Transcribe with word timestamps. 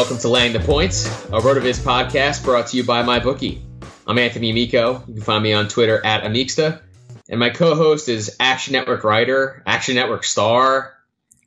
Welcome 0.00 0.16
to 0.20 0.28
Laying 0.28 0.54
the 0.54 0.60
Points, 0.60 1.04
a 1.26 1.40
RotoViz 1.40 1.80
podcast 1.80 2.42
brought 2.42 2.68
to 2.68 2.76
you 2.78 2.84
by 2.84 3.02
MyBookie. 3.02 3.60
I'm 4.06 4.16
Anthony 4.16 4.48
Amico. 4.48 5.04
You 5.06 5.12
can 5.12 5.22
find 5.22 5.42
me 5.42 5.52
on 5.52 5.68
Twitter 5.68 6.02
at 6.02 6.22
Amicsta. 6.22 6.80
And 7.28 7.38
my 7.38 7.50
co-host 7.50 8.08
is 8.08 8.34
Action 8.40 8.72
Network 8.72 9.04
writer, 9.04 9.62
Action 9.66 9.96
Network 9.96 10.24
star. 10.24 10.94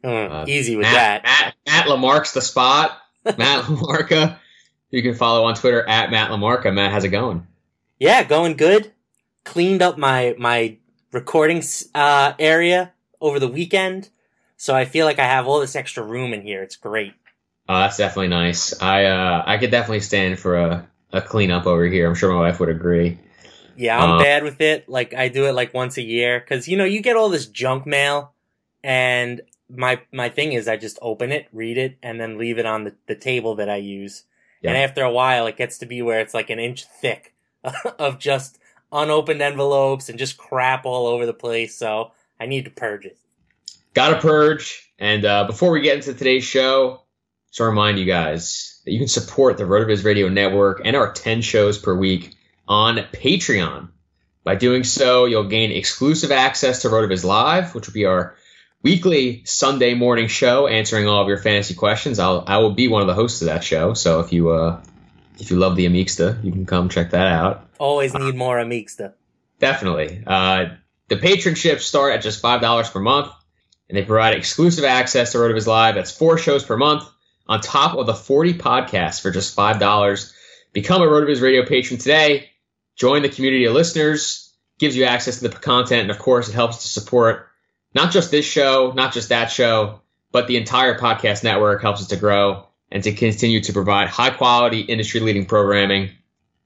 Mm, 0.04 0.48
easy 0.48 0.76
with 0.76 0.84
Matt, 0.84 1.24
that. 1.24 1.26
Matt, 1.26 1.56
Matt 1.66 1.88
Lamarck's 1.88 2.34
the 2.34 2.42
spot. 2.42 2.96
Matt 3.26 3.64
LaMarca. 3.64 4.38
You 4.92 5.02
can 5.02 5.16
follow 5.16 5.46
on 5.46 5.56
Twitter 5.56 5.84
at 5.90 6.12
Matt 6.12 6.30
LaMarca. 6.30 6.72
Matt, 6.72 6.92
how's 6.92 7.06
it 7.06 7.10
going? 7.10 7.48
Yeah, 7.98 8.22
going 8.22 8.56
good. 8.56 8.92
Cleaned 9.46 9.82
up 9.82 9.98
my 9.98 10.36
my 10.38 10.78
recording 11.12 11.64
uh, 11.96 12.34
area 12.38 12.94
over 13.20 13.40
the 13.40 13.48
weekend, 13.48 14.10
so 14.58 14.76
I 14.76 14.86
feel 14.86 15.08
like 15.08 15.18
I 15.18 15.26
have 15.26 15.48
all 15.48 15.60
this 15.60 15.76
extra 15.76 16.04
room 16.04 16.34
in 16.34 16.44
here. 16.44 16.62
It's 16.62 16.76
great. 16.76 17.14
Oh, 17.74 17.80
that's 17.80 17.98
definitely 17.98 18.28
nice. 18.28 18.80
I 18.80 19.06
uh, 19.06 19.44
I 19.48 19.58
could 19.58 19.72
definitely 19.72 20.02
stand 20.02 20.38
for 20.38 20.58
a, 20.58 20.88
a 21.12 21.22
cleanup 21.22 21.66
over 21.66 21.86
here. 21.88 22.08
I'm 22.08 22.14
sure 22.14 22.32
my 22.32 22.42
wife 22.42 22.60
would 22.60 22.70
agree. 22.70 23.18
Yeah, 23.76 23.98
I'm 23.98 24.12
Uh, 24.12 24.20
bad 24.20 24.44
with 24.44 24.62
it. 24.62 24.88
Like 24.88 25.16
I 25.16 25.28
do 25.28 25.48
it 25.48 25.54
like 25.54 25.74
once 25.74 25.98
a 25.98 26.04
year 26.04 26.40
because 26.40 26.68
you 26.68 26.78
know 26.78 26.84
you 26.84 27.02
get 27.02 27.16
all 27.16 27.30
this 27.30 27.48
junk 27.48 27.88
mail, 27.88 28.34
and 28.84 29.42
my 29.68 30.02
my 30.12 30.30
thing 30.30 30.54
is 30.54 30.68
I 30.68 30.78
just 30.78 31.00
open 31.02 31.32
it, 31.32 31.48
read 31.52 31.80
it, 31.80 31.98
and 32.04 32.22
then 32.22 32.38
leave 32.38 32.60
it 32.60 32.68
on 32.68 32.84
the, 32.84 32.94
the 33.08 33.16
table 33.16 33.56
that 33.56 33.70
I 33.70 33.78
use. 33.78 34.26
And 34.66 34.78
after 34.78 35.04
a 35.04 35.12
while, 35.12 35.46
it 35.48 35.58
gets 35.58 35.80
to 35.80 35.86
be 35.86 36.02
where 36.02 36.22
it's 36.22 36.34
like 36.34 36.50
an 36.50 36.60
inch 36.60 36.86
thick 36.86 37.34
of 38.00 38.20
just 38.20 38.60
unopened 38.94 39.42
envelopes 39.42 40.08
and 40.10 40.20
just 40.20 40.38
crap 40.38 40.86
all 40.86 41.08
over 41.08 41.26
the 41.26 41.34
place. 41.34 41.76
So 41.76 42.12
I 42.40 42.46
need 42.46 42.66
to 42.66 42.72
purge 42.72 43.06
it. 43.06 43.18
Got 43.94 44.12
to 44.12 44.22
purge. 44.22 44.90
And 45.00 45.26
uh, 45.26 45.46
before 45.48 45.72
we 45.72 45.82
get 45.82 45.98
into 45.98 46.14
today's 46.14 46.46
show, 46.46 47.03
just 47.54 47.60
to 47.60 47.66
remind 47.66 48.00
you 48.00 48.06
guys 48.06 48.82
that 48.84 48.92
you 48.92 48.98
can 48.98 49.08
support 49.08 49.58
the 49.58 49.64
RotoViz 49.64 50.04
Radio 50.04 50.28
Network 50.28 50.82
and 50.84 50.96
our 50.96 51.14
10 51.14 51.44
shows 51.44 51.78
per 51.78 51.94
week 51.94 52.34
on 52.68 52.98
Patreon. 52.98 53.90
By 54.44 54.56
doing 54.56 54.84
so, 54.84 55.26
you'll 55.26 55.50
gain 55.50 55.72
exclusive 55.72 56.32
access 56.32 56.82
to 56.82 56.88
RotoViz 56.88 57.24
Live, 57.24 57.76
which 57.76 57.86
will 57.86 57.94
be 57.94 58.06
our 58.06 58.36
weekly 58.82 59.44
Sunday 59.46 59.94
morning 59.94 60.28
show 60.28 60.66
answering 60.66 61.08
all 61.08 61.22
of 61.22 61.28
your 61.28 61.38
fantasy 61.38 61.76
questions. 61.76 62.18
I'll 62.18 62.44
I 62.48 62.58
will 62.58 62.74
be 62.74 62.88
one 62.88 63.02
of 63.02 63.08
the 63.08 63.14
hosts 63.14 63.44
of 63.44 63.46
that 63.46 63.64
show. 63.64 63.94
So 63.94 64.20
if 64.20 64.34
you 64.34 64.50
uh 64.50 64.82
if 65.40 65.52
you 65.52 65.58
love 65.58 65.76
the 65.76 65.86
Amicsta, 65.86 66.44
you 66.44 66.52
can 66.52 66.66
come 66.66 66.90
check 66.90 67.12
that 67.12 67.28
out. 67.28 67.70
Always 67.80 68.16
need 68.16 68.36
more 68.36 68.58
Amicsta. 68.58 69.14
Definitely. 69.60 70.24
Uh, 70.26 70.76
the 71.08 71.18
patronships 71.18 71.86
start 71.86 72.16
at 72.16 72.24
just 72.24 72.42
five 72.42 72.62
dollars 72.62 72.90
per 72.90 73.00
month, 73.00 73.32
and 73.88 73.98
they 73.98 74.04
provide 74.04 74.34
exclusive 74.34 74.86
access 74.86 75.34
to 75.34 75.38
RotoViz 75.38 75.68
Live. 75.68 75.96
That's 75.96 76.12
four 76.12 76.40
shows 76.40 76.64
per 76.64 76.78
month 76.78 77.08
on 77.48 77.62
top 77.62 77.98
of 77.98 78.06
the 78.06 78.14
forty 78.14 78.54
podcasts 78.54 79.22
for 79.22 79.32
just 79.32 79.56
five 79.56 79.80
dollars. 79.80 80.34
Become 80.72 81.02
a 81.02 81.06
RotoViz 81.06 81.42
Radio 81.42 81.66
patron 81.66 82.00
today. 82.00 82.50
Join 82.96 83.22
the 83.22 83.30
community 83.30 83.66
of 83.66 83.74
listeners. 83.74 84.54
Gives 84.80 84.96
you 84.96 85.04
access 85.06 85.40
to 85.40 85.48
the 85.48 85.56
content, 85.56 86.02
and 86.02 86.12
of 86.12 86.20
course, 86.20 86.50
it 86.50 86.54
helps 86.54 86.82
to 86.82 86.88
support 86.88 87.48
not 87.94 88.12
just 88.12 88.32
this 88.32 88.46
show, 88.46 88.92
not 88.96 89.14
just 89.14 89.30
that 89.30 89.52
show, 89.52 90.02
but 90.32 90.48
the 90.48 90.58
entire 90.58 90.98
podcast 90.98 91.44
network. 91.44 91.82
Helps 91.82 92.02
us 92.02 92.08
to 92.08 92.16
grow 92.16 92.66
and 92.92 93.04
to 93.04 93.12
continue 93.12 93.62
to 93.62 93.74
provide 93.74 94.08
high 94.08 94.32
quality, 94.32 94.82
industry 94.82 95.20
leading 95.20 95.46
programming. 95.46 96.10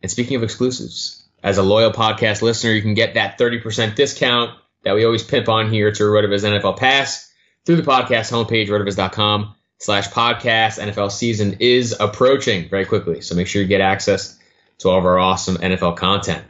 And 0.01 0.11
speaking 0.11 0.37
of 0.37 0.43
exclusives, 0.43 1.23
as 1.43 1.57
a 1.57 1.63
loyal 1.63 1.91
podcast 1.91 2.41
listener, 2.41 2.71
you 2.71 2.81
can 2.81 2.93
get 2.93 3.13
that 3.13 3.37
30% 3.37 3.95
discount 3.95 4.57
that 4.83 4.95
we 4.95 5.05
always 5.05 5.23
pimp 5.23 5.49
on 5.49 5.71
here 5.71 5.91
to 5.91 6.03
Rotoviz 6.03 6.43
NFL 6.43 6.77
Pass 6.77 7.31
through 7.65 7.77
the 7.77 7.83
podcast 7.83 8.31
homepage, 8.31 8.67
rotoviz.com 8.67 9.55
slash 9.77 10.09
podcast. 10.09 10.79
NFL 10.79 11.11
season 11.11 11.57
is 11.59 11.95
approaching 11.99 12.69
very 12.69 12.85
quickly, 12.85 13.21
so 13.21 13.35
make 13.35 13.47
sure 13.47 13.61
you 13.61 13.67
get 13.67 13.81
access 13.81 14.37
to 14.79 14.89
all 14.89 14.99
of 14.99 15.05
our 15.05 15.19
awesome 15.19 15.57
NFL 15.57 15.97
content. 15.97 16.43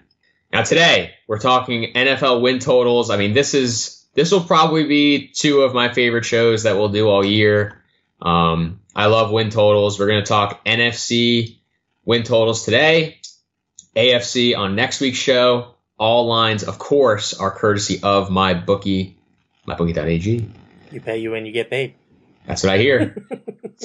Now 0.51 0.63
today, 0.63 1.13
we're 1.27 1.39
talking 1.39 1.93
NFL 1.93 2.41
win 2.41 2.59
totals. 2.59 3.09
I 3.09 3.17
mean, 3.17 3.33
this 3.33 3.53
is 3.53 4.05
this 4.13 4.31
will 4.31 4.41
probably 4.41 4.85
be 4.85 5.27
two 5.27 5.61
of 5.61 5.73
my 5.73 5.93
favorite 5.93 6.25
shows 6.25 6.63
that 6.63 6.75
we'll 6.75 6.89
do 6.89 7.07
all 7.07 7.23
year. 7.23 7.83
Um, 8.21 8.79
I 8.95 9.07
love 9.07 9.31
win 9.31 9.49
totals. 9.49 9.99
We're 9.99 10.07
going 10.07 10.23
to 10.23 10.27
talk 10.27 10.65
NFC 10.65 11.57
win 12.03 12.23
totals 12.23 12.65
today. 12.65 13.19
AFC 13.95 14.57
on 14.57 14.75
next 14.75 15.01
week's 15.01 15.17
show. 15.17 15.75
All 15.99 16.27
lines, 16.27 16.63
of 16.63 16.79
course, 16.79 17.33
are 17.33 17.51
courtesy 17.51 17.99
of 18.01 18.29
my 18.29 18.53
bookie, 18.53 19.17
mybookie.ag. 19.67 20.49
You 20.91 21.01
pay 21.01 21.17
you 21.17 21.31
when 21.31 21.45
you 21.45 21.51
get 21.51 21.69
paid. 21.69 21.95
That's 22.47 22.63
what 22.63 22.71
I 22.71 22.77
hear. 22.77 23.23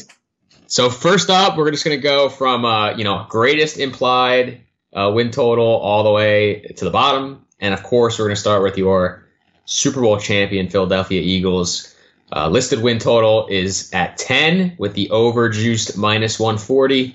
so 0.67 0.89
first 0.89 1.29
up, 1.29 1.57
we're 1.57 1.71
just 1.73 1.85
going 1.85 1.99
to 1.99 2.03
go 2.03 2.29
from 2.29 2.65
uh, 2.65 2.97
you 2.97 3.05
know 3.05 3.27
greatest 3.29 3.79
implied 3.79 4.63
uh, 4.95 5.11
win 5.13 5.31
total 5.31 5.67
all 5.67 6.05
the 6.05 6.13
way 6.13 6.61
to 6.77 6.85
the 6.85 6.91
bottom, 6.91 7.45
and 7.61 7.75
of 7.75 7.83
course, 7.83 8.19
we're 8.19 8.27
going 8.27 8.37
to 8.37 8.41
start 8.41 8.63
with 8.63 8.79
your 8.79 9.27
Super 9.65 10.01
Bowl 10.01 10.19
champion 10.19 10.69
Philadelphia 10.69 11.21
Eagles. 11.21 11.95
Uh, 12.35 12.49
listed 12.49 12.81
win 12.81 12.99
total 12.99 13.47
is 13.49 13.93
at 13.93 14.17
10 14.17 14.77
with 14.79 14.95
the 14.95 15.11
over 15.11 15.51
juiced 15.51 15.99
minus 15.99 16.41
140. 16.41 17.15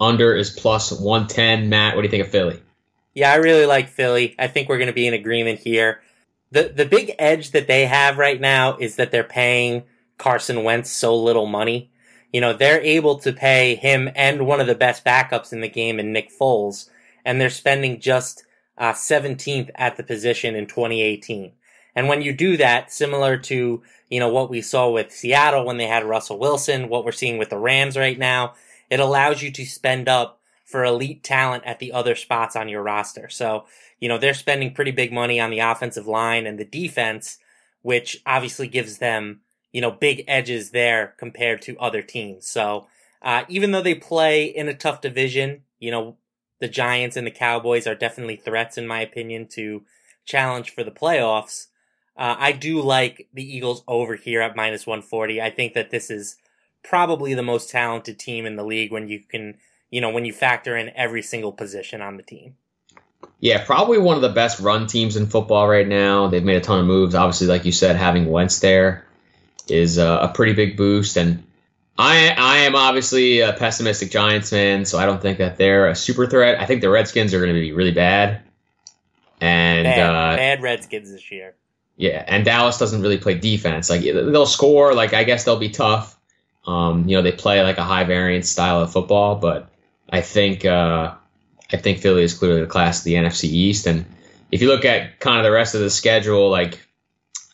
Under 0.00 0.34
is 0.34 0.50
plus 0.50 0.90
110. 0.90 1.68
Matt, 1.68 1.94
what 1.94 2.02
do 2.02 2.06
you 2.06 2.10
think 2.10 2.24
of 2.24 2.30
Philly? 2.30 2.60
Yeah, 3.14 3.30
I 3.30 3.36
really 3.36 3.66
like 3.66 3.88
Philly. 3.88 4.34
I 4.38 4.48
think 4.48 4.68
we're 4.68 4.78
going 4.78 4.88
to 4.88 4.94
be 4.94 5.06
in 5.06 5.14
agreement 5.14 5.60
here. 5.60 6.00
The 6.50 6.72
the 6.74 6.86
big 6.86 7.14
edge 7.18 7.50
that 7.50 7.66
they 7.66 7.86
have 7.86 8.16
right 8.16 8.40
now 8.40 8.76
is 8.76 8.96
that 8.96 9.10
they're 9.10 9.24
paying 9.24 9.84
Carson 10.24 10.64
Wentz 10.64 10.90
so 10.90 11.14
little 11.14 11.44
money. 11.44 11.90
You 12.32 12.40
know, 12.40 12.54
they're 12.54 12.80
able 12.80 13.18
to 13.18 13.30
pay 13.30 13.74
him 13.74 14.08
and 14.16 14.46
one 14.46 14.58
of 14.58 14.66
the 14.66 14.74
best 14.74 15.04
backups 15.04 15.52
in 15.52 15.60
the 15.60 15.68
game 15.68 16.00
in 16.00 16.14
Nick 16.14 16.30
Foles, 16.32 16.88
and 17.26 17.38
they're 17.38 17.50
spending 17.50 18.00
just 18.00 18.42
uh, 18.78 18.94
17th 18.94 19.68
at 19.74 19.98
the 19.98 20.02
position 20.02 20.56
in 20.56 20.66
2018. 20.66 21.52
And 21.94 22.08
when 22.08 22.22
you 22.22 22.32
do 22.32 22.56
that, 22.56 22.90
similar 22.90 23.36
to, 23.36 23.82
you 24.08 24.18
know, 24.18 24.30
what 24.30 24.48
we 24.48 24.62
saw 24.62 24.88
with 24.88 25.12
Seattle 25.12 25.66
when 25.66 25.76
they 25.76 25.86
had 25.86 26.06
Russell 26.06 26.38
Wilson, 26.38 26.88
what 26.88 27.04
we're 27.04 27.12
seeing 27.12 27.36
with 27.36 27.50
the 27.50 27.58
Rams 27.58 27.94
right 27.94 28.18
now, 28.18 28.54
it 28.88 29.00
allows 29.00 29.42
you 29.42 29.50
to 29.52 29.66
spend 29.66 30.08
up 30.08 30.40
for 30.64 30.86
elite 30.86 31.22
talent 31.22 31.64
at 31.66 31.80
the 31.80 31.92
other 31.92 32.14
spots 32.14 32.56
on 32.56 32.70
your 32.70 32.82
roster. 32.82 33.28
So, 33.28 33.66
you 34.00 34.08
know, 34.08 34.16
they're 34.16 34.32
spending 34.32 34.72
pretty 34.72 34.90
big 34.90 35.12
money 35.12 35.38
on 35.38 35.50
the 35.50 35.58
offensive 35.58 36.06
line 36.06 36.46
and 36.46 36.58
the 36.58 36.64
defense, 36.64 37.36
which 37.82 38.22
obviously 38.24 38.68
gives 38.68 38.96
them, 38.96 39.40
you 39.74 39.80
know, 39.80 39.90
big 39.90 40.24
edges 40.28 40.70
there 40.70 41.14
compared 41.18 41.60
to 41.60 41.76
other 41.78 42.00
teams. 42.00 42.46
So, 42.48 42.86
uh, 43.20 43.42
even 43.48 43.72
though 43.72 43.82
they 43.82 43.96
play 43.96 44.44
in 44.44 44.68
a 44.68 44.74
tough 44.74 45.00
division, 45.00 45.62
you 45.80 45.90
know, 45.90 46.16
the 46.60 46.68
Giants 46.68 47.16
and 47.16 47.26
the 47.26 47.32
Cowboys 47.32 47.88
are 47.88 47.96
definitely 47.96 48.36
threats, 48.36 48.78
in 48.78 48.86
my 48.86 49.00
opinion, 49.00 49.48
to 49.48 49.82
challenge 50.24 50.70
for 50.70 50.84
the 50.84 50.92
playoffs. 50.92 51.66
Uh, 52.16 52.36
I 52.38 52.52
do 52.52 52.80
like 52.80 53.26
the 53.34 53.42
Eagles 53.42 53.82
over 53.88 54.14
here 54.14 54.40
at 54.40 54.54
minus 54.54 54.86
140. 54.86 55.42
I 55.42 55.50
think 55.50 55.74
that 55.74 55.90
this 55.90 56.08
is 56.08 56.36
probably 56.84 57.34
the 57.34 57.42
most 57.42 57.68
talented 57.68 58.16
team 58.16 58.46
in 58.46 58.54
the 58.54 58.64
league 58.64 58.92
when 58.92 59.08
you 59.08 59.22
can, 59.28 59.56
you 59.90 60.00
know, 60.00 60.10
when 60.10 60.24
you 60.24 60.32
factor 60.32 60.76
in 60.76 60.92
every 60.94 61.22
single 61.22 61.52
position 61.52 62.00
on 62.00 62.16
the 62.16 62.22
team. 62.22 62.54
Yeah, 63.40 63.64
probably 63.64 63.98
one 63.98 64.14
of 64.14 64.22
the 64.22 64.28
best 64.28 64.60
run 64.60 64.86
teams 64.86 65.16
in 65.16 65.26
football 65.26 65.66
right 65.66 65.88
now. 65.88 66.28
They've 66.28 66.44
made 66.44 66.58
a 66.58 66.60
ton 66.60 66.78
of 66.78 66.86
moves. 66.86 67.16
Obviously, 67.16 67.48
like 67.48 67.64
you 67.64 67.72
said, 67.72 67.96
having 67.96 68.26
Wentz 68.26 68.60
there 68.60 69.04
is 69.68 69.98
uh, 69.98 70.18
a 70.22 70.28
pretty 70.28 70.52
big 70.52 70.76
boost. 70.76 71.16
And 71.16 71.44
I, 71.96 72.34
I 72.36 72.56
am 72.58 72.74
obviously 72.74 73.40
a 73.40 73.52
pessimistic 73.52 74.10
Giants 74.10 74.50
fan, 74.50 74.84
so 74.84 74.98
I 74.98 75.06
don't 75.06 75.22
think 75.22 75.38
that 75.38 75.56
they're 75.56 75.88
a 75.88 75.94
super 75.94 76.26
threat. 76.26 76.60
I 76.60 76.66
think 76.66 76.80
the 76.80 76.90
Redskins 76.90 77.34
are 77.34 77.40
going 77.40 77.54
to 77.54 77.60
be 77.60 77.72
really 77.72 77.92
bad. 77.92 78.42
And 79.40 79.84
Bad, 79.84 80.00
uh, 80.00 80.36
bad 80.36 80.62
Redskins 80.62 81.10
this 81.10 81.30
year. 81.30 81.54
Yeah, 81.96 82.24
and 82.26 82.44
Dallas 82.44 82.78
doesn't 82.78 83.02
really 83.02 83.18
play 83.18 83.34
defense. 83.34 83.88
Like 83.88 84.02
they'll 84.02 84.46
score, 84.46 84.94
like 84.94 85.14
I 85.14 85.24
guess 85.24 85.44
they'll 85.44 85.58
be 85.58 85.68
tough. 85.68 86.18
Um, 86.66 87.08
you 87.08 87.16
know, 87.16 87.22
they 87.22 87.32
play 87.32 87.62
like 87.62 87.78
a 87.78 87.84
high 87.84 88.04
variance 88.04 88.48
style 88.48 88.80
of 88.80 88.92
football, 88.92 89.36
but 89.36 89.70
I 90.08 90.20
think 90.22 90.64
uh, 90.64 91.14
I 91.72 91.76
think 91.76 91.98
Philly 91.98 92.22
is 92.22 92.34
clearly 92.34 92.62
the 92.62 92.66
class 92.66 93.00
of 93.00 93.04
the 93.04 93.14
NFC 93.14 93.44
East. 93.44 93.86
And 93.86 94.06
if 94.50 94.62
you 94.62 94.68
look 94.68 94.84
at 94.84 95.20
kind 95.20 95.38
of 95.38 95.44
the 95.44 95.52
rest 95.52 95.74
of 95.74 95.82
the 95.82 95.90
schedule, 95.90 96.50
like 96.50 96.80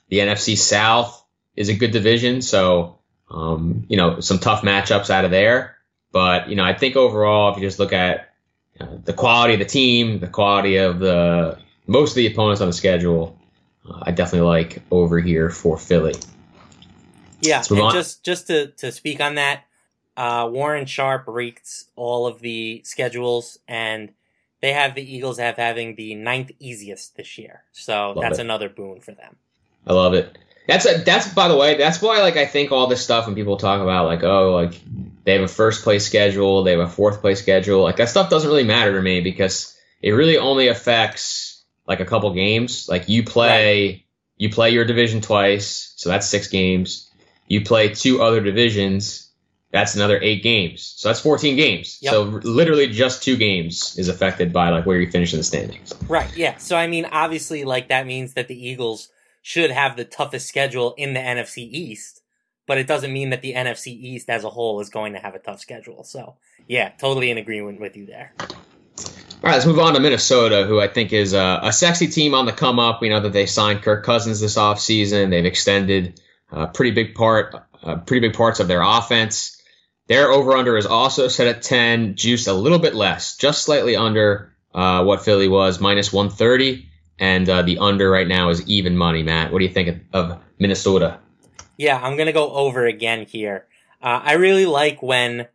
the 0.08 0.18
NFC 0.18 0.56
South 0.56 1.19
is 1.56 1.68
a 1.68 1.74
good 1.74 1.90
division, 1.90 2.42
so 2.42 2.98
um, 3.30 3.84
you 3.88 3.96
know 3.96 4.20
some 4.20 4.38
tough 4.38 4.62
matchups 4.62 5.10
out 5.10 5.24
of 5.24 5.30
there. 5.30 5.76
But 6.12 6.48
you 6.48 6.56
know, 6.56 6.64
I 6.64 6.74
think 6.74 6.96
overall, 6.96 7.52
if 7.52 7.56
you 7.56 7.66
just 7.66 7.78
look 7.78 7.92
at 7.92 8.30
uh, 8.80 8.96
the 9.04 9.12
quality 9.12 9.54
of 9.54 9.60
the 9.60 9.66
team, 9.66 10.20
the 10.20 10.28
quality 10.28 10.76
of 10.76 10.98
the 10.98 11.58
most 11.86 12.10
of 12.10 12.16
the 12.16 12.26
opponents 12.26 12.60
on 12.60 12.68
the 12.68 12.72
schedule, 12.72 13.38
uh, 13.88 14.00
I 14.02 14.12
definitely 14.12 14.48
like 14.48 14.82
over 14.90 15.20
here 15.20 15.50
for 15.50 15.76
Philly. 15.76 16.14
Yeah, 17.40 17.62
and 17.70 17.80
on. 17.80 17.92
just 17.92 18.24
just 18.24 18.46
to 18.48 18.68
to 18.68 18.92
speak 18.92 19.20
on 19.20 19.36
that, 19.36 19.64
uh, 20.16 20.48
Warren 20.50 20.86
Sharp 20.86 21.24
rates 21.26 21.86
all 21.96 22.26
of 22.26 22.40
the 22.40 22.82
schedules, 22.84 23.58
and 23.66 24.12
they 24.60 24.72
have 24.72 24.94
the 24.94 25.02
Eagles 25.02 25.38
have 25.38 25.56
having 25.56 25.94
the 25.94 26.14
ninth 26.14 26.50
easiest 26.58 27.16
this 27.16 27.38
year. 27.38 27.62
So 27.72 28.12
love 28.12 28.22
that's 28.22 28.38
it. 28.38 28.42
another 28.42 28.68
boon 28.68 29.00
for 29.00 29.12
them. 29.12 29.36
I 29.86 29.92
love 29.92 30.14
it. 30.14 30.36
That's 30.70 30.86
a, 30.86 31.02
that's 31.02 31.32
by 31.34 31.48
the 31.48 31.56
way, 31.56 31.76
that's 31.76 32.00
why 32.00 32.20
like 32.20 32.36
I 32.36 32.46
think 32.46 32.70
all 32.72 32.86
this 32.86 33.02
stuff 33.02 33.26
when 33.26 33.34
people 33.34 33.56
talk 33.56 33.80
about 33.80 34.06
like 34.06 34.22
oh 34.22 34.52
like 34.52 34.80
they 35.24 35.32
have 35.34 35.42
a 35.42 35.48
first 35.48 35.82
place 35.82 36.06
schedule, 36.06 36.62
they 36.62 36.72
have 36.72 36.80
a 36.80 36.88
fourth 36.88 37.20
place 37.20 37.40
schedule, 37.40 37.82
like 37.82 37.96
that 37.96 38.08
stuff 38.08 38.30
doesn't 38.30 38.48
really 38.48 38.64
matter 38.64 38.92
to 38.92 39.02
me 39.02 39.20
because 39.20 39.76
it 40.00 40.12
really 40.12 40.38
only 40.38 40.68
affects 40.68 41.64
like 41.86 42.00
a 42.00 42.04
couple 42.04 42.32
games. 42.32 42.88
Like 42.88 43.08
you 43.08 43.24
play 43.24 43.88
right. 43.88 44.04
you 44.36 44.50
play 44.50 44.70
your 44.70 44.84
division 44.84 45.20
twice, 45.20 45.92
so 45.96 46.08
that's 46.08 46.26
six 46.26 46.48
games. 46.48 47.10
You 47.48 47.64
play 47.64 47.92
two 47.92 48.22
other 48.22 48.40
divisions, 48.40 49.30
that's 49.72 49.94
another 49.94 50.18
eight 50.22 50.42
games. 50.42 50.94
So 50.96 51.08
that's 51.08 51.20
14 51.20 51.56
games. 51.56 51.98
Yep. 52.00 52.12
So 52.12 52.22
literally 52.22 52.88
just 52.88 53.22
two 53.22 53.36
games 53.36 53.96
is 53.98 54.08
affected 54.08 54.52
by 54.52 54.70
like 54.70 54.86
where 54.86 54.98
you 54.98 55.10
finish 55.10 55.32
in 55.32 55.38
the 55.38 55.44
standings. 55.44 55.92
Right. 56.08 56.34
Yeah. 56.36 56.56
So 56.58 56.76
I 56.76 56.86
mean, 56.86 57.06
obviously, 57.10 57.64
like 57.64 57.88
that 57.88 58.06
means 58.06 58.34
that 58.34 58.48
the 58.48 58.68
Eagles 58.68 59.08
should 59.42 59.70
have 59.70 59.96
the 59.96 60.04
toughest 60.04 60.48
schedule 60.48 60.94
in 60.96 61.14
the 61.14 61.20
NFC 61.20 61.58
East, 61.58 62.22
but 62.66 62.78
it 62.78 62.86
doesn't 62.86 63.12
mean 63.12 63.30
that 63.30 63.42
the 63.42 63.54
NFC 63.54 63.88
East 63.88 64.28
as 64.28 64.44
a 64.44 64.50
whole 64.50 64.80
is 64.80 64.90
going 64.90 65.12
to 65.14 65.18
have 65.18 65.34
a 65.34 65.38
tough 65.38 65.60
schedule. 65.60 66.04
So 66.04 66.36
yeah, 66.66 66.90
totally 66.90 67.30
in 67.30 67.38
agreement 67.38 67.80
with 67.80 67.96
you 67.96 68.06
there. 68.06 68.32
All 69.42 69.48
right, 69.48 69.54
let's 69.54 69.64
move 69.64 69.78
on 69.78 69.94
to 69.94 70.00
Minnesota, 70.00 70.66
who 70.66 70.78
I 70.80 70.88
think 70.88 71.14
is 71.14 71.32
a, 71.32 71.60
a 71.62 71.72
sexy 71.72 72.08
team 72.08 72.34
on 72.34 72.44
the 72.44 72.52
come 72.52 72.78
up. 72.78 73.00
We 73.00 73.08
know 73.08 73.20
that 73.20 73.32
they 73.32 73.46
signed 73.46 73.82
Kirk 73.82 74.04
Cousins 74.04 74.38
this 74.38 74.58
offseason. 74.58 75.30
They've 75.30 75.46
extended 75.46 76.20
uh, 76.52 76.66
pretty 76.66 76.90
big 76.90 77.14
part, 77.14 77.54
uh, 77.82 77.96
pretty 77.96 78.28
big 78.28 78.36
parts 78.36 78.60
of 78.60 78.68
their 78.68 78.82
offense. 78.82 79.56
Their 80.08 80.30
over 80.30 80.56
under 80.56 80.76
is 80.76 80.86
also 80.86 81.28
set 81.28 81.46
at 81.46 81.62
10, 81.62 82.16
juiced 82.16 82.48
a 82.48 82.52
little 82.52 82.80
bit 82.80 82.94
less, 82.94 83.36
just 83.36 83.62
slightly 83.62 83.96
under 83.96 84.54
uh, 84.74 85.04
what 85.04 85.24
Philly 85.24 85.48
was, 85.48 85.80
minus 85.80 86.12
130. 86.12 86.89
And 87.20 87.48
uh, 87.48 87.62
the 87.62 87.78
under 87.78 88.10
right 88.10 88.26
now 88.26 88.48
is 88.48 88.66
even 88.66 88.96
money, 88.96 89.22
Matt. 89.22 89.52
What 89.52 89.60
do 89.60 89.64
you 89.64 89.72
think 89.72 89.88
of, 89.88 90.32
of 90.32 90.40
Minnesota? 90.58 91.20
Yeah, 91.76 92.00
I'm 92.02 92.16
to 92.26 92.32
go 92.32 92.50
over 92.52 92.86
again 92.86 93.26
here. 93.26 93.66
Uh, 94.02 94.20
I 94.24 94.32
really 94.32 94.66
like 94.66 95.02
when 95.02 95.46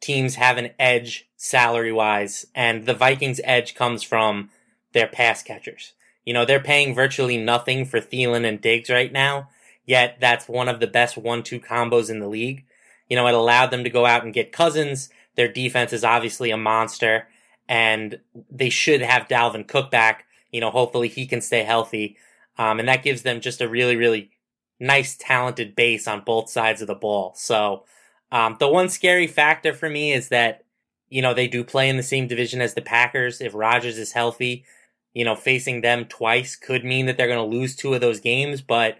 teams 0.00 0.34
have 0.34 0.56
an 0.58 0.70
edge 0.78 1.28
salary 1.36 1.92
wise, 1.92 2.46
and 2.54 2.86
the 2.86 2.94
Vikings' 2.94 3.40
edge 3.44 3.74
comes 3.74 4.02
from 4.02 4.50
their 4.92 5.06
pass 5.06 5.42
catchers. 5.42 5.92
You 6.24 6.34
know, 6.34 6.44
they're 6.44 6.58
paying 6.58 6.94
virtually 6.94 7.36
nothing 7.36 7.84
for 7.84 8.00
Thielen 8.00 8.46
and 8.46 8.60
Diggs 8.60 8.90
right 8.90 9.12
now 9.12 9.48
Yet 9.90 10.18
that's 10.20 10.46
one 10.46 10.68
of 10.68 10.78
the 10.78 10.86
best 10.86 11.16
one-two 11.16 11.58
combos 11.58 12.10
in 12.10 12.20
the 12.20 12.28
league. 12.28 12.64
You 13.08 13.16
know, 13.16 13.26
it 13.26 13.34
allowed 13.34 13.72
them 13.72 13.82
to 13.82 13.90
go 13.90 14.06
out 14.06 14.22
and 14.22 14.32
get 14.32 14.52
Cousins. 14.52 15.10
Their 15.34 15.48
defense 15.48 15.92
is 15.92 16.04
obviously 16.04 16.52
a 16.52 16.56
monster, 16.56 17.26
and 17.68 18.20
they 18.48 18.70
should 18.70 19.00
have 19.00 19.26
Dalvin 19.26 19.66
Cook 19.66 19.90
back. 19.90 20.26
You 20.52 20.60
know, 20.60 20.70
hopefully 20.70 21.08
he 21.08 21.26
can 21.26 21.40
stay 21.40 21.62
healthy, 21.62 22.16
um, 22.58 22.78
and 22.78 22.88
that 22.88 23.02
gives 23.02 23.22
them 23.22 23.40
just 23.40 23.60
a 23.60 23.68
really, 23.68 23.96
really 23.96 24.30
nice, 24.78 25.16
talented 25.16 25.76
base 25.76 26.08
on 26.08 26.22
both 26.24 26.50
sides 26.50 26.80
of 26.80 26.86
the 26.86 26.94
ball. 26.94 27.34
So, 27.36 27.84
um, 28.32 28.56
the 28.58 28.68
one 28.68 28.88
scary 28.88 29.26
factor 29.26 29.72
for 29.72 29.88
me 29.88 30.12
is 30.12 30.28
that 30.28 30.64
you 31.08 31.22
know 31.22 31.34
they 31.34 31.48
do 31.48 31.64
play 31.64 31.88
in 31.88 31.96
the 31.96 32.02
same 32.02 32.26
division 32.26 32.60
as 32.60 32.74
the 32.74 32.82
Packers. 32.82 33.40
If 33.40 33.54
Rodgers 33.54 33.98
is 33.98 34.12
healthy, 34.12 34.64
you 35.12 35.24
know, 35.24 35.34
facing 35.34 35.80
them 35.80 36.04
twice 36.04 36.56
could 36.56 36.84
mean 36.84 37.06
that 37.06 37.16
they're 37.16 37.28
going 37.28 37.50
to 37.50 37.56
lose 37.56 37.76
two 37.76 37.94
of 37.94 38.00
those 38.00 38.20
games, 38.20 38.62
but 38.62 38.98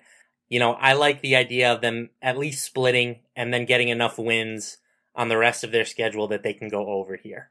you 0.49 0.59
know, 0.59 0.73
I 0.73 0.95
like 0.95 1.23
the 1.23 1.37
idea 1.37 1.73
of 1.73 1.81
them 1.81 2.11
at 2.21 2.37
least 2.37 2.65
splitting 2.65 3.21
and 3.37 3.55
then 3.55 3.65
getting 3.65 3.89
enough 3.89 4.19
wins 4.19 4.79
on 5.15 5.29
the 5.29 5.39
rest 5.39 5.65
of 5.65 5.71
their 5.71 5.85
schedule 5.85 6.29
that 6.29 6.43
they 6.43 6.53
can 6.53 6.69
go 6.69 6.89
over 6.89 7.17
here. 7.17 7.51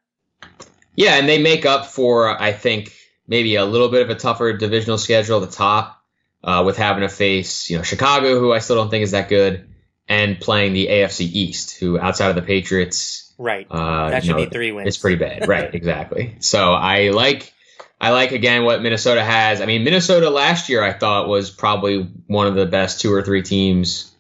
Yeah, 0.96 1.16
and 1.16 1.28
they 1.28 1.42
make 1.42 1.66
up 1.66 1.86
for, 1.86 2.40
I 2.42 2.52
think, 2.52 2.94
maybe 3.30 3.56
a 3.56 3.64
little 3.64 3.90
bit 3.90 4.02
of 4.02 4.10
a 4.10 4.16
tougher 4.16 4.52
divisional 4.54 4.98
schedule 4.98 5.42
at 5.42 5.50
the 5.50 5.56
top 5.56 6.04
uh, 6.44 6.64
with 6.66 6.76
having 6.76 7.02
to 7.02 7.10
face, 7.10 7.70
you 7.70 7.78
know, 7.78 7.84
Chicago, 7.84 8.40
who 8.40 8.52
I 8.52 8.60
still 8.60 8.76
don't 8.76 8.90
think 8.90 9.04
is 9.04 9.12
that 9.12 9.30
good, 9.30 9.70
and 10.10 10.40
playing 10.42 10.74
the 10.74 10.88
AFC 10.88 11.22
East, 11.22 11.78
who 11.80 12.00
outside 12.00 12.30
of 12.30 12.36
the 12.36 12.42
Patriots, 12.42 13.32
right, 13.38 13.68
uh, 13.70 14.10
that 14.10 14.26
should 14.26 14.36
know, 14.36 14.46
be 14.46 14.50
three 14.50 14.72
wins. 14.72 14.88
It's 14.88 14.98
pretty 14.98 15.18
bad, 15.18 15.48
right? 15.48 15.74
exactly. 15.74 16.38
So 16.40 16.74
I 16.74 17.10
like 17.10 17.54
I 18.02 18.10
like 18.12 18.32
again 18.32 18.64
what 18.64 18.82
Minnesota 18.82 19.24
has. 19.24 19.62
I 19.62 19.68
mean, 19.68 19.84
Minnesota 19.84 20.30
last 20.32 20.68
year 20.68 20.84
I 20.84 20.94
thought 20.94 21.28
was 21.28 21.52
probably 21.52 22.10
one 22.26 22.48
of 22.48 22.56
the 22.56 22.66
best 22.66 23.00
two 23.00 23.14
or 23.14 23.22
three 23.22 23.44
teams, 23.44 24.12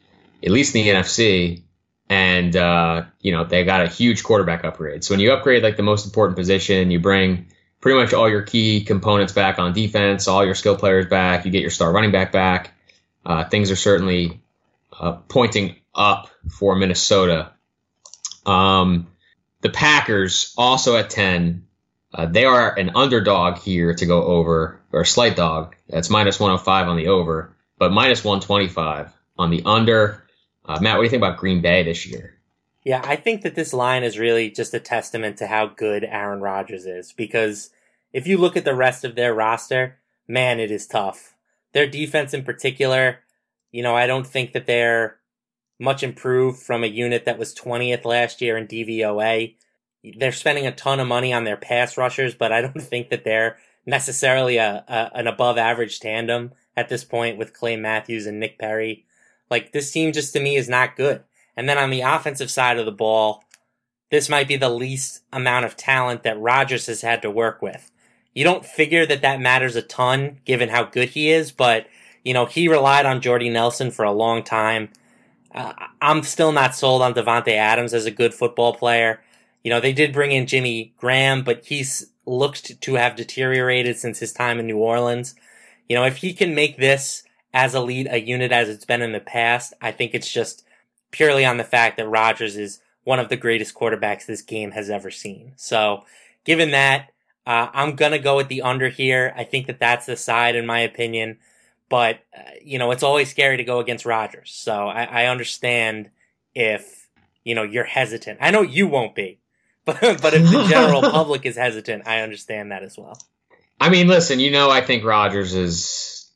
at 0.43 0.51
least 0.51 0.75
in 0.75 0.85
the 0.85 0.91
NFC. 0.91 1.63
And 2.11 2.55
uh, 2.55 3.05
you 3.21 3.31
know 3.31 3.43
they 3.43 3.63
got 3.63 3.81
a 3.81 3.87
huge 3.87 4.23
quarterback 4.23 4.63
upgrade. 4.63 5.03
So 5.03 5.13
when 5.13 5.19
you 5.19 5.31
upgrade 5.31 5.63
like 5.63 5.77
the 5.77 5.83
most 5.83 6.05
important 6.05 6.37
position, 6.37 6.91
you 6.91 6.99
bring 6.99 7.47
pretty 7.81 7.99
much 7.99 8.13
all 8.13 8.29
your 8.29 8.41
key 8.41 8.81
components 8.81 9.33
back 9.33 9.59
on 9.59 9.73
defense, 9.73 10.27
all 10.27 10.45
your 10.45 10.55
skill 10.55 10.75
players 10.75 11.07
back. 11.07 11.45
You 11.45 11.51
get 11.51 11.61
your 11.61 11.71
star 11.71 11.91
running 11.91 12.11
back 12.11 12.31
back. 12.31 12.73
Uh, 13.25 13.45
things 13.45 13.71
are 13.71 13.75
certainly 13.75 14.41
uh, 14.97 15.13
pointing 15.27 15.75
up 15.93 16.29
for 16.51 16.75
Minnesota. 16.75 17.51
Um, 18.45 19.07
the 19.61 19.69
Packers 19.69 20.53
also 20.57 20.95
at 20.95 21.09
ten 21.09 21.67
uh, 22.13 22.25
they 22.25 22.45
are 22.45 22.77
an 22.77 22.91
underdog 22.95 23.59
here 23.59 23.93
to 23.93 24.05
go 24.05 24.23
over, 24.23 24.81
or 24.91 25.01
a 25.01 25.05
slight 25.05 25.35
dog. 25.35 25.75
That's 25.87 26.09
minus 26.09 26.39
105 26.39 26.87
on 26.87 26.97
the 26.97 27.07
over, 27.07 27.55
but 27.77 27.91
minus 27.91 28.23
125 28.23 29.11
on 29.37 29.49
the 29.51 29.61
under. 29.65 30.23
Uh, 30.65 30.79
Matt, 30.81 30.97
what 30.97 31.01
do 31.01 31.05
you 31.05 31.09
think 31.09 31.21
about 31.21 31.37
Green 31.37 31.61
Bay 31.61 31.83
this 31.83 32.05
year? 32.07 32.38
Yeah, 32.89 33.01
I 33.03 33.17
think 33.17 33.43
that 33.43 33.53
this 33.53 33.71
line 33.71 34.03
is 34.03 34.17
really 34.17 34.49
just 34.49 34.73
a 34.73 34.79
testament 34.79 35.37
to 35.37 35.47
how 35.47 35.67
good 35.67 36.03
Aaron 36.03 36.41
Rodgers 36.41 36.85
is 36.87 37.13
because 37.13 37.69
if 38.13 38.25
you 38.25 38.37
look 38.37 38.57
at 38.57 38.65
the 38.65 38.73
rest 38.73 39.05
of 39.05 39.15
their 39.15 39.33
roster, 39.33 39.99
man, 40.27 40.59
it 40.59 40.71
is 40.71 40.87
tough. 40.87 41.35
Their 41.73 41.85
defense 41.85 42.33
in 42.33 42.43
particular, 42.43 43.19
you 43.71 43.83
know, 43.83 43.95
I 43.95 44.07
don't 44.07 44.25
think 44.25 44.53
that 44.53 44.65
they're 44.65 45.17
much 45.79 46.01
improved 46.01 46.63
from 46.63 46.83
a 46.83 46.87
unit 46.87 47.25
that 47.25 47.37
was 47.37 47.53
20th 47.53 48.05
last 48.05 48.41
year 48.41 48.57
in 48.57 48.65
DVOA 48.65 49.55
they're 50.17 50.31
spending 50.31 50.65
a 50.65 50.71
ton 50.71 50.99
of 50.99 51.07
money 51.07 51.33
on 51.33 51.43
their 51.43 51.57
pass 51.57 51.97
rushers, 51.97 52.33
but 52.33 52.51
I 52.51 52.61
don't 52.61 52.81
think 52.81 53.09
that 53.09 53.23
they're 53.23 53.57
necessarily 53.85 54.57
a, 54.57 54.83
a, 54.87 55.11
an 55.19 55.27
above 55.27 55.57
average 55.57 55.99
tandem 55.99 56.53
at 56.75 56.89
this 56.89 57.03
point 57.03 57.37
with 57.37 57.53
Clay 57.53 57.75
Matthews 57.75 58.25
and 58.25 58.39
Nick 58.39 58.59
Perry. 58.59 59.05
Like 59.49 59.71
this 59.71 59.91
team 59.91 60.13
just 60.13 60.33
to 60.33 60.39
me 60.39 60.55
is 60.55 60.69
not 60.69 60.95
good. 60.95 61.23
And 61.59 61.67
then 61.67 61.77
on 61.77 61.89
the 61.89 61.99
offensive 61.99 62.49
side 62.49 62.79
of 62.79 62.85
the 62.85 62.91
ball, 62.93 63.43
this 64.11 64.29
might 64.29 64.47
be 64.47 64.55
the 64.55 64.69
least 64.69 65.23
amount 65.33 65.65
of 65.65 65.75
talent 65.75 66.23
that 66.23 66.39
Rodgers 66.39 66.85
has 66.85 67.01
had 67.01 67.21
to 67.21 67.29
work 67.29 67.61
with. 67.61 67.91
You 68.33 68.45
don't 68.45 68.65
figure 68.65 69.05
that 69.05 69.23
that 69.23 69.41
matters 69.41 69.75
a 69.75 69.81
ton 69.81 70.39
given 70.45 70.69
how 70.69 70.85
good 70.85 71.09
he 71.09 71.29
is, 71.29 71.51
but 71.51 71.87
you 72.23 72.33
know, 72.33 72.45
he 72.45 72.69
relied 72.69 73.05
on 73.05 73.19
Jordy 73.19 73.49
Nelson 73.49 73.91
for 73.91 74.05
a 74.05 74.13
long 74.13 74.41
time. 74.41 74.87
Uh, 75.53 75.73
I'm 76.01 76.23
still 76.23 76.53
not 76.53 76.75
sold 76.75 77.01
on 77.01 77.13
Davante 77.13 77.51
Adams 77.51 77.93
as 77.93 78.05
a 78.05 78.11
good 78.11 78.33
football 78.33 78.73
player. 78.73 79.21
You 79.61 79.69
know, 79.69 79.81
they 79.81 79.91
did 79.91 80.13
bring 80.13 80.31
in 80.31 80.47
Jimmy 80.47 80.93
Graham, 80.95 81.43
but 81.43 81.65
he's 81.65 82.09
looked 82.25 82.79
to 82.79 82.93
have 82.93 83.17
deteriorated 83.17 83.97
since 83.97 84.19
his 84.19 84.31
time 84.31 84.59
in 84.59 84.67
New 84.67 84.77
Orleans. 84.77 85.35
You 85.89 85.97
know, 85.97 86.05
if 86.05 86.17
he 86.17 86.33
can 86.33 86.55
make 86.55 86.77
this 86.77 87.23
as 87.53 87.75
lead, 87.75 88.07
a 88.09 88.21
unit 88.21 88.53
as 88.53 88.69
it's 88.69 88.85
been 88.85 89.01
in 89.01 89.11
the 89.11 89.19
past, 89.19 89.73
I 89.81 89.91
think 89.91 90.13
it's 90.13 90.31
just 90.31 90.63
purely 91.11 91.45
on 91.45 91.57
the 91.57 91.63
fact 91.63 91.97
that 91.97 92.07
Rodgers 92.07 92.57
is 92.57 92.81
one 93.03 93.19
of 93.19 93.29
the 93.29 93.37
greatest 93.37 93.73
quarterbacks 93.73 94.25
this 94.25 94.41
game 94.41 94.71
has 94.71 94.89
ever 94.89 95.09
seen. 95.09 95.53
So, 95.55 96.05
given 96.45 96.71
that, 96.71 97.11
uh, 97.45 97.69
I'm 97.73 97.95
gonna 97.95 98.19
go 98.19 98.35
with 98.35 98.47
the 98.47 98.61
under 98.61 98.89
here. 98.89 99.33
I 99.35 99.43
think 99.43 99.67
that 99.67 99.79
that's 99.79 100.05
the 100.05 100.15
side, 100.15 100.55
in 100.55 100.65
my 100.65 100.79
opinion. 100.79 101.37
But 101.89 102.19
uh, 102.37 102.41
you 102.61 102.77
know, 102.77 102.91
it's 102.91 103.03
always 103.03 103.29
scary 103.29 103.57
to 103.57 103.63
go 103.63 103.79
against 103.79 104.05
Rodgers. 104.05 104.51
So 104.53 104.87
I, 104.87 105.03
I 105.03 105.25
understand 105.25 106.11
if 106.53 107.07
you 107.43 107.55
know 107.55 107.63
you're 107.63 107.83
hesitant. 107.83 108.37
I 108.41 108.51
know 108.51 108.61
you 108.61 108.87
won't 108.87 109.15
be, 109.15 109.39
but 109.85 109.99
but 110.21 110.33
if 110.33 110.43
the 110.51 110.67
general 110.69 111.01
public 111.11 111.45
is 111.45 111.55
hesitant, 111.55 112.07
I 112.07 112.21
understand 112.21 112.71
that 112.71 112.83
as 112.83 112.97
well. 112.97 113.17
I 113.81 113.89
mean, 113.89 114.07
listen, 114.07 114.39
you 114.39 114.51
know, 114.51 114.69
I 114.69 114.81
think 114.81 115.03
Rodgers 115.03 115.55
is 115.55 116.29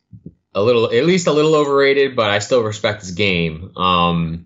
a 0.55 0.61
little, 0.63 0.85
at 0.85 1.05
least 1.05 1.27
a 1.27 1.31
little 1.31 1.55
overrated, 1.55 2.15
but 2.15 2.29
I 2.29 2.39
still 2.39 2.63
respect 2.63 3.01
his 3.01 3.11
game. 3.11 3.75
Um, 3.75 4.45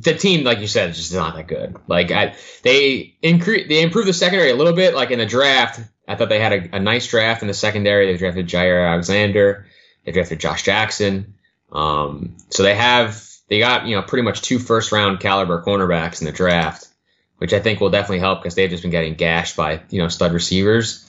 the 0.00 0.14
team, 0.14 0.44
like 0.44 0.60
you 0.60 0.66
said, 0.66 0.90
is 0.90 0.96
just 0.96 1.14
not 1.14 1.34
that 1.36 1.46
good. 1.46 1.76
Like 1.86 2.10
I, 2.10 2.34
they 2.62 3.16
increase, 3.22 3.68
they 3.68 3.82
improved 3.82 4.08
the 4.08 4.14
secondary 4.14 4.50
a 4.50 4.56
little 4.56 4.72
bit. 4.72 4.94
Like 4.94 5.10
in 5.10 5.18
the 5.18 5.26
draft, 5.26 5.80
I 6.08 6.16
thought 6.16 6.28
they 6.28 6.40
had 6.40 6.52
a, 6.52 6.76
a 6.76 6.80
nice 6.80 7.06
draft 7.06 7.42
in 7.42 7.48
the 7.48 7.54
secondary. 7.54 8.06
They 8.06 8.18
drafted 8.18 8.46
Jaire 8.46 8.88
Alexander, 8.88 9.66
they 10.04 10.12
drafted 10.12 10.40
Josh 10.40 10.62
Jackson. 10.62 11.34
Um, 11.70 12.36
so 12.48 12.62
they 12.62 12.74
have 12.74 13.28
they 13.48 13.58
got 13.58 13.86
you 13.86 13.96
know 13.96 14.02
pretty 14.02 14.22
much 14.22 14.42
two 14.42 14.58
first 14.58 14.90
round 14.90 15.20
caliber 15.20 15.62
cornerbacks 15.62 16.20
in 16.20 16.26
the 16.26 16.32
draft, 16.32 16.88
which 17.36 17.52
I 17.52 17.60
think 17.60 17.80
will 17.80 17.90
definitely 17.90 18.20
help 18.20 18.42
because 18.42 18.54
they've 18.54 18.70
just 18.70 18.82
been 18.82 18.90
getting 18.90 19.14
gashed 19.14 19.56
by 19.56 19.82
you 19.90 20.00
know 20.00 20.08
stud 20.08 20.32
receivers. 20.32 21.06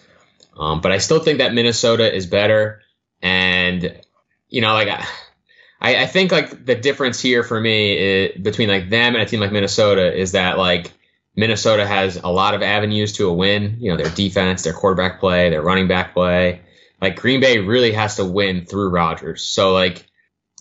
Um, 0.58 0.82
but 0.82 0.92
I 0.92 0.98
still 0.98 1.20
think 1.20 1.38
that 1.38 1.54
Minnesota 1.54 2.14
is 2.14 2.26
better, 2.26 2.82
and 3.22 4.02
you 4.50 4.62
know 4.62 4.74
like. 4.74 4.90
I, 4.90 5.06
I, 5.82 6.04
I 6.04 6.08
think 6.08 6.32
like 6.32 6.66
the 6.66 6.76
difference 6.76 7.20
here 7.20 7.44
for 7.44 7.60
me 7.60 7.98
is, 7.98 8.42
between 8.42 8.70
like 8.70 8.90
them 8.90 9.16
and 9.16 9.24
a 9.24 9.26
team 9.26 9.40
like 9.40 9.52
Minnesota 9.52 10.16
is 10.16 10.34
that 10.34 10.58
like 10.58 10.92
Minnesota 11.36 11.88
has 11.88 12.18
a 12.18 12.28
lot 12.28 12.54
of 12.54 12.62
avenues 12.62 13.14
to 13.14 13.28
a 13.28 13.34
win. 13.34 13.78
You 13.80 13.92
know, 13.92 13.98
their 13.98 14.14
defense, 14.14 14.64
their 14.64 14.74
quarterback 14.74 15.20
play, 15.20 15.50
their 15.50 15.62
running 15.62 15.88
back 15.88 16.14
play. 16.14 16.62
Like 17.02 17.20
Green 17.20 17.42
Bay 17.42 17.58
really 17.58 17.94
has 17.94 18.18
to 18.18 18.26
win 18.26 18.66
through 18.66 18.90
Rodgers. 18.90 19.44
So 19.44 19.74
like 19.74 20.06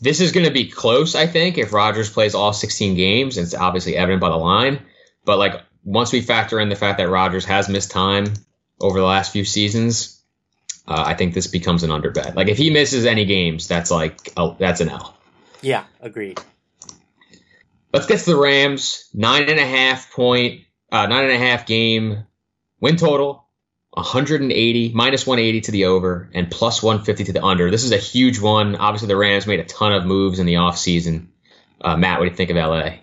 this 0.00 0.20
is 0.20 0.32
going 0.32 0.46
to 0.46 0.52
be 0.52 0.70
close, 0.70 1.14
I 1.14 1.26
think, 1.26 1.58
if 1.58 1.74
Rodgers 1.74 2.10
plays 2.10 2.34
all 2.34 2.54
16 2.54 2.96
games. 2.96 3.36
It's 3.36 3.54
obviously 3.54 3.96
evident 3.96 4.22
by 4.22 4.30
the 4.30 4.36
line. 4.36 4.80
But 5.26 5.38
like 5.38 5.60
once 5.84 6.12
we 6.12 6.22
factor 6.22 6.58
in 6.58 6.70
the 6.70 6.76
fact 6.76 6.98
that 6.98 7.10
Rodgers 7.10 7.44
has 7.44 7.68
missed 7.68 7.90
time 7.90 8.32
over 8.80 8.98
the 8.98 9.06
last 9.06 9.32
few 9.32 9.44
seasons, 9.44 10.19
uh, 10.90 11.04
I 11.06 11.14
think 11.14 11.35
this 11.35 11.47
becomes 11.47 11.85
an 11.85 11.92
under 11.92 12.11
bet. 12.11 12.35
Like 12.35 12.49
if 12.49 12.59
he 12.59 12.70
misses 12.70 13.06
any 13.06 13.25
games, 13.25 13.68
that's 13.68 13.92
like 13.92 14.32
a, 14.37 14.56
that's 14.59 14.80
an 14.80 14.88
L. 14.88 15.16
Yeah, 15.62 15.85
agreed. 16.00 16.40
Let's 17.92 18.06
get 18.06 18.18
to 18.18 18.30
the 18.30 18.37
Rams. 18.37 19.09
Nine 19.14 19.49
and 19.49 19.61
a 19.61 19.66
half 19.66 20.11
point, 20.11 20.62
uh, 20.90 21.06
nine 21.06 21.25
and 21.25 21.32
a 21.32 21.38
half 21.38 21.64
game 21.66 22.25
win 22.80 22.97
total. 22.97 23.47
180 23.92 24.92
minus 24.92 25.26
180 25.26 25.61
to 25.62 25.73
the 25.73 25.87
over 25.87 26.28
and 26.32 26.50
plus 26.50 26.82
150 26.82 27.25
to 27.25 27.32
the 27.32 27.44
under. 27.44 27.70
This 27.70 27.85
is 27.85 27.92
a 27.92 27.97
huge 27.97 28.40
one. 28.40 28.76
Obviously, 28.76 29.09
the 29.09 29.16
Rams 29.16 29.47
made 29.47 29.61
a 29.61 29.64
ton 29.64 29.92
of 29.92 30.04
moves 30.04 30.38
in 30.38 30.47
the 30.47 30.54
offseason. 30.54 31.26
Uh, 31.80 31.97
Matt, 31.97 32.18
what 32.18 32.25
do 32.25 32.30
you 32.30 32.37
think 32.37 32.50
of 32.50 32.56
LA? 32.56 32.99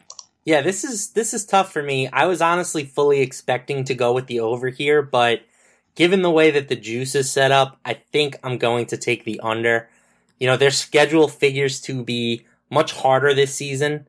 Yeah, 0.46 0.62
this 0.62 0.84
is 0.84 1.12
this 1.12 1.34
is 1.34 1.46
tough 1.46 1.74
for 1.74 1.84
me. 1.84 2.08
I 2.08 2.26
was 2.26 2.42
honestly 2.42 2.86
fully 2.86 3.20
expecting 3.22 3.84
to 3.86 3.94
go 3.94 4.14
with 4.14 4.28
the 4.28 4.40
over 4.40 4.70
here, 4.70 5.02
but 5.02 5.42
given 5.98 6.22
the 6.22 6.32
way 6.32 6.52
that 6.52 6.68
the 6.70 6.76
juice 6.76 7.16
is 7.16 7.30
set 7.30 7.52
up, 7.52 7.80
I 7.84 7.96
think 7.96 8.38
I'm 8.44 8.60
going 8.60 8.86
to 8.86 8.98
take 8.98 9.26
the 9.26 9.40
under. 9.42 9.90
You 10.40 10.46
know, 10.46 10.56
their 10.56 10.70
schedule 10.70 11.28
figures 11.28 11.82
to 11.82 12.04
be 12.04 12.46
much 12.70 12.94
harder 12.94 13.34
this 13.34 13.56
season. 13.56 14.08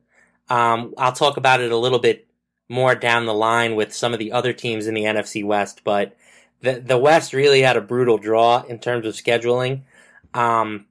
Um, 0.49 0.93
I'll 0.99 1.11
talk 1.11 1.35
about 1.35 1.61
it 1.61 1.71
a 1.71 1.77
little 1.77 1.97
bit 1.97 2.27
more 2.69 2.93
down 2.93 3.25
the 3.25 3.33
line 3.33 3.75
with 3.75 3.91
some 3.91 4.13
of 4.13 4.19
the 4.19 4.31
other 4.31 4.53
teams 4.53 4.85
in 4.85 4.93
the 4.93 5.05
NFC 5.05 5.43
West, 5.43 5.81
but 5.83 6.15
the 6.61 6.79
the 6.79 6.97
West 6.97 7.33
really 7.33 7.61
had 7.61 7.75
a 7.75 7.81
brutal 7.81 8.19
draw 8.19 8.61
in 8.69 8.77
terms 8.77 9.07
of 9.07 9.15
scheduling. 9.15 9.81
Um, 10.35 10.85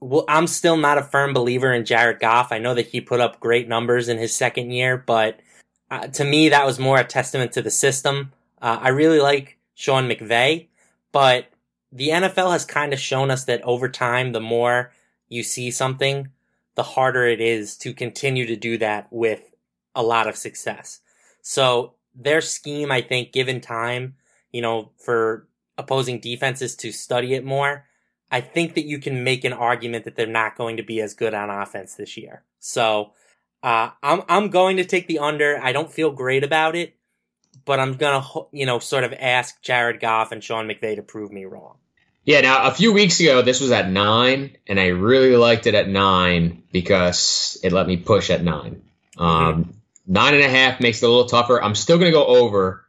well, 0.00 0.24
I'm 0.26 0.46
still 0.46 0.78
not 0.78 0.96
a 0.96 1.02
firm 1.02 1.34
believer 1.34 1.70
in 1.70 1.84
Jared 1.84 2.20
Goff. 2.20 2.50
I 2.50 2.58
know 2.58 2.72
that 2.72 2.86
he 2.86 3.02
put 3.02 3.20
up 3.20 3.40
great 3.40 3.68
numbers 3.68 4.08
in 4.08 4.16
his 4.16 4.34
second 4.34 4.70
year, 4.70 4.96
but 4.96 5.40
uh, 5.90 6.06
to 6.06 6.24
me, 6.24 6.48
that 6.48 6.64
was 6.64 6.78
more 6.78 6.98
a 6.98 7.04
testament 7.04 7.52
to 7.52 7.62
the 7.62 7.70
system. 7.70 8.32
Uh, 8.62 8.78
I 8.80 8.88
really 8.88 9.20
like 9.20 9.57
Sean 9.78 10.08
McVay, 10.08 10.66
but 11.12 11.46
the 11.92 12.08
NFL 12.08 12.50
has 12.50 12.64
kind 12.64 12.92
of 12.92 12.98
shown 12.98 13.30
us 13.30 13.44
that 13.44 13.62
over 13.62 13.88
time, 13.88 14.32
the 14.32 14.40
more 14.40 14.90
you 15.28 15.44
see 15.44 15.70
something, 15.70 16.30
the 16.74 16.82
harder 16.82 17.24
it 17.24 17.40
is 17.40 17.76
to 17.76 17.94
continue 17.94 18.44
to 18.44 18.56
do 18.56 18.76
that 18.78 19.06
with 19.12 19.54
a 19.94 20.02
lot 20.02 20.26
of 20.26 20.34
success. 20.34 20.98
So 21.42 21.94
their 22.12 22.40
scheme, 22.40 22.90
I 22.90 23.02
think, 23.02 23.30
given 23.30 23.60
time, 23.60 24.16
you 24.50 24.62
know, 24.62 24.90
for 24.96 25.46
opposing 25.78 26.18
defenses 26.18 26.74
to 26.78 26.90
study 26.90 27.34
it 27.34 27.44
more, 27.44 27.86
I 28.32 28.40
think 28.40 28.74
that 28.74 28.84
you 28.84 28.98
can 28.98 29.22
make 29.22 29.44
an 29.44 29.52
argument 29.52 30.06
that 30.06 30.16
they're 30.16 30.26
not 30.26 30.56
going 30.56 30.76
to 30.78 30.82
be 30.82 31.00
as 31.00 31.14
good 31.14 31.34
on 31.34 31.50
offense 31.50 31.94
this 31.94 32.16
year. 32.16 32.42
So, 32.58 33.12
uh, 33.62 33.90
I'm, 34.02 34.22
I'm 34.28 34.50
going 34.50 34.76
to 34.78 34.84
take 34.84 35.06
the 35.06 35.20
under. 35.20 35.56
I 35.62 35.70
don't 35.70 35.92
feel 35.92 36.10
great 36.10 36.42
about 36.42 36.74
it, 36.74 36.97
but 37.64 37.80
I'm 37.80 37.94
going 37.94 38.22
to, 38.22 38.46
you 38.52 38.66
know, 38.66 38.78
sort 38.78 39.04
of 39.04 39.12
ask 39.12 39.60
Jared 39.62 40.00
Goff 40.00 40.32
and 40.32 40.42
Sean 40.42 40.68
McVay 40.68 40.96
to 40.96 41.02
prove 41.02 41.32
me 41.32 41.44
wrong. 41.44 41.76
Yeah, 42.24 42.42
now 42.42 42.68
a 42.68 42.70
few 42.72 42.92
weeks 42.92 43.20
ago, 43.20 43.40
this 43.42 43.60
was 43.60 43.70
at 43.70 43.90
nine, 43.90 44.56
and 44.66 44.78
I 44.78 44.88
really 44.88 45.34
liked 45.36 45.66
it 45.66 45.74
at 45.74 45.88
nine 45.88 46.62
because 46.72 47.58
it 47.62 47.72
let 47.72 47.86
me 47.86 47.96
push 47.96 48.28
at 48.30 48.42
nine. 48.42 48.82
Um, 49.16 49.28
mm-hmm. 49.28 49.70
Nine 50.10 50.34
and 50.34 50.42
a 50.42 50.48
half 50.48 50.80
makes 50.80 51.02
it 51.02 51.06
a 51.06 51.08
little 51.08 51.28
tougher. 51.28 51.62
I'm 51.62 51.74
still 51.74 51.98
going 51.98 52.10
to 52.10 52.16
go 52.16 52.26
over 52.26 52.86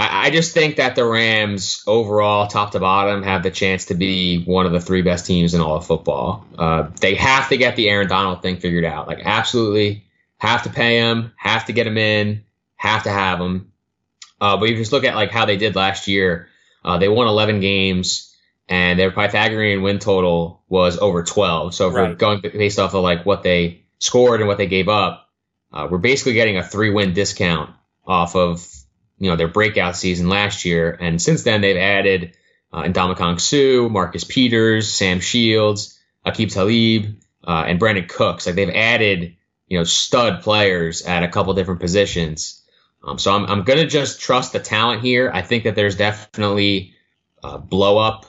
I, 0.00 0.28
I 0.28 0.30
just 0.30 0.54
think 0.54 0.76
that 0.76 0.96
the 0.96 1.04
Rams 1.04 1.84
overall, 1.86 2.46
top 2.46 2.72
to 2.72 2.80
bottom, 2.80 3.22
have 3.22 3.42
the 3.42 3.50
chance 3.50 3.86
to 3.86 3.94
be 3.94 4.42
one 4.44 4.64
of 4.64 4.72
the 4.72 4.80
three 4.80 5.02
best 5.02 5.26
teams 5.26 5.52
in 5.52 5.60
all 5.60 5.76
of 5.76 5.86
football. 5.86 6.46
Uh, 6.58 6.88
they 7.00 7.14
have 7.16 7.50
to 7.50 7.58
get 7.58 7.76
the 7.76 7.90
Aaron 7.90 8.08
Donald 8.08 8.40
thing 8.40 8.56
figured 8.56 8.86
out. 8.86 9.08
Like, 9.08 9.20
absolutely 9.22 10.04
have 10.38 10.62
to 10.62 10.70
pay 10.70 10.98
him, 10.98 11.32
have 11.36 11.66
to 11.66 11.74
get 11.74 11.86
him 11.86 11.98
in, 11.98 12.44
have 12.76 13.02
to 13.02 13.10
have 13.10 13.40
him. 13.40 13.72
Uh, 14.40 14.56
but 14.56 14.68
you 14.68 14.76
just 14.76 14.92
look 14.92 15.04
at 15.04 15.14
like 15.14 15.30
how 15.30 15.44
they 15.44 15.56
did 15.56 15.76
last 15.76 16.08
year. 16.08 16.48
Uh, 16.84 16.98
they 16.98 17.08
won 17.08 17.26
11 17.26 17.60
games, 17.60 18.34
and 18.68 18.98
their 18.98 19.10
Pythagorean 19.10 19.82
win 19.82 19.98
total 19.98 20.62
was 20.68 20.98
over 20.98 21.22
12. 21.22 21.74
So 21.74 21.88
if 21.88 21.94
right. 21.94 22.08
we're 22.08 22.14
going 22.14 22.40
based 22.40 22.78
off 22.78 22.94
of 22.94 23.02
like 23.02 23.26
what 23.26 23.42
they 23.42 23.84
scored 23.98 24.40
and 24.40 24.48
what 24.48 24.56
they 24.56 24.66
gave 24.66 24.88
up, 24.88 25.28
uh, 25.72 25.88
we're 25.90 25.98
basically 25.98 26.32
getting 26.34 26.56
a 26.56 26.64
three 26.64 26.90
win 26.90 27.12
discount 27.12 27.70
off 28.06 28.34
of 28.34 28.66
you 29.18 29.30
know 29.30 29.36
their 29.36 29.48
breakout 29.48 29.96
season 29.96 30.28
last 30.28 30.64
year, 30.64 30.96
and 30.98 31.20
since 31.20 31.42
then 31.42 31.60
they've 31.60 31.76
added 31.76 32.36
uh, 32.72 32.82
Ndamukong 32.82 33.40
Suh, 33.40 33.88
Marcus 33.88 34.24
Peters, 34.24 34.90
Sam 34.90 35.20
Shields, 35.20 35.98
Aqib 36.24 36.52
Talib, 36.52 37.16
uh, 37.46 37.64
and 37.66 37.80
Brandin 37.80 38.08
Cooks. 38.08 38.46
Like 38.46 38.54
they've 38.54 38.70
added 38.70 39.36
you 39.68 39.78
know 39.78 39.84
stud 39.84 40.42
players 40.42 41.02
at 41.02 41.22
a 41.22 41.28
couple 41.28 41.54
different 41.54 41.80
positions. 41.80 42.59
Um, 43.02 43.18
so 43.18 43.32
I'm 43.34 43.46
I'm 43.46 43.62
gonna 43.64 43.86
just 43.86 44.20
trust 44.20 44.52
the 44.52 44.60
talent 44.60 45.02
here. 45.02 45.30
I 45.32 45.42
think 45.42 45.64
that 45.64 45.74
there's 45.74 45.96
definitely 45.96 46.94
uh, 47.42 47.58
blow 47.58 47.98
up. 47.98 48.26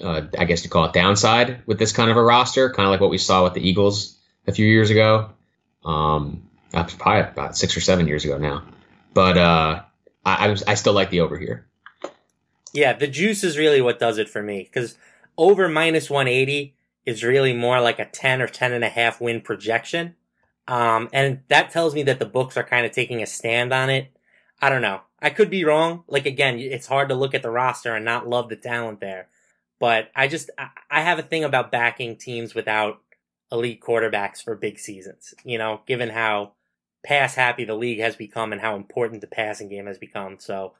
Uh, 0.00 0.22
I 0.38 0.44
guess 0.44 0.64
you 0.64 0.70
call 0.70 0.84
it 0.84 0.92
downside 0.92 1.62
with 1.66 1.78
this 1.78 1.92
kind 1.92 2.10
of 2.10 2.16
a 2.16 2.22
roster, 2.22 2.70
kind 2.70 2.86
of 2.86 2.90
like 2.90 3.00
what 3.00 3.10
we 3.10 3.18
saw 3.18 3.44
with 3.44 3.54
the 3.54 3.66
Eagles 3.66 4.16
a 4.46 4.52
few 4.52 4.66
years 4.66 4.90
ago. 4.90 5.30
Um, 5.84 6.48
probably 6.70 7.20
about 7.20 7.56
six 7.56 7.76
or 7.76 7.80
seven 7.80 8.06
years 8.06 8.24
ago 8.24 8.38
now. 8.38 8.64
But 9.14 9.36
uh, 9.36 9.82
I, 10.24 10.56
I, 10.66 10.74
still 10.74 10.92
like 10.92 11.10
the 11.10 11.20
over 11.20 11.38
here. 11.38 11.66
Yeah, 12.72 12.92
the 12.92 13.06
juice 13.06 13.42
is 13.42 13.56
really 13.56 13.80
what 13.80 13.98
does 13.98 14.18
it 14.18 14.28
for 14.28 14.42
me 14.42 14.62
because 14.62 14.96
over 15.36 15.68
minus 15.68 16.10
180 16.10 16.74
is 17.06 17.24
really 17.24 17.54
more 17.54 17.80
like 17.80 17.98
a 17.98 18.04
10 18.04 18.42
or 18.42 18.46
10 18.46 18.72
and 18.72 18.84
a 18.84 18.88
half 18.88 19.20
win 19.20 19.40
projection. 19.40 20.14
Um, 20.68 21.08
and 21.12 21.40
that 21.48 21.70
tells 21.70 21.94
me 21.94 22.02
that 22.04 22.18
the 22.18 22.26
books 22.26 22.56
are 22.56 22.62
kind 22.62 22.86
of 22.86 22.92
taking 22.92 23.22
a 23.22 23.26
stand 23.26 23.72
on 23.72 23.90
it. 23.90 24.12
I 24.60 24.68
don't 24.68 24.82
know. 24.82 25.00
I 25.20 25.30
could 25.30 25.50
be 25.50 25.64
wrong. 25.64 26.04
Like 26.06 26.26
again, 26.26 26.58
it's 26.58 26.86
hard 26.86 27.08
to 27.08 27.14
look 27.14 27.34
at 27.34 27.42
the 27.42 27.50
roster 27.50 27.96
and 27.96 28.04
not 28.04 28.28
love 28.28 28.48
the 28.48 28.56
talent 28.56 29.00
there. 29.00 29.28
But 29.80 30.10
I 30.14 30.28
just, 30.28 30.50
I 30.90 31.00
have 31.00 31.18
a 31.18 31.22
thing 31.22 31.42
about 31.42 31.72
backing 31.72 32.16
teams 32.16 32.54
without 32.54 33.00
elite 33.50 33.80
quarterbacks 33.80 34.42
for 34.42 34.54
big 34.54 34.78
seasons. 34.78 35.34
You 35.44 35.56
know, 35.56 35.80
given 35.86 36.10
how 36.10 36.52
pass 37.04 37.34
happy 37.34 37.64
the 37.64 37.74
league 37.74 38.00
has 38.00 38.16
become 38.16 38.52
and 38.52 38.60
how 38.60 38.76
important 38.76 39.20
the 39.20 39.26
passing 39.26 39.68
game 39.68 39.86
has 39.86 39.98
become. 39.98 40.36
So 40.38 40.74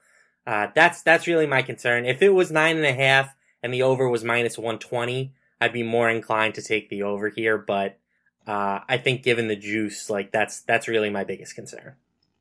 uh, 0.47 0.69
that's 0.75 1.03
that's 1.03 1.27
really 1.27 1.47
my 1.47 1.63
concern. 1.63 2.05
If 2.05 2.21
it 2.23 2.31
was 2.31 2.51
nine 2.51 2.77
and 2.77 2.87
a 2.87 2.93
half 2.93 3.35
and 3.63 3.73
the 3.73 3.83
over 3.83 4.09
was 4.09 4.25
minus 4.25 4.59
one 4.59 4.79
twenty, 4.79 5.33
I'd 5.61 5.73
be 5.73 5.83
more 5.83 6.11
inclined 6.11 6.55
to 6.57 6.63
take 6.63 6.91
the 6.91 7.03
over 7.05 7.29
here. 7.29 7.57
But 7.57 7.99
uh, 8.49 8.81
I 8.89 8.97
think 8.97 9.23
given 9.23 9.47
the 9.47 9.57
juice, 9.57 10.09
like 10.09 10.33
that's 10.33 10.63
that's 10.63 10.89
really 10.89 11.11
my 11.11 11.23
biggest 11.23 11.55
concern. 11.55 11.93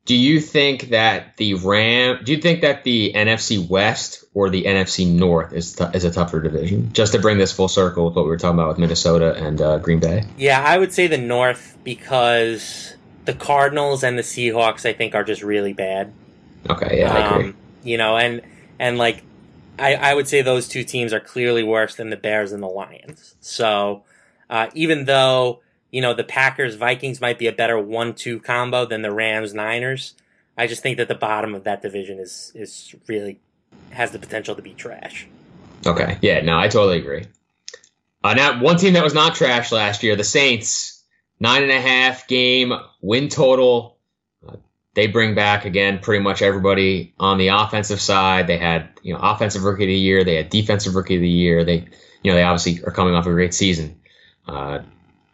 Do 0.05 0.15
you 0.15 0.39
think 0.39 0.91
that 0.91 1.35
the 1.35 1.55
Ram? 1.55 2.23
Do 2.23 2.31
you 2.31 2.41
think 2.41 2.61
that 2.61 2.85
the 2.85 3.11
NFC 3.13 3.67
West 3.67 4.23
or 4.33 4.49
the 4.49 4.63
NFC 4.63 5.05
North 5.05 5.51
is 5.51 5.75
t- 5.75 5.83
is 5.93 6.05
a 6.05 6.11
tougher 6.11 6.41
division? 6.41 6.93
Just 6.93 7.11
to 7.11 7.19
bring 7.19 7.37
this 7.37 7.51
full 7.51 7.67
circle 7.67 8.05
with 8.05 8.15
what 8.15 8.23
we 8.23 8.29
were 8.29 8.37
talking 8.37 8.57
about 8.57 8.69
with 8.69 8.77
Minnesota 8.77 9.33
and 9.33 9.61
uh, 9.61 9.79
Green 9.79 9.99
Bay. 9.99 10.23
Yeah, 10.37 10.63
I 10.65 10.77
would 10.77 10.93
say 10.93 11.07
the 11.07 11.17
North 11.17 11.77
because 11.83 12.95
the 13.25 13.33
Cardinals 13.33 14.01
and 14.01 14.17
the 14.17 14.23
Seahawks, 14.23 14.85
I 14.87 14.93
think, 14.93 15.13
are 15.13 15.25
just 15.25 15.43
really 15.43 15.73
bad. 15.73 16.13
Okay, 16.69 16.99
yeah, 16.99 17.13
I 17.13 17.27
agree. 17.27 17.49
Um, 17.49 17.57
you 17.83 17.97
know, 17.97 18.15
and 18.15 18.41
and 18.79 18.97
like 18.97 19.23
I, 19.77 19.95
I 19.95 20.13
would 20.13 20.29
say 20.29 20.41
those 20.41 20.69
two 20.69 20.85
teams 20.85 21.11
are 21.11 21.19
clearly 21.19 21.63
worse 21.63 21.95
than 21.95 22.11
the 22.11 22.17
Bears 22.17 22.53
and 22.53 22.63
the 22.63 22.67
Lions. 22.67 23.35
So 23.41 24.05
uh, 24.49 24.67
even 24.73 25.03
though 25.03 25.59
you 25.91 26.01
know 26.01 26.13
the 26.13 26.23
Packers 26.23 26.75
Vikings 26.75 27.21
might 27.21 27.39
be 27.39 27.47
a 27.47 27.51
better 27.51 27.79
one-two 27.79 28.39
combo 28.39 28.85
than 28.85 29.01
the 29.01 29.11
Rams 29.11 29.53
Niners, 29.53 30.13
I 30.57 30.67
just 30.67 30.81
think 30.81 30.97
that 30.97 31.07
the 31.07 31.15
bottom 31.15 31.53
of 31.53 31.63
that 31.65 31.81
division 31.81 32.19
is 32.19 32.51
is 32.55 32.95
really 33.07 33.39
has 33.91 34.11
the 34.11 34.19
potential 34.19 34.55
to 34.55 34.61
be 34.61 34.73
trash. 34.73 35.27
Okay, 35.85 36.17
yeah, 36.21 36.41
no, 36.41 36.57
I 36.57 36.67
totally 36.67 36.97
agree. 36.97 37.27
Uh, 38.23 38.33
now, 38.33 38.61
one 38.61 38.77
team 38.77 38.93
that 38.93 39.03
was 39.03 39.13
not 39.13 39.35
trash 39.35 39.71
last 39.71 40.01
year, 40.01 40.15
the 40.15 40.23
Saints, 40.23 41.03
nine 41.39 41.61
and 41.61 41.71
a 41.71 41.79
half 41.79 42.27
game 42.27 42.73
win 43.01 43.29
total. 43.29 43.97
Uh, 44.47 44.55
they 44.95 45.05
bring 45.05 45.35
back 45.35 45.65
again 45.65 45.99
pretty 45.99 46.23
much 46.23 46.41
everybody 46.41 47.13
on 47.19 47.37
the 47.37 47.49
offensive 47.49 48.01
side. 48.01 48.47
They 48.47 48.57
had 48.57 48.89
you 49.03 49.13
know 49.13 49.19
offensive 49.21 49.63
rookie 49.63 49.83
of 49.83 49.89
the 49.89 49.93
year. 49.93 50.23
They 50.23 50.35
had 50.35 50.49
defensive 50.49 50.95
rookie 50.95 51.15
of 51.15 51.21
the 51.21 51.29
year. 51.29 51.63
They 51.63 51.87
you 52.23 52.31
know 52.31 52.35
they 52.35 52.43
obviously 52.43 52.83
are 52.83 52.91
coming 52.91 53.13
off 53.13 53.27
a 53.27 53.31
great 53.31 53.53
season. 53.53 53.99
Uh, 54.47 54.79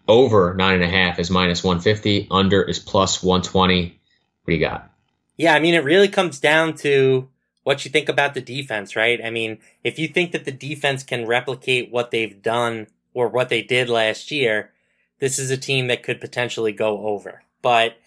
over 0.08 0.54
nine 0.54 0.76
and 0.76 0.84
a 0.84 0.88
half 0.88 1.20
is 1.20 1.30
minus 1.30 1.64
150. 1.64 2.28
Under 2.32 2.62
is 2.62 2.80
plus 2.80 3.24
120. 3.24 4.00
What 4.44 4.52
do 4.52 4.54
you 4.54 4.60
got? 4.60 4.90
Yeah, 5.38 5.54
I 5.54 5.60
mean, 5.60 5.74
it 5.74 5.84
really 5.84 6.10
comes 6.10 6.40
down 6.40 6.76
to 6.78 7.30
what 7.64 7.86
you 7.86 7.92
think 7.92 8.10
about 8.10 8.34
the 8.34 8.42
defense, 8.42 8.96
right? 8.96 9.24
I 9.24 9.30
mean, 9.30 9.60
if 9.84 9.98
you 9.98 10.08
think 10.08 10.32
that 10.32 10.46
the 10.46 10.52
defense 10.52 11.04
can 11.04 11.26
replicate 11.26 11.92
what 11.92 12.12
they've 12.12 12.42
done 12.42 12.88
or 13.14 13.30
what 13.30 13.50
they 13.50 13.62
did 13.62 13.90
last 13.90 14.32
year, 14.32 14.72
this 15.20 15.40
is 15.40 15.50
a 15.50 15.58
team 15.58 15.88
that 15.88 16.04
could 16.04 16.20
potentially 16.20 16.74
go 16.74 17.08
over. 17.08 17.44
But 17.62 17.98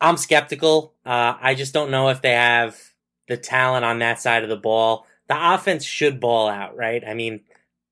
I'm 0.00 0.16
skeptical. 0.16 0.92
Uh, 1.06 1.34
I 1.40 1.54
just 1.54 1.72
don't 1.72 1.90
know 1.90 2.08
if 2.08 2.20
they 2.20 2.32
have 2.32 2.76
the 3.28 3.36
talent 3.36 3.84
on 3.84 4.00
that 4.00 4.20
side 4.20 4.42
of 4.42 4.48
the 4.48 4.56
ball. 4.56 5.06
The 5.28 5.54
offense 5.54 5.84
should 5.84 6.20
ball 6.20 6.48
out, 6.48 6.76
right? 6.76 7.02
I 7.06 7.14
mean, 7.14 7.40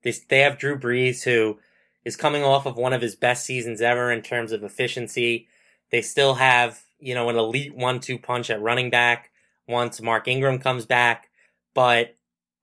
they, 0.03 0.13
they 0.27 0.39
have 0.39 0.59
Drew 0.59 0.77
Brees 0.77 1.23
who 1.23 1.57
is 2.05 2.15
coming 2.15 2.43
off 2.43 2.65
of 2.65 2.75
one 2.75 2.93
of 2.93 3.01
his 3.01 3.15
best 3.15 3.45
seasons 3.45 3.81
ever 3.81 4.11
in 4.11 4.21
terms 4.21 4.51
of 4.51 4.63
efficiency. 4.63 5.47
They 5.91 6.01
still 6.01 6.35
have, 6.35 6.81
you 6.99 7.13
know, 7.13 7.29
an 7.29 7.37
elite 7.37 7.75
one-two 7.75 8.19
punch 8.19 8.49
at 8.49 8.61
running 8.61 8.89
back 8.89 9.31
once 9.67 10.01
Mark 10.01 10.27
Ingram 10.27 10.59
comes 10.59 10.85
back, 10.85 11.29
but 11.73 12.15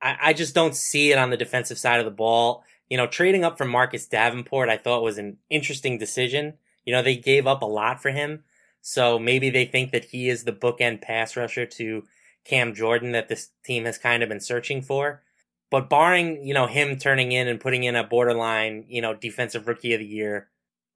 I, 0.02 0.16
I 0.20 0.32
just 0.32 0.54
don't 0.54 0.76
see 0.76 1.12
it 1.12 1.18
on 1.18 1.30
the 1.30 1.36
defensive 1.36 1.78
side 1.78 2.00
of 2.00 2.04
the 2.04 2.10
ball. 2.10 2.64
You 2.88 2.96
know, 2.96 3.06
trading 3.06 3.44
up 3.44 3.56
for 3.56 3.64
Marcus 3.64 4.06
Davenport, 4.06 4.68
I 4.68 4.76
thought 4.76 5.02
was 5.02 5.18
an 5.18 5.38
interesting 5.48 5.96
decision. 5.96 6.54
You 6.84 6.92
know, 6.92 7.02
they 7.02 7.16
gave 7.16 7.46
up 7.46 7.62
a 7.62 7.66
lot 7.66 8.02
for 8.02 8.10
him. 8.10 8.44
So 8.82 9.18
maybe 9.18 9.50
they 9.50 9.64
think 9.64 9.92
that 9.92 10.06
he 10.06 10.28
is 10.28 10.44
the 10.44 10.52
bookend 10.52 11.02
pass 11.02 11.36
rusher 11.36 11.66
to 11.66 12.04
Cam 12.44 12.74
Jordan 12.74 13.12
that 13.12 13.28
this 13.28 13.50
team 13.64 13.84
has 13.84 13.98
kind 13.98 14.22
of 14.22 14.28
been 14.28 14.40
searching 14.40 14.82
for. 14.82 15.22
But 15.70 15.88
barring, 15.88 16.46
you 16.46 16.52
know, 16.52 16.66
him 16.66 16.98
turning 16.98 17.32
in 17.32 17.46
and 17.46 17.60
putting 17.60 17.84
in 17.84 17.94
a 17.94 18.02
borderline, 18.04 18.84
you 18.88 19.00
know, 19.00 19.14
defensive 19.14 19.68
rookie 19.68 19.94
of 19.94 20.00
the 20.00 20.06
year 20.06 20.48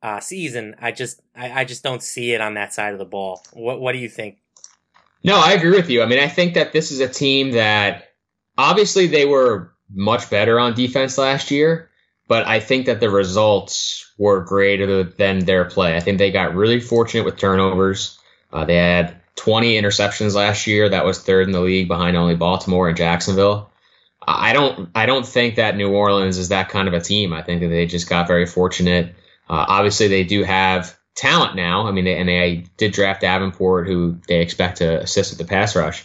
uh, 0.03 0.21
season, 0.21 0.75
I 0.81 0.91
just 0.91 1.21
I, 1.35 1.61
I 1.61 1.65
just 1.65 1.83
don't 1.83 2.03
see 2.03 2.33
it 2.33 2.41
on 2.41 2.55
that 2.55 2.75
side 2.75 2.93
of 2.93 2.99
the 2.99 3.05
ball. 3.05 3.43
What 3.53 3.81
what 3.81 3.93
do 3.93 3.99
you 3.99 4.09
think? 4.09 4.39
No, 5.23 5.37
I 5.39 5.53
agree 5.53 5.71
with 5.71 5.89
you. 5.89 6.03
I 6.03 6.07
mean, 6.07 6.19
I 6.19 6.29
think 6.29 6.55
that 6.55 6.73
this 6.73 6.91
is 6.91 7.01
a 7.01 7.09
team 7.09 7.53
that 7.53 8.13
obviously 8.59 9.07
they 9.07 9.25
were 9.25 9.73
much 9.91 10.29
better 10.29 10.59
on 10.61 10.75
defense 10.75 11.17
last 11.17 11.51
year, 11.51 11.89
but 12.29 12.47
I 12.47 12.61
think 12.61 12.87
that 12.87 13.01
the 13.01 13.11
results 13.11 14.13
were 14.19 14.41
greater 14.45 15.05
than 15.05 15.41
their 15.41 15.65
play. 15.65 15.97
I 15.97 16.01
think 16.01 16.19
they 16.19 16.31
got 16.31 16.55
really 16.55 16.81
fortunate 16.81 17.25
with 17.25 17.39
turnovers. 17.39 18.19
Uh, 18.53 18.65
they 18.65 18.77
had 18.77 19.17
20 19.37 19.81
interceptions 19.81 20.35
last 20.35 20.67
year. 20.67 20.89
That 20.89 21.05
was 21.05 21.23
third 21.23 21.47
in 21.47 21.53
the 21.53 21.61
league 21.61 21.89
behind 21.89 22.17
only 22.17 22.37
Baltimore 22.37 22.89
and 22.89 22.97
Jacksonville. 22.97 23.71
I 24.27 24.53
don't 24.53 24.91
I 24.95 25.07
don't 25.07 25.27
think 25.27 25.57
that 25.57 25.77
New 25.77 25.93
Orleans 25.93 26.39
is 26.39 26.49
that 26.49 26.69
kind 26.69 26.89
of 26.89 26.95
a 26.95 27.01
team. 27.01 27.33
I 27.33 27.43
think 27.43 27.61
that 27.61 27.69
they 27.69 27.87
just 27.87 28.09
got 28.09 28.27
very 28.27 28.47
fortunate. 28.47 29.15
Uh, 29.49 29.65
obviously, 29.69 30.09
they 30.09 30.25
do 30.25 30.43
have 30.45 30.97
talent 31.15 31.55
now. 31.57 31.87
I 31.87 31.93
mean, 31.93 32.05
they, 32.05 32.17
and 32.17 32.29
they 32.29 32.65
did 32.77 32.93
draft 32.93 33.21
Davenport, 33.21 33.87
who 33.87 34.19
they 34.27 34.41
expect 34.41 34.79
to 34.79 35.01
assist 35.03 35.33
with 35.33 35.39
the 35.39 35.45
pass 35.45 35.77
rush. 35.77 36.05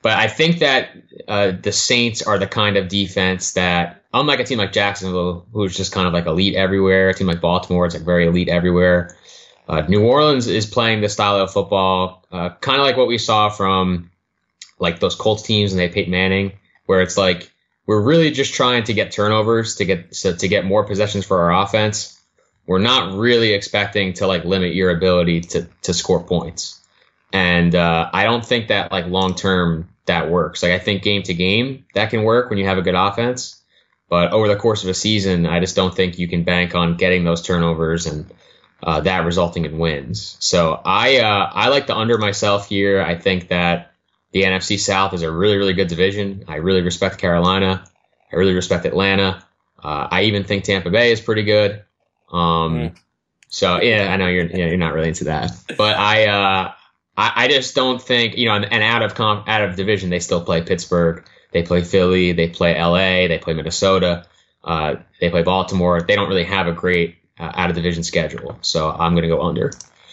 But 0.00 0.12
I 0.12 0.28
think 0.28 0.60
that 0.60 0.90
uh, 1.26 1.52
the 1.60 1.72
Saints 1.72 2.22
are 2.22 2.38
the 2.38 2.46
kind 2.46 2.76
of 2.76 2.88
defense 2.88 3.52
that, 3.52 4.04
unlike 4.14 4.40
a 4.40 4.44
team 4.44 4.58
like 4.58 4.72
Jacksonville, 4.72 5.46
who's 5.52 5.76
just 5.76 5.92
kind 5.92 6.06
of 6.06 6.12
like 6.12 6.26
elite 6.26 6.54
everywhere, 6.54 7.08
a 7.08 7.14
team 7.14 7.26
like 7.26 7.40
Baltimore, 7.40 7.86
it's 7.86 7.94
like 7.94 8.04
very 8.04 8.26
elite 8.26 8.48
everywhere. 8.48 9.16
Uh, 9.68 9.82
New 9.82 10.02
Orleans 10.02 10.46
is 10.46 10.66
playing 10.66 11.00
the 11.00 11.08
style 11.08 11.36
of 11.36 11.52
football, 11.52 12.24
uh, 12.32 12.50
kind 12.60 12.80
of 12.80 12.86
like 12.86 12.96
what 12.96 13.08
we 13.08 13.18
saw 13.18 13.50
from 13.50 14.10
like 14.78 15.00
those 15.00 15.14
Colts 15.14 15.42
teams 15.42 15.72
and 15.72 15.80
they 15.80 15.88
Peyton 15.88 16.12
Manning, 16.12 16.52
where 16.86 17.02
it's 17.02 17.18
like 17.18 17.50
we're 17.88 18.02
really 18.02 18.30
just 18.30 18.52
trying 18.52 18.84
to 18.84 18.92
get 18.92 19.12
turnovers 19.12 19.76
to 19.76 19.86
get 19.86 20.14
so, 20.14 20.34
to 20.34 20.46
get 20.46 20.66
more 20.66 20.84
possessions 20.84 21.24
for 21.24 21.40
our 21.40 21.62
offense. 21.64 22.20
We're 22.66 22.80
not 22.80 23.14
really 23.14 23.54
expecting 23.54 24.12
to 24.14 24.26
like 24.26 24.44
limit 24.44 24.74
your 24.74 24.90
ability 24.90 25.40
to 25.40 25.66
to 25.82 25.94
score 25.94 26.22
points, 26.22 26.80
and 27.32 27.74
uh, 27.74 28.10
I 28.12 28.24
don't 28.24 28.44
think 28.44 28.68
that 28.68 28.92
like 28.92 29.06
long 29.06 29.34
term 29.34 29.88
that 30.04 30.30
works. 30.30 30.62
Like 30.62 30.72
I 30.72 30.78
think 30.78 31.02
game 31.02 31.22
to 31.24 31.34
game 31.34 31.86
that 31.94 32.10
can 32.10 32.24
work 32.24 32.50
when 32.50 32.58
you 32.58 32.66
have 32.66 32.76
a 32.76 32.82
good 32.82 32.94
offense, 32.94 33.58
but 34.10 34.32
over 34.32 34.48
the 34.48 34.56
course 34.56 34.84
of 34.84 34.90
a 34.90 34.94
season, 34.94 35.46
I 35.46 35.58
just 35.58 35.74
don't 35.74 35.96
think 35.96 36.18
you 36.18 36.28
can 36.28 36.44
bank 36.44 36.74
on 36.74 36.98
getting 36.98 37.24
those 37.24 37.40
turnovers 37.40 38.04
and 38.04 38.30
uh, 38.82 39.00
that 39.00 39.24
resulting 39.24 39.64
in 39.64 39.78
wins. 39.78 40.36
So 40.40 40.78
I 40.84 41.20
uh, 41.20 41.50
I 41.54 41.68
like 41.70 41.86
the 41.86 41.96
under 41.96 42.18
myself 42.18 42.68
here. 42.68 43.00
I 43.00 43.14
think 43.14 43.48
that 43.48 43.92
the 44.32 44.42
NFC 44.42 44.78
South 44.78 45.14
is 45.14 45.22
a 45.22 45.30
really, 45.30 45.56
really 45.56 45.72
good 45.72 45.88
division. 45.88 46.44
I 46.48 46.56
really 46.56 46.82
respect 46.82 47.18
Carolina. 47.18 47.84
I 48.32 48.36
really 48.36 48.54
respect 48.54 48.84
Atlanta. 48.84 49.44
Uh, 49.82 50.08
I 50.10 50.22
even 50.24 50.44
think 50.44 50.64
Tampa 50.64 50.90
Bay 50.90 51.12
is 51.12 51.20
pretty 51.20 51.44
good. 51.44 51.82
Um, 52.30 52.74
mm. 52.74 52.96
So 53.48 53.80
yeah, 53.80 54.12
I 54.12 54.16
know 54.16 54.26
you're 54.26 54.46
you're 54.46 54.76
not 54.76 54.92
really 54.92 55.08
into 55.08 55.24
that, 55.24 55.52
but 55.78 55.96
I 55.96 56.26
uh, 56.26 56.72
I, 57.16 57.32
I, 57.44 57.48
just 57.48 57.74
don't 57.74 58.00
think 58.00 58.36
you 58.36 58.46
know. 58.46 58.54
And, 58.54 58.70
and 58.70 58.82
out 58.82 59.02
of 59.02 59.14
comp, 59.14 59.48
out 59.48 59.62
of 59.62 59.76
division, 59.76 60.10
they 60.10 60.20
still 60.20 60.44
play 60.44 60.60
Pittsburgh. 60.62 61.24
They 61.52 61.62
play 61.62 61.82
Philly. 61.82 62.32
They 62.32 62.48
play 62.48 62.76
L.A. 62.76 63.26
They 63.26 63.38
play 63.38 63.54
Minnesota. 63.54 64.26
Uh, 64.62 64.96
they 65.20 65.30
play 65.30 65.42
Baltimore. 65.42 66.02
They 66.02 66.14
don't 66.14 66.28
really 66.28 66.44
have 66.44 66.66
a 66.66 66.72
great 66.72 67.16
uh, 67.38 67.52
out 67.54 67.70
of 67.70 67.76
division 67.76 68.02
schedule. 68.02 68.58
So 68.60 68.90
I'm 68.90 69.12
going 69.12 69.22
to 69.22 69.28
go 69.28 69.40
under. 69.40 69.72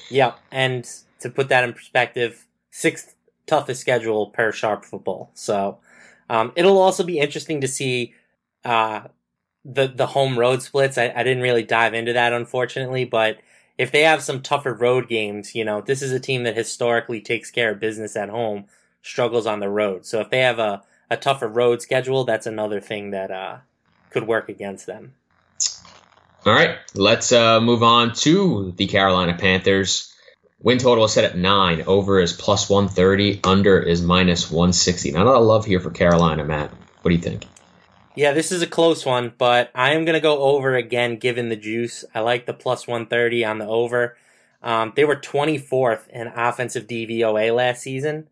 Yeah, 0.10 0.34
and 0.52 0.90
to 1.20 1.30
put 1.30 1.50
that 1.50 1.66
in 1.66 1.74
perspective, 1.74 2.46
sixth 2.72 3.15
toughest 3.48 3.82
schedule 3.82 4.28
per 4.28 4.52
sharp 4.52 4.86
football. 4.86 5.32
So 5.34 5.80
um, 6.30 6.52
it'll 6.56 6.78
also 6.78 7.04
be 7.04 7.20
interesting 7.20 7.62
to 7.62 7.68
see 7.68 8.14
uh, 8.64 9.02
the 9.64 9.88
the 9.88 10.08
home 10.08 10.38
road 10.38 10.62
splits. 10.62 10.98
I, 10.98 11.14
I 11.16 11.24
didn't 11.24 11.44
really 11.44 11.64
dive 11.64 11.94
into 11.94 12.14
that 12.14 12.34
unfortunately, 12.34 13.06
but 13.06 13.40
if 13.78 13.92
they 13.92 14.04
have 14.04 14.24
some 14.24 14.42
tougher 14.42 14.74
road 14.74 15.08
games, 15.08 15.54
you 15.54 15.66
know, 15.66 15.82
this 15.82 16.02
is 16.02 16.12
a 16.12 16.20
team 16.20 16.44
that 16.44 16.56
historically 16.56 17.22
takes 17.22 17.52
care 17.52 17.72
of 17.72 17.80
business 17.80 18.16
at 18.16 18.30
home, 18.30 18.66
struggles 19.02 19.46
on 19.46 19.60
the 19.60 19.70
road. 19.70 20.06
So 20.06 20.22
if 20.22 20.30
they 20.30 20.40
have 20.40 20.60
a, 20.60 20.84
a 21.10 21.18
tougher 21.18 21.48
road 21.48 21.82
schedule, 21.82 22.24
that's 22.24 22.48
another 22.48 22.80
thing 22.80 23.12
that 23.12 23.32
uh, 23.32 23.58
could 24.12 24.28
work 24.28 24.48
against 24.48 24.86
them. 24.86 25.14
All 26.46 26.54
right, 26.54 26.78
let's 26.94 27.32
uh, 27.32 27.60
move 27.60 27.84
on 27.84 28.14
to 28.14 28.72
the 28.78 28.88
Carolina 28.88 29.36
Panthers. 29.38 30.15
Win 30.66 30.80
total 30.80 31.06
is 31.06 31.14
set 31.14 31.24
at 31.24 31.38
nine. 31.38 31.84
Over 31.86 32.20
is 32.20 32.34
plus 32.34 32.72
130. 32.72 33.42
Under 33.44 33.80
is 33.80 34.02
minus 34.02 34.50
160. 34.50 35.12
Not 35.12 35.28
a 35.28 35.30
lot 35.30 35.40
of 35.40 35.46
love 35.46 35.66
here 35.66 35.80
for 35.80 35.92
Carolina, 35.92 36.44
Matt. 36.44 36.72
What 37.04 37.10
do 37.10 37.16
you 37.16 37.22
think? 37.22 37.46
Yeah, 38.16 38.32
this 38.32 38.52
is 38.52 38.64
a 38.64 38.68
close 38.68 39.06
one, 39.06 39.32
but 39.38 39.70
I 39.76 39.92
am 39.92 40.06
going 40.06 40.16
to 40.16 40.20
go 40.20 40.40
over 40.40 40.74
again 40.74 41.18
given 41.18 41.50
the 41.50 41.56
juice. 41.56 42.04
I 42.16 42.22
like 42.22 42.48
the 42.48 42.54
plus 42.54 42.88
130 42.88 43.46
on 43.46 43.60
the 43.60 43.68
over. 43.68 44.18
Um, 44.64 44.92
they 44.96 45.06
were 45.06 45.16
24th 45.16 46.10
in 46.10 46.30
offensive 46.30 46.88
DVOA 46.88 47.56
last 47.56 47.84
season, 47.84 48.28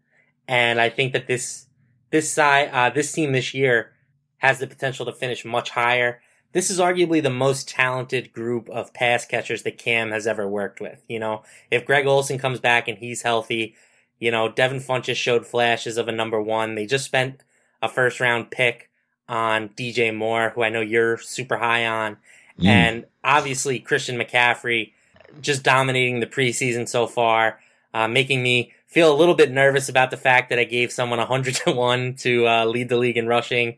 and 0.47 0.81
I 0.81 0.89
think 0.89 1.13
that 1.13 1.27
this 1.27 1.67
this 2.09 2.31
side 2.31 2.69
uh, 2.73 2.89
this 2.89 3.11
team 3.11 3.33
this 3.33 3.53
year 3.53 3.91
has 4.37 4.57
the 4.57 4.65
potential 4.65 5.05
to 5.05 5.13
finish 5.13 5.45
much 5.45 5.69
higher 5.69 6.19
this 6.53 6.69
is 6.69 6.79
arguably 6.79 7.21
the 7.21 7.29
most 7.29 7.67
talented 7.67 8.31
group 8.31 8.69
of 8.69 8.93
pass 8.93 9.25
catchers 9.25 9.63
that 9.63 9.77
Cam 9.77 10.11
has 10.11 10.25
ever 10.25 10.47
worked 10.47 10.79
with. 10.79 11.03
You 11.07 11.19
know, 11.19 11.43
if 11.69 11.85
Greg 11.85 12.05
Olsen 12.05 12.37
comes 12.37 12.59
back 12.59 12.87
and 12.87 12.97
he's 12.97 13.23
healthy, 13.23 13.75
you 14.19 14.31
know, 14.31 14.49
Devin 14.49 14.79
Funchess 14.79 15.15
showed 15.15 15.45
flashes 15.45 15.97
of 15.97 16.07
a 16.07 16.13
number 16.13 16.41
one. 16.41 16.75
They 16.75 16.85
just 16.85 17.05
spent 17.05 17.41
a 17.81 17.89
first 17.89 18.19
round 18.19 18.51
pick 18.51 18.89
on 19.27 19.69
DJ 19.69 20.15
Moore, 20.15 20.51
who 20.55 20.63
I 20.63 20.69
know 20.69 20.81
you're 20.81 21.17
super 21.17 21.57
high 21.57 21.85
on. 21.87 22.17
Mm. 22.59 22.65
And 22.65 23.05
obviously 23.23 23.79
Christian 23.79 24.17
McCaffrey 24.17 24.93
just 25.41 25.63
dominating 25.63 26.19
the 26.19 26.27
preseason 26.27 26.87
so 26.87 27.07
far, 27.07 27.59
uh, 27.95 28.07
making 28.07 28.43
me 28.43 28.71
feel 28.85 29.11
a 29.11 29.17
little 29.17 29.33
bit 29.33 29.51
nervous 29.51 29.89
about 29.89 30.11
the 30.11 30.17
fact 30.17 30.49
that 30.49 30.59
I 30.59 30.65
gave 30.65 30.91
someone 30.91 31.17
100 31.17 31.55
to 31.55 31.71
1 31.71 32.13
to 32.17 32.47
uh, 32.47 32.65
lead 32.65 32.89
the 32.89 32.97
league 32.97 33.17
in 33.17 33.27
rushing 33.27 33.77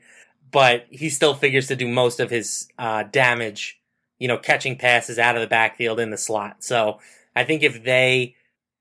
but 0.56 0.86
he 0.90 1.10
still 1.10 1.34
figures 1.34 1.68
to 1.68 1.76
do 1.76 1.86
most 1.86 2.22
of 2.22 2.30
his 2.30 2.70
uh, 2.80 3.04
damage, 3.04 3.78
you 4.20 4.30
know, 4.30 4.38
catching 4.38 4.78
passes 4.78 5.20
out 5.20 5.36
of 5.36 5.42
the 5.42 5.48
backfield 5.48 6.00
in 6.00 6.12
the 6.12 6.18
slot. 6.18 6.64
So 6.64 7.00
I 7.36 7.44
think 7.44 7.62
if 7.62 7.84
they 7.84 8.36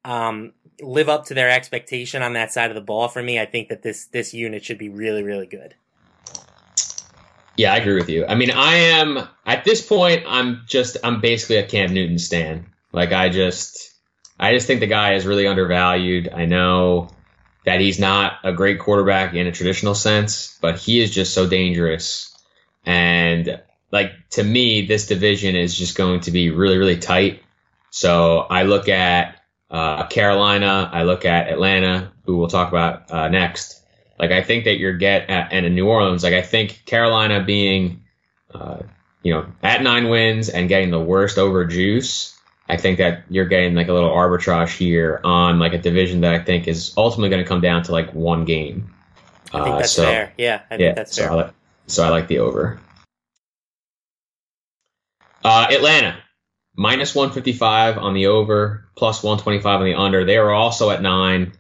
um, 0.04 0.52
live 0.80 1.08
up 1.08 1.24
to 1.26 1.34
their 1.34 1.50
expectation 1.50 2.22
on 2.22 2.34
that 2.34 2.52
side 2.52 2.70
of 2.70 2.76
the 2.76 2.80
ball 2.80 3.08
for 3.08 3.20
me, 3.20 3.40
I 3.40 3.46
think 3.46 3.70
that 3.70 3.82
this 3.82 4.04
this 4.06 4.32
unit 4.32 4.64
should 4.64 4.78
be 4.78 4.88
really 4.88 5.24
really 5.24 5.46
good. 5.46 5.74
Yeah, 7.56 7.74
I 7.74 7.78
agree 7.78 7.96
with 7.96 8.08
you. 8.08 8.24
I 8.24 8.36
mean, 8.36 8.52
I 8.52 8.76
am 8.76 9.28
at 9.44 9.64
this 9.64 9.84
point. 9.84 10.22
I'm 10.28 10.62
just 10.68 10.98
I'm 11.02 11.20
basically 11.20 11.56
a 11.56 11.66
Cam 11.66 11.92
Newton 11.92 12.20
stan. 12.20 12.66
Like 12.92 13.10
I 13.10 13.30
just 13.30 13.92
I 14.38 14.52
just 14.52 14.68
think 14.68 14.78
the 14.78 14.86
guy 14.86 15.14
is 15.14 15.26
really 15.26 15.48
undervalued. 15.48 16.28
I 16.32 16.44
know 16.44 17.08
that 17.64 17.80
he's 17.80 17.98
not 17.98 18.38
a 18.44 18.52
great 18.52 18.78
quarterback 18.78 19.34
in 19.34 19.46
a 19.46 19.52
traditional 19.52 19.94
sense, 19.94 20.58
but 20.60 20.78
he 20.78 21.00
is 21.00 21.10
just 21.10 21.34
so 21.34 21.48
dangerous. 21.48 22.36
And 22.84 23.60
like 23.90 24.12
to 24.30 24.44
me, 24.44 24.86
this 24.86 25.06
division 25.06 25.56
is 25.56 25.76
just 25.76 25.96
going 25.96 26.20
to 26.20 26.30
be 26.30 26.50
really, 26.50 26.78
really 26.78 26.98
tight. 26.98 27.42
So 27.90 28.40
I 28.40 28.64
look 28.64 28.88
at 28.88 29.40
uh, 29.70 30.06
Carolina, 30.06 30.90
I 30.92 31.04
look 31.04 31.24
at 31.24 31.48
Atlanta, 31.48 32.12
who 32.24 32.36
we'll 32.36 32.48
talk 32.48 32.68
about 32.68 33.10
uh, 33.10 33.28
next. 33.28 33.80
Like 34.18 34.30
I 34.30 34.42
think 34.42 34.64
that 34.64 34.78
you're 34.78 34.96
get 34.96 35.30
at, 35.30 35.52
and 35.52 35.66
in 35.66 35.74
New 35.74 35.88
Orleans, 35.88 36.22
like 36.22 36.34
I 36.34 36.42
think 36.42 36.84
Carolina 36.86 37.42
being, 37.42 38.04
uh, 38.52 38.78
you 39.22 39.32
know, 39.32 39.46
at 39.62 39.82
nine 39.82 40.08
wins 40.08 40.48
and 40.48 40.68
getting 40.68 40.90
the 40.90 41.00
worst 41.00 41.38
over 41.38 41.64
juice. 41.64 42.33
I 42.68 42.76
think 42.78 42.98
that 42.98 43.24
you're 43.28 43.44
getting 43.46 43.74
like 43.74 43.88
a 43.88 43.92
little 43.92 44.10
arbitrage 44.10 44.76
here 44.76 45.20
on 45.22 45.58
like 45.58 45.74
a 45.74 45.78
division 45.78 46.22
that 46.22 46.34
I 46.34 46.38
think 46.42 46.66
is 46.66 46.94
ultimately 46.96 47.28
going 47.30 47.42
to 47.42 47.48
come 47.48 47.60
down 47.60 47.82
to 47.84 47.92
like 47.92 48.14
one 48.14 48.44
game. 48.46 48.94
I 49.52 49.62
think 49.64 49.76
Uh, 49.76 49.82
so- 49.82 50.02
fair. 50.04 50.32
Yeah, 50.38 50.62
I 50.70 50.76
think 50.76 50.80
yeah, 50.80 50.92
that's 50.94 51.14
so 51.14 51.22
fair. 51.22 51.30
I, 51.30 51.34
like, 51.34 51.50
so 51.86 52.04
I 52.04 52.08
like 52.08 52.28
the 52.28 52.38
over. 52.38 52.80
Uh, 55.44 55.66
Atlanta, 55.70 56.16
minus 56.74 57.14
155 57.14 57.98
on 57.98 58.14
the 58.14 58.26
over, 58.28 58.88
plus 58.96 59.22
125 59.22 59.80
on 59.80 59.84
the 59.86 59.94
under. 59.94 60.24
They 60.24 60.38
are 60.38 60.50
also 60.50 60.90
at 60.90 61.02
nine, 61.02 61.52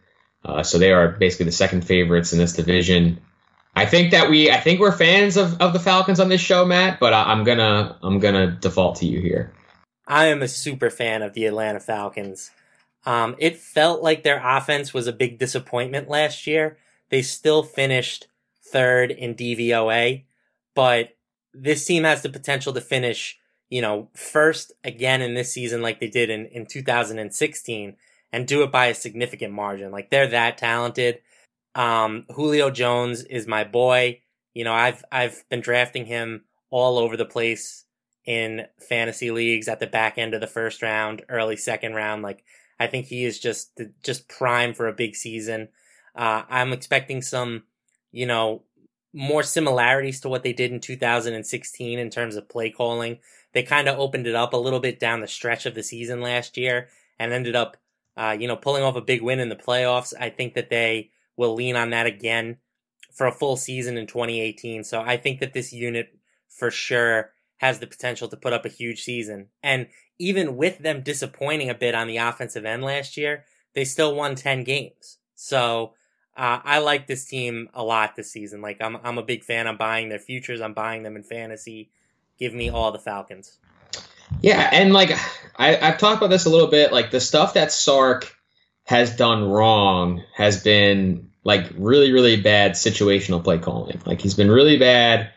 uh, 0.44 0.62
so 0.62 0.78
they 0.78 0.92
are 0.92 1.08
basically 1.08 1.46
the 1.46 1.52
second 1.52 1.82
favorites 1.86 2.32
in 2.32 2.38
this 2.38 2.54
division. 2.54 3.20
I 3.76 3.84
think 3.86 4.12
that 4.12 4.30
we, 4.30 4.50
I 4.50 4.58
think 4.58 4.80
we're 4.80 4.92
fans 4.96 5.36
of, 5.36 5.60
of 5.60 5.72
the 5.74 5.80
Falcons 5.80 6.20
on 6.20 6.28
this 6.30 6.40
show, 6.40 6.64
Matt. 6.64 6.98
But 7.00 7.12
I, 7.12 7.24
I'm 7.24 7.44
gonna, 7.44 7.98
I'm 8.02 8.20
gonna 8.20 8.52
default 8.52 8.96
to 8.96 9.06
you 9.06 9.20
here. 9.20 9.52
I 10.06 10.26
am 10.26 10.42
a 10.42 10.48
super 10.48 10.90
fan 10.90 11.22
of 11.22 11.32
the 11.32 11.46
Atlanta 11.46 11.80
Falcons. 11.80 12.50
Um, 13.06 13.36
it 13.38 13.56
felt 13.56 14.02
like 14.02 14.22
their 14.22 14.42
offense 14.44 14.94
was 14.94 15.06
a 15.06 15.12
big 15.12 15.38
disappointment 15.38 16.08
last 16.08 16.46
year. 16.46 16.78
They 17.10 17.22
still 17.22 17.62
finished 17.62 18.28
third 18.72 19.10
in 19.10 19.34
DVOA, 19.34 20.24
but 20.74 21.16
this 21.52 21.84
team 21.84 22.04
has 22.04 22.22
the 22.22 22.28
potential 22.28 22.72
to 22.72 22.80
finish, 22.80 23.38
you 23.68 23.80
know, 23.80 24.08
first 24.14 24.72
again 24.82 25.22
in 25.22 25.34
this 25.34 25.52
season 25.52 25.82
like 25.82 26.00
they 26.00 26.08
did 26.08 26.30
in, 26.30 26.46
in 26.46 26.66
2016 26.66 27.96
and 28.32 28.48
do 28.48 28.62
it 28.62 28.72
by 28.72 28.86
a 28.86 28.94
significant 28.94 29.52
margin. 29.52 29.92
Like 29.92 30.10
they're 30.10 30.26
that 30.28 30.58
talented. 30.58 31.20
Um, 31.74 32.24
Julio 32.34 32.70
Jones 32.70 33.22
is 33.22 33.46
my 33.46 33.64
boy. 33.64 34.20
You 34.54 34.64
know, 34.64 34.72
I've, 34.72 35.04
I've 35.12 35.44
been 35.48 35.60
drafting 35.60 36.06
him 36.06 36.44
all 36.70 36.98
over 36.98 37.16
the 37.16 37.24
place 37.24 37.83
in 38.24 38.66
fantasy 38.78 39.30
leagues 39.30 39.68
at 39.68 39.80
the 39.80 39.86
back 39.86 40.18
end 40.18 40.34
of 40.34 40.40
the 40.40 40.46
first 40.46 40.82
round, 40.82 41.22
early 41.28 41.56
second 41.56 41.94
round. 41.94 42.22
Like 42.22 42.44
I 42.78 42.86
think 42.86 43.06
he 43.06 43.24
is 43.24 43.38
just 43.38 43.80
just 44.02 44.28
prime 44.28 44.74
for 44.74 44.88
a 44.88 44.92
big 44.92 45.14
season. 45.14 45.68
Uh, 46.14 46.42
I'm 46.48 46.72
expecting 46.72 47.22
some, 47.22 47.64
you 48.12 48.26
know, 48.26 48.62
more 49.12 49.42
similarities 49.42 50.20
to 50.20 50.28
what 50.28 50.42
they 50.42 50.52
did 50.52 50.72
in 50.72 50.80
2016 50.80 51.98
in 51.98 52.10
terms 52.10 52.36
of 52.36 52.48
play 52.48 52.70
calling. 52.70 53.18
They 53.52 53.62
kind 53.62 53.88
of 53.88 53.98
opened 53.98 54.26
it 54.26 54.34
up 54.34 54.52
a 54.52 54.58
little 54.58 54.80
bit 54.80 54.98
down 54.98 55.20
the 55.20 55.28
stretch 55.28 55.66
of 55.66 55.74
the 55.74 55.82
season 55.82 56.20
last 56.20 56.56
year 56.56 56.88
and 57.18 57.32
ended 57.32 57.54
up, 57.54 57.76
uh, 58.16 58.36
you 58.38 58.48
know, 58.48 58.56
pulling 58.56 58.82
off 58.82 58.96
a 58.96 59.00
big 59.00 59.22
win 59.22 59.38
in 59.38 59.48
the 59.48 59.56
playoffs. 59.56 60.12
I 60.18 60.30
think 60.30 60.54
that 60.54 60.70
they 60.70 61.10
will 61.36 61.54
lean 61.54 61.76
on 61.76 61.90
that 61.90 62.06
again 62.06 62.58
for 63.12 63.26
a 63.26 63.32
full 63.32 63.56
season 63.56 63.96
in 63.96 64.06
2018. 64.06 64.82
So 64.82 65.00
I 65.00 65.16
think 65.16 65.38
that 65.40 65.52
this 65.52 65.72
unit 65.72 66.16
for 66.48 66.70
sure 66.72 67.33
has 67.58 67.78
the 67.78 67.86
potential 67.86 68.28
to 68.28 68.36
put 68.36 68.52
up 68.52 68.64
a 68.64 68.70
huge 68.70 69.02
season. 69.02 69.48
And 69.62 69.88
even 70.18 70.56
with 70.56 70.78
them 70.78 71.02
disappointing 71.02 71.70
a 71.70 71.74
bit 71.74 71.94
on 71.94 72.06
the 72.06 72.18
offensive 72.18 72.64
end 72.64 72.82
last 72.82 73.16
year, 73.16 73.44
they 73.74 73.84
still 73.84 74.14
won 74.14 74.34
10 74.34 74.64
games. 74.64 75.18
So, 75.34 75.94
uh, 76.36 76.60
I 76.64 76.78
like 76.78 77.06
this 77.06 77.24
team 77.24 77.68
a 77.74 77.84
lot 77.84 78.16
this 78.16 78.32
season. 78.32 78.60
Like, 78.60 78.78
I'm, 78.80 78.96
I'm 79.04 79.18
a 79.18 79.22
big 79.22 79.44
fan. 79.44 79.68
I'm 79.68 79.76
buying 79.76 80.08
their 80.08 80.18
futures. 80.18 80.60
I'm 80.60 80.74
buying 80.74 81.04
them 81.04 81.14
in 81.16 81.22
fantasy. 81.22 81.90
Give 82.38 82.52
me 82.52 82.70
all 82.70 82.90
the 82.90 82.98
Falcons. 82.98 83.56
Yeah, 84.40 84.68
and 84.72 84.92
like 84.92 85.10
I, 85.56 85.76
I've 85.76 85.98
talked 85.98 86.18
about 86.18 86.30
this 86.30 86.46
a 86.46 86.50
little 86.50 86.68
bit. 86.68 86.92
Like 86.92 87.10
the 87.10 87.20
stuff 87.20 87.54
that 87.54 87.72
Sark 87.72 88.34
has 88.84 89.16
done 89.16 89.44
wrong 89.44 90.22
has 90.34 90.62
been 90.62 91.30
like 91.44 91.70
really, 91.76 92.12
really 92.12 92.40
bad 92.40 92.72
situational 92.72 93.42
play 93.42 93.58
calling. 93.58 94.00
Like 94.04 94.20
he's 94.20 94.34
been 94.34 94.50
really 94.50 94.78
bad. 94.78 95.30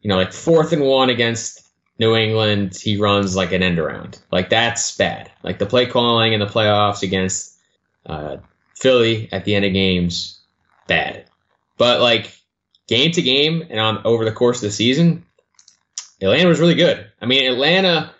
You 0.00 0.08
know, 0.08 0.16
like 0.16 0.32
fourth 0.32 0.72
and 0.72 0.82
one 0.82 1.10
against 1.10 1.61
New 1.98 2.16
England, 2.16 2.76
he 2.76 2.96
runs 2.96 3.36
like 3.36 3.52
an 3.52 3.62
end 3.62 3.78
around. 3.78 4.18
Like 4.30 4.50
that's 4.50 4.96
bad. 4.96 5.30
Like 5.42 5.58
the 5.58 5.66
play 5.66 5.86
calling 5.86 6.32
in 6.32 6.40
the 6.40 6.46
playoffs 6.46 7.02
against 7.02 7.56
uh, 8.06 8.38
Philly 8.74 9.28
at 9.32 9.44
the 9.44 9.54
end 9.54 9.64
of 9.64 9.72
games, 9.72 10.40
bad. 10.86 11.26
But 11.76 12.00
like 12.00 12.36
game 12.88 13.12
to 13.12 13.22
game 13.22 13.66
and 13.70 13.78
on 13.78 14.02
over 14.04 14.24
the 14.24 14.32
course 14.32 14.58
of 14.58 14.62
the 14.62 14.70
season, 14.70 15.24
Atlanta 16.20 16.48
was 16.48 16.60
really 16.60 16.74
good. 16.74 17.06
I 17.20 17.26
mean, 17.26 17.50
Atlanta 17.50 18.14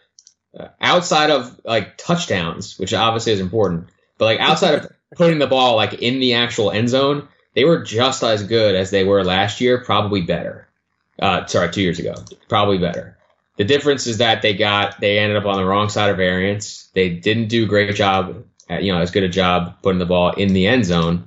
uh, 0.58 0.68
outside 0.80 1.30
of 1.30 1.60
like 1.64 1.96
touchdowns, 1.96 2.78
which 2.78 2.94
obviously 2.94 3.32
is 3.32 3.40
important, 3.40 3.88
but 4.18 4.26
like 4.26 4.40
outside 4.40 4.74
of 4.74 4.92
putting 5.16 5.38
the 5.38 5.46
ball 5.46 5.76
like 5.76 5.94
in 5.94 6.20
the 6.20 6.34
actual 6.34 6.70
end 6.70 6.88
zone, 6.88 7.28
they 7.54 7.64
were 7.64 7.82
just 7.82 8.22
as 8.22 8.42
good 8.44 8.74
as 8.74 8.90
they 8.90 9.04
were 9.04 9.24
last 9.24 9.60
year, 9.60 9.82
probably 9.84 10.22
better. 10.22 10.68
Uh, 11.18 11.46
sorry, 11.46 11.70
two 11.70 11.82
years 11.82 11.98
ago, 11.98 12.14
probably 12.48 12.78
better. 12.78 13.16
The 13.58 13.64
difference 13.64 14.06
is 14.06 14.18
that 14.18 14.42
they 14.42 14.54
got 14.54 15.00
they 15.00 15.18
ended 15.18 15.36
up 15.36 15.46
on 15.46 15.56
the 15.56 15.64
wrong 15.64 15.88
side 15.88 16.10
of 16.10 16.16
variance. 16.16 16.88
They 16.94 17.10
didn't 17.10 17.48
do 17.48 17.64
a 17.64 17.68
great 17.68 17.94
job, 17.94 18.44
at, 18.68 18.82
you 18.82 18.92
know, 18.92 19.00
as 19.00 19.10
good 19.10 19.24
a 19.24 19.28
job 19.28 19.82
putting 19.82 19.98
the 19.98 20.06
ball 20.06 20.32
in 20.32 20.52
the 20.52 20.66
end 20.66 20.84
zone. 20.84 21.26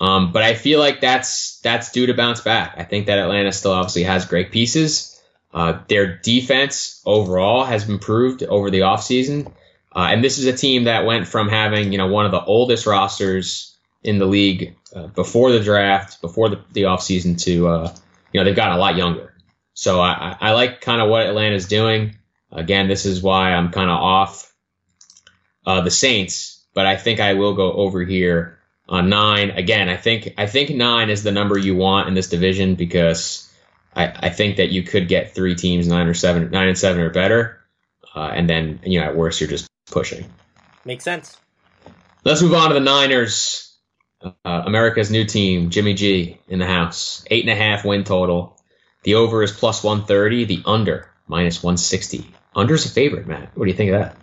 Um, 0.00 0.32
but 0.32 0.42
I 0.42 0.54
feel 0.54 0.80
like 0.80 1.00
that's 1.00 1.60
that's 1.60 1.92
due 1.92 2.06
to 2.06 2.14
bounce 2.14 2.40
back. 2.40 2.74
I 2.76 2.84
think 2.84 3.06
that 3.06 3.18
Atlanta 3.18 3.52
still 3.52 3.72
obviously 3.72 4.04
has 4.04 4.24
great 4.26 4.50
pieces. 4.50 5.20
Uh, 5.52 5.80
their 5.88 6.16
defense 6.18 7.02
overall 7.04 7.64
has 7.64 7.88
improved 7.88 8.42
over 8.42 8.70
the 8.70 8.80
offseason. 8.80 9.52
Uh, 9.94 10.08
and 10.10 10.22
this 10.22 10.38
is 10.38 10.46
a 10.46 10.52
team 10.52 10.84
that 10.84 11.04
went 11.04 11.26
from 11.26 11.48
having, 11.48 11.92
you 11.92 11.98
know, 11.98 12.06
one 12.06 12.24
of 12.24 12.30
the 12.30 12.42
oldest 12.42 12.86
rosters 12.86 13.76
in 14.02 14.18
the 14.18 14.26
league 14.26 14.76
uh, 14.94 15.08
before 15.08 15.50
the 15.50 15.60
draft, 15.60 16.20
before 16.20 16.48
the, 16.48 16.60
the 16.72 16.82
offseason 16.82 17.40
to, 17.42 17.68
uh, 17.68 17.94
you 18.32 18.40
know, 18.40 18.44
they've 18.44 18.56
gotten 18.56 18.76
a 18.76 18.80
lot 18.80 18.96
younger. 18.96 19.29
So 19.80 19.98
I, 19.98 20.36
I 20.38 20.52
like 20.52 20.82
kind 20.82 21.00
of 21.00 21.08
what 21.08 21.26
Atlanta's 21.26 21.66
doing. 21.66 22.16
Again, 22.52 22.86
this 22.86 23.06
is 23.06 23.22
why 23.22 23.54
I'm 23.54 23.70
kind 23.70 23.88
of 23.88 23.96
off 23.96 24.52
uh, 25.64 25.80
the 25.80 25.90
Saints, 25.90 26.66
but 26.74 26.84
I 26.84 26.98
think 26.98 27.18
I 27.18 27.32
will 27.32 27.54
go 27.54 27.72
over 27.72 28.04
here 28.04 28.58
on 28.86 29.08
nine. 29.08 29.48
Again, 29.48 29.88
I 29.88 29.96
think 29.96 30.34
I 30.36 30.46
think 30.46 30.68
nine 30.68 31.08
is 31.08 31.22
the 31.22 31.32
number 31.32 31.56
you 31.56 31.76
want 31.76 32.08
in 32.08 32.14
this 32.14 32.28
division 32.28 32.74
because 32.74 33.50
I, 33.96 34.12
I 34.26 34.28
think 34.28 34.58
that 34.58 34.68
you 34.68 34.82
could 34.82 35.08
get 35.08 35.34
three 35.34 35.54
teams 35.54 35.88
nine 35.88 36.08
or 36.08 36.14
seven, 36.14 36.50
nine 36.50 36.68
and 36.68 36.76
seven 36.76 37.00
or 37.00 37.08
better, 37.08 37.58
uh, 38.14 38.32
and 38.34 38.50
then 38.50 38.80
you 38.84 39.00
know 39.00 39.06
at 39.06 39.16
worst 39.16 39.40
you're 39.40 39.48
just 39.48 39.66
pushing. 39.90 40.30
Makes 40.84 41.04
sense. 41.04 41.38
Let's 42.22 42.42
move 42.42 42.52
on 42.52 42.68
to 42.68 42.74
the 42.74 42.80
Niners. 42.80 43.74
Uh, 44.22 44.30
America's 44.44 45.10
new 45.10 45.24
team, 45.24 45.70
Jimmy 45.70 45.94
G 45.94 46.38
in 46.48 46.58
the 46.58 46.66
house. 46.66 47.24
Eight 47.30 47.44
and 47.44 47.50
a 47.50 47.56
half 47.56 47.82
win 47.82 48.04
total. 48.04 48.59
The 49.02 49.14
over 49.14 49.42
is 49.42 49.52
plus 49.52 49.82
130. 49.82 50.44
The 50.44 50.62
under 50.66 51.10
minus 51.26 51.62
160. 51.62 52.26
Under's 52.54 52.84
a 52.84 52.90
favorite, 52.90 53.26
Matt. 53.26 53.56
What 53.56 53.64
do 53.64 53.70
you 53.70 53.76
think 53.76 53.92
of 53.92 54.00
that? 54.00 54.16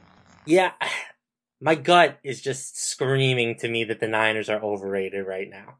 Yeah, 0.45 0.71
my 1.61 1.75
gut 1.75 2.19
is 2.23 2.41
just 2.41 2.79
screaming 2.79 3.55
to 3.59 3.67
me 3.67 3.85
that 3.85 3.99
the 3.99 4.07
Niners 4.07 4.49
are 4.49 4.61
overrated 4.61 5.25
right 5.25 5.49
now. 5.49 5.77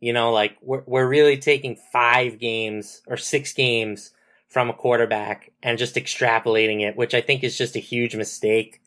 You 0.00 0.12
know, 0.12 0.32
like 0.32 0.56
we're 0.60 0.82
we're 0.86 1.08
really 1.08 1.38
taking 1.38 1.76
five 1.92 2.38
games 2.38 3.02
or 3.06 3.16
six 3.16 3.54
games 3.54 4.10
from 4.48 4.68
a 4.68 4.74
quarterback 4.74 5.52
and 5.62 5.78
just 5.78 5.96
extrapolating 5.96 6.82
it, 6.82 6.96
which 6.96 7.14
I 7.14 7.20
think 7.20 7.42
is 7.42 7.56
just 7.56 7.76
a 7.76 7.80
huge 7.80 8.14
mistake. 8.14 8.82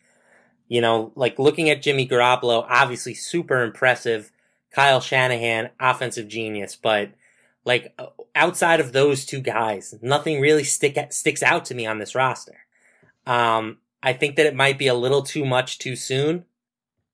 You 0.68 0.82
know, 0.82 1.12
like 1.16 1.40
looking 1.40 1.70
at 1.72 1.82
Jimmy 1.82 2.08
Garoppolo, 2.08 2.66
obviously 2.70 3.16
super 3.16 3.64
impressive. 3.64 4.32
Kyle 4.72 5.02
Shanahan, 5.02 5.72
offensive 5.80 6.28
genius, 6.28 6.76
but 6.76 7.10
like 7.66 7.92
outside 8.36 8.80
of 8.80 8.92
those 8.94 9.26
two 9.26 9.42
guys, 9.42 9.96
nothing 10.02 10.40
really 10.40 10.64
stick 10.64 10.98
sticks 11.12 11.44
out 11.44 11.66
to 11.66 11.76
me 11.76 11.86
on 11.86 12.00
this 12.00 12.16
roster. 12.16 12.66
Um, 13.26 13.78
I 14.02 14.14
think 14.14 14.36
that 14.36 14.46
it 14.46 14.56
might 14.56 14.78
be 14.78 14.88
a 14.88 14.94
little 14.94 15.22
too 15.22 15.46
much 15.46 15.78
too 15.78 15.96
soon. 15.96 16.46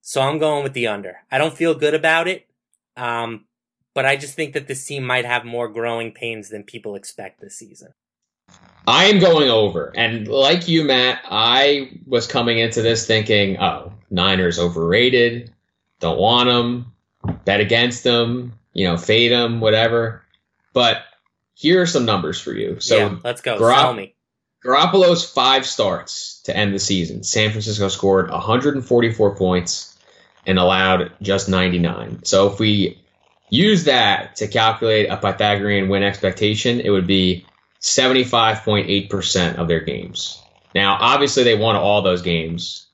So 0.02 0.22
I'm 0.22 0.38
going 0.38 0.64
with 0.64 0.74
the 0.74 0.88
under. 0.88 1.18
I 1.32 1.38
don't 1.38 1.58
feel 1.58 1.74
good 1.74 1.96
about 1.96 2.28
it. 2.28 2.48
Um, 2.96 3.46
but 3.96 4.06
I 4.06 4.18
just 4.18 4.36
think 4.36 4.54
that 4.54 4.68
this 4.68 4.86
team 4.86 5.04
might 5.04 5.26
have 5.26 5.46
more 5.46 5.68
growing 5.68 6.12
pains 6.12 6.50
than 6.50 6.64
people 6.64 6.96
expect 6.96 7.42
this 7.42 7.56
season. 7.56 7.94
I 8.88 9.06
am 9.06 9.20
going 9.20 9.50
over. 9.50 9.92
And 9.96 10.28
like 10.28 10.68
you, 10.68 10.84
Matt, 10.84 11.22
I 11.26 12.00
was 12.06 12.28
coming 12.28 12.60
into 12.60 12.82
this 12.82 13.08
thinking, 13.08 13.58
oh, 13.58 13.94
Niners 14.12 14.60
overrated. 14.60 15.52
Don't 16.00 16.20
want 16.20 16.50
them. 16.50 16.92
Bet 17.46 17.62
against 17.62 18.04
them. 18.04 18.54
You 18.74 18.86
know, 18.86 18.98
fade 18.98 19.32
them, 19.32 19.62
whatever. 19.62 20.25
But 20.76 21.04
here 21.54 21.82
are 21.82 21.86
some 21.88 22.06
numbers 22.06 22.40
for 22.40 22.52
you. 22.52 22.82
So 22.82 22.98
yeah, 22.98 23.16
let's 23.24 23.42
go. 23.42 23.58
Garop- 23.58 23.78
Sell 23.78 23.94
me. 23.94 24.14
Garoppolo's 24.64 25.24
five 25.28 25.66
starts 25.66 26.42
to 26.44 26.56
end 26.56 26.74
the 26.74 26.80
season. 26.80 27.24
San 27.24 27.52
Francisco 27.52 27.88
scored 27.88 28.30
144 28.30 29.36
points 29.36 29.98
and 30.46 30.60
allowed 30.60 31.14
just 31.22 31.48
99. 31.48 32.26
So 32.26 32.52
if 32.52 32.60
we 32.60 33.00
use 33.50 33.86
that 33.86 34.36
to 34.38 34.48
calculate 34.48 35.10
a 35.10 35.18
Pythagorean 35.18 35.88
win 35.88 36.04
expectation, 36.04 36.82
it 36.82 36.90
would 36.90 37.08
be 37.08 37.46
75.8% 37.82 39.56
of 39.56 39.68
their 39.68 39.80
games. 39.82 40.42
Now, 40.74 40.98
obviously, 41.00 41.44
they 41.44 41.56
won 41.56 41.76
all 41.76 42.02
those 42.02 42.22
games, 42.22 42.88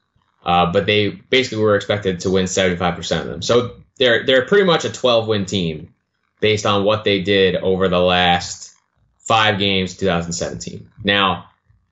uh, 0.46 0.72
but 0.72 0.86
they 0.86 1.10
basically 1.10 1.63
were 1.63 1.76
expected 1.76 2.20
to 2.22 2.30
win 2.30 2.46
75% 2.46 3.22
of 3.22 3.28
them. 3.28 3.41
So 3.41 3.78
they're 3.98 4.26
they're 4.26 4.46
pretty 4.46 4.65
much 4.65 4.86
a 4.86 4.91
12 4.91 5.28
win 5.28 5.46
team 5.46 5.94
based 6.42 6.66
on 6.66 6.84
what 6.84 7.06
they 7.06 7.22
did 7.22 7.56
over 7.56 7.88
the 7.88 8.00
last 8.00 8.74
five 9.20 9.58
games 9.58 9.96
2017. 9.96 10.90
Now, 11.06 11.46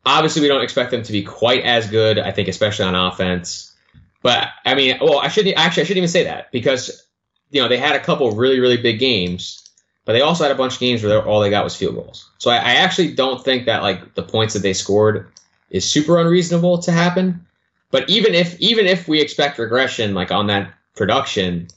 obviously, 0.05 0.41
we 0.41 0.49
don't 0.49 0.63
expect 0.63 0.91
them 0.91 1.03
to 1.03 1.11
be 1.13 1.23
quite 1.23 1.63
as 1.63 1.87
good. 1.87 2.19
I 2.19 2.31
think, 2.31 2.49
especially 2.49 2.85
on 2.85 2.95
offense. 2.95 3.73
But 4.21 4.49
I 4.65 4.75
mean, 4.75 4.97
well, 4.99 5.19
I 5.19 5.29
shouldn't 5.29 5.57
actually 5.57 5.83
I 5.83 5.85
shouldn't 5.85 5.99
even 5.99 6.09
say 6.09 6.25
that 6.25 6.51
because 6.51 7.05
you 7.51 7.61
know 7.61 7.69
they 7.69 7.77
had 7.77 7.95
a 7.95 7.99
couple 7.99 8.31
really 8.31 8.59
really 8.59 8.75
big 8.75 8.99
games, 8.99 9.69
but 10.03 10.13
they 10.13 10.21
also 10.21 10.43
had 10.43 10.51
a 10.51 10.55
bunch 10.55 10.73
of 10.73 10.79
games 10.79 11.03
where 11.03 11.25
all 11.25 11.39
they 11.39 11.49
got 11.49 11.63
was 11.63 11.75
field 11.75 11.95
goals. 11.95 12.29
So 12.37 12.51
I, 12.51 12.57
I 12.57 12.71
actually 12.75 13.13
don't 13.13 13.43
think 13.43 13.65
that 13.67 13.81
like 13.81 14.15
the 14.15 14.23
points 14.23 14.53
that 14.55 14.61
they 14.61 14.73
scored 14.73 15.31
is 15.69 15.89
super 15.89 16.19
unreasonable 16.19 16.79
to 16.79 16.91
happen. 16.91 17.45
But 17.91 18.09
even 18.09 18.33
if 18.33 18.59
even 18.59 18.85
if 18.85 19.07
we 19.07 19.21
expect 19.21 19.57
regression 19.57 20.13
like 20.13 20.31
on 20.31 20.47
that 20.47 20.73
production, 20.95 21.67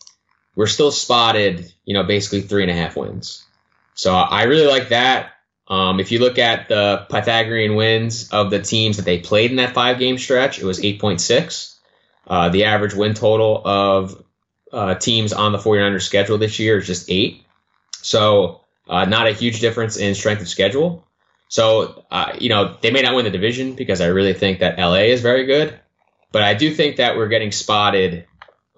we're 0.54 0.66
still 0.66 0.90
spotted, 0.90 1.72
you 1.84 1.94
know, 1.94 2.04
basically 2.04 2.42
three 2.42 2.62
and 2.62 2.70
a 2.70 2.74
half 2.74 2.96
wins. 2.96 3.44
So 3.94 4.14
I 4.14 4.44
really 4.44 4.66
like 4.66 4.90
that. 4.90 5.32
Um, 5.68 6.00
if 6.00 6.12
you 6.12 6.18
look 6.18 6.38
at 6.38 6.68
the 6.68 7.06
Pythagorean 7.08 7.76
wins 7.76 8.30
of 8.30 8.50
the 8.50 8.60
teams 8.60 8.96
that 8.96 9.04
they 9.04 9.18
played 9.18 9.50
in 9.50 9.56
that 9.56 9.74
five 9.74 9.98
game 9.98 10.18
stretch, 10.18 10.58
it 10.58 10.64
was 10.64 10.80
8.6. 10.80 11.76
Uh, 12.26 12.48
the 12.50 12.64
average 12.64 12.94
win 12.94 13.14
total 13.14 13.62
of 13.64 14.22
uh, 14.72 14.94
teams 14.94 15.32
on 15.32 15.52
the 15.52 15.58
49ers 15.58 16.02
schedule 16.02 16.38
this 16.38 16.58
year 16.58 16.78
is 16.78 16.86
just 16.86 17.10
eight. 17.10 17.44
So 18.02 18.62
uh, 18.88 19.04
not 19.04 19.26
a 19.26 19.32
huge 19.32 19.60
difference 19.60 19.96
in 19.96 20.14
strength 20.14 20.42
of 20.42 20.48
schedule. 20.48 21.06
So, 21.48 22.04
uh, 22.10 22.36
you 22.38 22.48
know, 22.48 22.76
they 22.80 22.90
may 22.90 23.02
not 23.02 23.14
win 23.14 23.24
the 23.24 23.30
division 23.30 23.74
because 23.74 24.00
I 24.00 24.06
really 24.06 24.32
think 24.32 24.60
that 24.60 24.78
LA 24.78 25.04
is 25.12 25.20
very 25.20 25.44
good. 25.44 25.78
But 26.32 26.42
I 26.42 26.54
do 26.54 26.74
think 26.74 26.96
that 26.96 27.16
we're 27.16 27.28
getting 27.28 27.52
spotted 27.52 28.26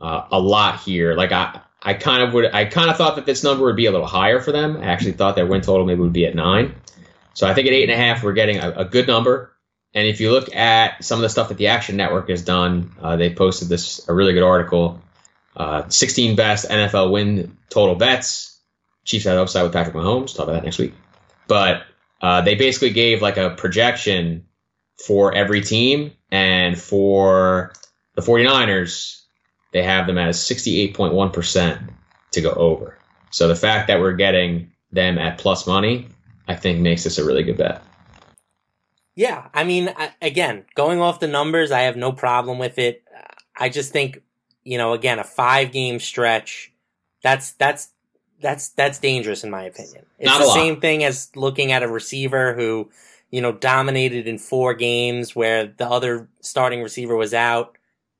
uh, 0.00 0.26
a 0.30 0.40
lot 0.40 0.80
here. 0.80 1.14
Like 1.14 1.30
I, 1.30 1.60
I 1.84 1.94
kind 1.94 2.22
of 2.22 2.32
would, 2.32 2.52
I 2.54 2.64
kind 2.64 2.90
of 2.90 2.96
thought 2.96 3.16
that 3.16 3.26
this 3.26 3.44
number 3.44 3.64
would 3.64 3.76
be 3.76 3.86
a 3.86 3.92
little 3.92 4.06
higher 4.06 4.40
for 4.40 4.52
them. 4.52 4.78
I 4.78 4.86
actually 4.86 5.12
thought 5.12 5.36
their 5.36 5.46
win 5.46 5.60
total 5.60 5.84
maybe 5.84 6.00
would 6.00 6.12
be 6.12 6.26
at 6.26 6.34
nine. 6.34 6.74
So 7.34 7.46
I 7.46 7.54
think 7.54 7.66
at 7.66 7.74
eight 7.74 7.88
and 7.88 7.92
a 7.92 7.96
half, 7.96 8.22
we're 8.22 8.32
getting 8.32 8.58
a, 8.58 8.70
a 8.70 8.84
good 8.84 9.06
number. 9.06 9.52
And 9.92 10.06
if 10.06 10.20
you 10.20 10.32
look 10.32 10.54
at 10.54 11.04
some 11.04 11.18
of 11.18 11.22
the 11.22 11.28
stuff 11.28 11.48
that 11.48 11.58
the 11.58 11.68
Action 11.68 11.96
Network 11.96 12.28
has 12.28 12.42
done, 12.42 12.92
uh, 13.00 13.16
they 13.16 13.32
posted 13.32 13.68
this 13.68 14.08
a 14.08 14.14
really 14.14 14.32
good 14.32 14.42
article. 14.42 15.00
Uh, 15.54 15.88
16 15.88 16.34
best 16.34 16.68
NFL 16.68 17.12
win 17.12 17.56
total 17.70 17.94
bets. 17.94 18.58
Chiefs 19.04 19.24
had 19.24 19.36
upside 19.36 19.62
with 19.62 19.72
Patrick 19.72 19.94
Mahomes. 19.94 20.34
Talk 20.34 20.44
about 20.44 20.54
that 20.54 20.64
next 20.64 20.78
week. 20.78 20.94
But 21.46 21.82
uh, 22.20 22.40
they 22.40 22.54
basically 22.54 22.90
gave 22.90 23.22
like 23.22 23.36
a 23.36 23.50
projection 23.50 24.46
for 25.06 25.34
every 25.34 25.60
team, 25.60 26.12
and 26.30 26.80
for 26.80 27.72
the 28.14 28.22
49ers, 28.22 29.23
they 29.74 29.82
have 29.82 30.06
them 30.06 30.16
as 30.16 30.38
68.1% 30.38 31.90
to 32.30 32.40
go 32.40 32.50
over. 32.50 32.96
So 33.30 33.48
the 33.48 33.56
fact 33.56 33.88
that 33.88 34.00
we're 34.00 34.14
getting 34.14 34.72
them 34.92 35.18
at 35.18 35.36
plus 35.36 35.66
money, 35.66 36.06
I 36.46 36.54
think 36.54 36.78
makes 36.78 37.02
this 37.02 37.18
a 37.18 37.24
really 37.24 37.42
good 37.42 37.58
bet. 37.58 37.82
Yeah, 39.16 39.48
I 39.52 39.64
mean, 39.64 39.92
again, 40.22 40.64
going 40.76 41.00
off 41.00 41.20
the 41.20 41.26
numbers, 41.26 41.72
I 41.72 41.82
have 41.82 41.96
no 41.96 42.12
problem 42.12 42.58
with 42.58 42.78
it. 42.78 43.02
I 43.56 43.68
just 43.68 43.92
think, 43.92 44.22
you 44.62 44.78
know, 44.78 44.92
again, 44.92 45.18
a 45.18 45.24
five 45.24 45.72
game 45.72 45.98
stretch, 45.98 46.72
that's 47.22 47.52
that's 47.52 47.88
that's 48.40 48.68
that's 48.70 48.98
dangerous 48.98 49.42
in 49.42 49.50
my 49.50 49.64
opinion. 49.64 50.06
It's 50.18 50.26
Not 50.26 50.40
the 50.40 50.52
same 50.52 50.80
thing 50.80 51.02
as 51.02 51.30
looking 51.34 51.72
at 51.72 51.82
a 51.82 51.88
receiver 51.88 52.54
who, 52.54 52.90
you 53.30 53.40
know, 53.40 53.52
dominated 53.52 54.28
in 54.28 54.38
four 54.38 54.74
games 54.74 55.34
where 55.34 55.66
the 55.66 55.88
other 55.88 56.28
starting 56.40 56.82
receiver 56.82 57.16
was 57.16 57.34
out, 57.34 57.73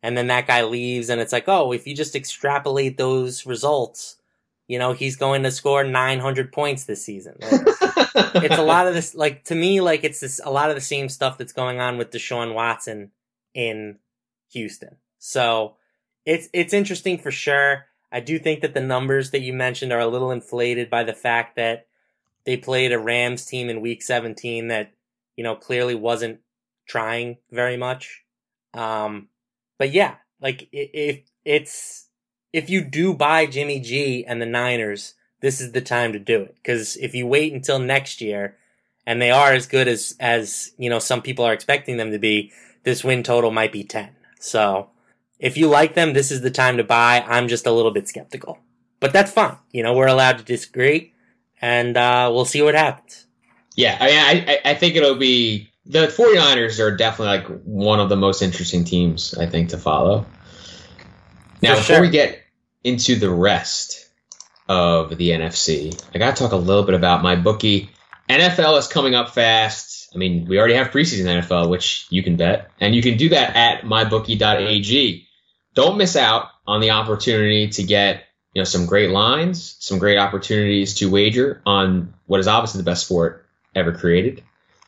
and 0.04 0.18
then 0.18 0.26
that 0.26 0.46
guy 0.46 0.64
leaves, 0.64 1.08
and 1.08 1.18
it's 1.18 1.32
like, 1.32 1.48
oh, 1.48 1.72
if 1.72 1.86
you 1.86 1.96
just 1.96 2.14
extrapolate 2.14 2.98
those 2.98 3.46
results, 3.46 4.16
you 4.68 4.78
know, 4.78 4.92
he's 4.92 5.16
going 5.16 5.44
to 5.44 5.50
score 5.50 5.82
900 5.82 6.52
points 6.52 6.84
this 6.84 7.02
season. 7.02 7.36
it's 7.40 8.58
a 8.58 8.62
lot 8.62 8.86
of 8.86 8.92
this, 8.92 9.14
like 9.14 9.44
to 9.44 9.54
me, 9.54 9.80
like 9.80 10.04
it's 10.04 10.20
this 10.20 10.42
a 10.44 10.50
lot 10.50 10.68
of 10.68 10.74
the 10.74 10.82
same 10.82 11.08
stuff 11.08 11.38
that's 11.38 11.54
going 11.54 11.80
on 11.80 11.96
with 11.96 12.10
Deshaun 12.10 12.52
Watson 12.52 13.12
in 13.54 13.98
Houston. 14.52 14.96
So 15.20 15.76
it's 16.26 16.50
it's 16.52 16.74
interesting 16.74 17.16
for 17.16 17.30
sure. 17.30 17.86
I 18.12 18.20
do 18.20 18.38
think 18.38 18.60
that 18.60 18.74
the 18.74 18.82
numbers 18.82 19.30
that 19.30 19.40
you 19.40 19.54
mentioned 19.54 19.90
are 19.90 20.00
a 20.00 20.06
little 20.06 20.32
inflated 20.32 20.90
by 20.90 21.04
the 21.04 21.14
fact 21.14 21.56
that 21.56 21.86
they 22.44 22.58
played 22.58 22.92
a 22.92 22.98
Rams 22.98 23.46
team 23.46 23.70
in 23.70 23.80
Week 23.80 24.02
17 24.02 24.68
that 24.68 24.92
you 25.34 25.44
know 25.44 25.56
clearly 25.56 25.94
wasn't 25.94 26.40
trying 26.86 27.38
very 27.50 27.78
much. 27.78 28.22
Um, 28.74 29.28
but 29.84 29.92
yeah, 29.92 30.14
like 30.40 30.66
if 30.72 31.20
it's 31.44 32.08
if 32.54 32.70
you 32.70 32.82
do 32.82 33.12
buy 33.12 33.44
Jimmy 33.44 33.80
G 33.80 34.24
and 34.24 34.40
the 34.40 34.46
Niners, 34.46 35.12
this 35.40 35.60
is 35.60 35.72
the 35.72 35.82
time 35.82 36.14
to 36.14 36.18
do 36.18 36.40
it. 36.40 36.54
Because 36.54 36.96
if 36.96 37.14
you 37.14 37.26
wait 37.26 37.52
until 37.52 37.78
next 37.78 38.22
year, 38.22 38.56
and 39.06 39.20
they 39.20 39.30
are 39.30 39.52
as 39.52 39.66
good 39.66 39.86
as 39.86 40.16
as 40.18 40.72
you 40.78 40.88
know 40.88 40.98
some 40.98 41.20
people 41.20 41.44
are 41.44 41.52
expecting 41.52 41.98
them 41.98 42.12
to 42.12 42.18
be, 42.18 42.50
this 42.84 43.04
win 43.04 43.22
total 43.22 43.50
might 43.50 43.72
be 43.72 43.84
ten. 43.84 44.16
So 44.40 44.88
if 45.38 45.58
you 45.58 45.68
like 45.68 45.92
them, 45.92 46.14
this 46.14 46.30
is 46.30 46.40
the 46.40 46.50
time 46.50 46.78
to 46.78 46.82
buy. 46.84 47.22
I'm 47.28 47.46
just 47.46 47.66
a 47.66 47.70
little 47.70 47.90
bit 47.90 48.08
skeptical, 48.08 48.60
but 49.00 49.12
that's 49.12 49.32
fine. 49.32 49.58
You 49.70 49.82
know, 49.82 49.92
we're 49.92 50.06
allowed 50.06 50.38
to 50.38 50.44
disagree, 50.44 51.12
and 51.60 51.94
uh, 51.98 52.30
we'll 52.32 52.46
see 52.46 52.62
what 52.62 52.74
happens. 52.74 53.26
Yeah, 53.76 53.98
I 54.00 54.06
mean, 54.06 54.48
I, 54.48 54.70
I 54.70 54.74
think 54.76 54.96
it'll 54.96 55.16
be 55.16 55.73
the 55.86 56.06
49ers 56.06 56.80
are 56.80 56.96
definitely 56.96 57.38
like 57.38 57.62
one 57.62 58.00
of 58.00 58.08
the 58.08 58.16
most 58.16 58.42
interesting 58.42 58.84
teams 58.84 59.34
I 59.34 59.46
think 59.46 59.70
to 59.70 59.78
follow. 59.78 60.26
Now, 61.60 61.74
For 61.74 61.80
before 61.80 61.96
sure. 61.96 62.00
we 62.02 62.10
get 62.10 62.40
into 62.82 63.16
the 63.16 63.30
rest 63.30 64.08
of 64.68 65.16
the 65.16 65.30
NFC, 65.30 66.02
I 66.14 66.18
got 66.18 66.36
to 66.36 66.42
talk 66.42 66.52
a 66.52 66.56
little 66.56 66.84
bit 66.84 66.94
about 66.94 67.22
my 67.22 67.36
bookie. 67.36 67.90
NFL 68.28 68.78
is 68.78 68.86
coming 68.86 69.14
up 69.14 69.30
fast. 69.30 70.10
I 70.14 70.18
mean, 70.18 70.46
we 70.46 70.58
already 70.58 70.74
have 70.74 70.88
preseason 70.88 71.26
NFL, 71.26 71.68
which 71.68 72.06
you 72.08 72.22
can 72.22 72.36
bet, 72.36 72.70
and 72.80 72.94
you 72.94 73.02
can 73.02 73.16
do 73.16 73.30
that 73.30 73.54
at 73.56 73.82
mybookie.ag. 73.82 75.26
Don't 75.74 75.98
miss 75.98 76.16
out 76.16 76.48
on 76.66 76.80
the 76.80 76.90
opportunity 76.90 77.68
to 77.68 77.82
get 77.82 78.24
you 78.54 78.60
know 78.60 78.64
some 78.64 78.86
great 78.86 79.10
lines, 79.10 79.76
some 79.80 79.98
great 79.98 80.16
opportunities 80.16 80.94
to 80.94 81.10
wager 81.10 81.60
on 81.66 82.14
what 82.26 82.40
is 82.40 82.48
obviously 82.48 82.78
the 82.78 82.84
best 82.84 83.04
sport 83.04 83.46
ever 83.74 83.92
created. 83.92 84.42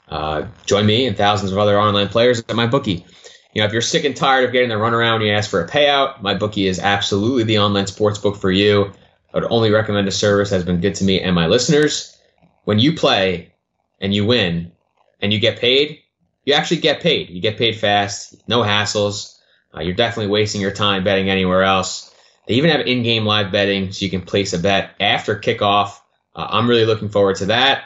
Uh, 0.09 0.47
join 0.67 0.87
me 0.87 1.07
and 1.07 1.17
thousands 1.17 1.53
of 1.53 1.59
other 1.59 1.79
online 1.79 2.09
players 2.09 2.41
at 2.49 2.57
my 2.57 2.67
bookie. 2.67 3.05
You 3.53 3.63
know, 3.63 3.67
if 3.67 3.73
you're 3.73 3.83
sick 3.83 4.05
and 4.05 4.15
tired 4.15 4.45
of 4.45 4.53
getting 4.53 4.69
the 4.69 4.75
runaround 4.75 5.17
and 5.17 5.25
you 5.25 5.33
ask 5.33 5.51
for 5.51 5.65
a 5.65 5.69
payout, 5.69 6.21
my 6.23 6.35
bookie 6.35 6.67
is 6.67 6.79
absolutely 6.79 7.45
the 7.45 7.59
online 7.59 7.87
sports 7.87 8.19
book 8.19 8.37
for 8.37 8.51
you. 8.51 8.93
I 9.33 9.39
would 9.39 9.51
only 9.51 9.71
recommend 9.71 10.07
a 10.07 10.13
service 10.13 10.51
that 10.51 10.57
has 10.57 10.65
been 10.65 10.81
good 10.81 10.95
to 10.97 11.05
me 11.05 11.21
and 11.21 11.35
my 11.35 11.47
listeners. 11.47 12.17
When 12.65 12.79
you 12.79 12.95
play 12.95 13.53
and 14.01 14.15
you 14.15 14.27
win 14.27 14.73
and 15.21 15.33
you 15.33 15.39
get 15.39 15.59
paid, 15.59 16.01
you 16.45 16.55
actually 16.55 16.79
get 16.79 17.01
paid. 17.01 17.31
You 17.31 17.41
get 17.41 17.59
paid 17.59 17.77
fast, 17.77 18.37
no 18.49 18.63
hassles. 18.63 19.39
Uh, 19.75 19.81
you're 19.81 19.95
definitely 19.95 20.31
wasting 20.31 20.61
your 20.61 20.71
time 20.71 21.03
betting 21.03 21.29
anywhere 21.29 21.63
else. 21.63 22.15
They 22.47 22.55
even 22.55 22.71
have 22.71 22.87
in-game 22.87 23.25
live 23.25 23.51
betting, 23.51 23.91
so 23.91 24.05
you 24.05 24.11
can 24.11 24.23
place 24.23 24.53
a 24.53 24.59
bet 24.59 24.95
after 25.01 25.35
kickoff. 25.35 25.99
Uh, 26.35 26.47
I'm 26.49 26.69
really 26.69 26.85
looking 26.85 27.09
forward 27.09 27.37
to 27.37 27.47
that. 27.47 27.85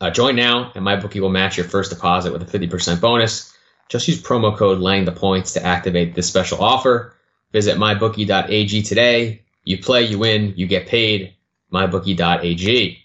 Uh, 0.00 0.10
join 0.10 0.36
now, 0.36 0.72
and 0.74 0.84
my 0.84 0.96
bookie 0.96 1.20
will 1.20 1.30
match 1.30 1.56
your 1.56 1.66
first 1.66 1.90
deposit 1.90 2.32
with 2.32 2.42
a 2.42 2.58
50% 2.58 3.00
bonus. 3.00 3.54
Just 3.88 4.08
use 4.08 4.20
promo 4.20 4.56
code 4.56 4.78
laying 4.78 5.04
the 5.04 5.12
points 5.12 5.54
to 5.54 5.64
activate 5.64 6.14
this 6.14 6.28
special 6.28 6.62
offer. 6.62 7.14
Visit 7.52 7.78
mybookie.ag 7.78 8.82
today. 8.82 9.42
You 9.64 9.78
play, 9.78 10.02
you 10.04 10.18
win, 10.18 10.54
you 10.56 10.66
get 10.66 10.86
paid. 10.86 11.34
Mybookie.ag. 11.72 12.98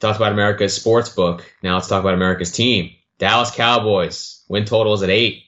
Talked 0.00 0.16
about 0.16 0.32
America's 0.32 0.74
sports 0.74 1.08
book. 1.08 1.50
Now 1.62 1.74
let's 1.74 1.88
talk 1.88 2.00
about 2.00 2.14
America's 2.14 2.52
team. 2.52 2.90
Dallas 3.18 3.50
Cowboys. 3.50 4.42
Win 4.48 4.64
total 4.64 4.92
is 4.92 5.02
at 5.02 5.10
eight. 5.10 5.44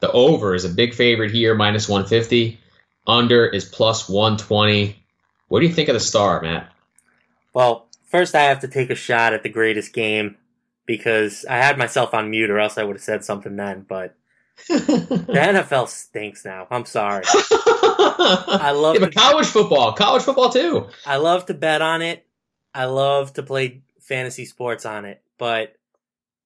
The 0.00 0.10
over 0.10 0.54
is 0.54 0.64
a 0.64 0.70
big 0.70 0.94
favorite 0.94 1.30
here, 1.30 1.54
minus 1.54 1.88
150. 1.88 2.58
Under 3.06 3.46
is 3.46 3.64
plus 3.64 4.08
120. 4.08 4.96
What 5.48 5.60
do 5.60 5.66
you 5.66 5.72
think 5.72 5.88
of 5.88 5.94
the 5.94 6.00
star, 6.00 6.40
Matt? 6.42 6.72
Well, 7.52 7.88
first 8.08 8.34
I 8.34 8.42
have 8.42 8.60
to 8.60 8.68
take 8.68 8.90
a 8.90 8.94
shot 8.94 9.32
at 9.32 9.42
the 9.42 9.48
greatest 9.48 9.92
game 9.92 10.36
because 10.90 11.44
I 11.48 11.58
had 11.58 11.78
myself 11.78 12.14
on 12.14 12.30
mute, 12.30 12.50
or 12.50 12.58
else 12.58 12.76
I 12.76 12.82
would 12.82 12.96
have 12.96 13.02
said 13.02 13.24
something 13.24 13.54
then. 13.54 13.86
But 13.88 14.16
the 14.68 14.74
NFL 14.76 15.86
stinks 15.86 16.44
now. 16.44 16.66
I'm 16.68 16.84
sorry. 16.84 17.22
I 17.32 18.72
love 18.74 18.96
yeah, 18.96 19.00
but 19.02 19.14
the- 19.14 19.20
college 19.20 19.46
football, 19.46 19.92
college 19.92 20.24
football 20.24 20.50
too. 20.50 20.88
I 21.06 21.18
love 21.18 21.46
to 21.46 21.54
bet 21.54 21.80
on 21.80 22.02
it. 22.02 22.26
I 22.74 22.86
love 22.86 23.34
to 23.34 23.44
play 23.44 23.82
fantasy 24.00 24.44
sports 24.44 24.84
on 24.84 25.04
it. 25.04 25.22
But 25.38 25.76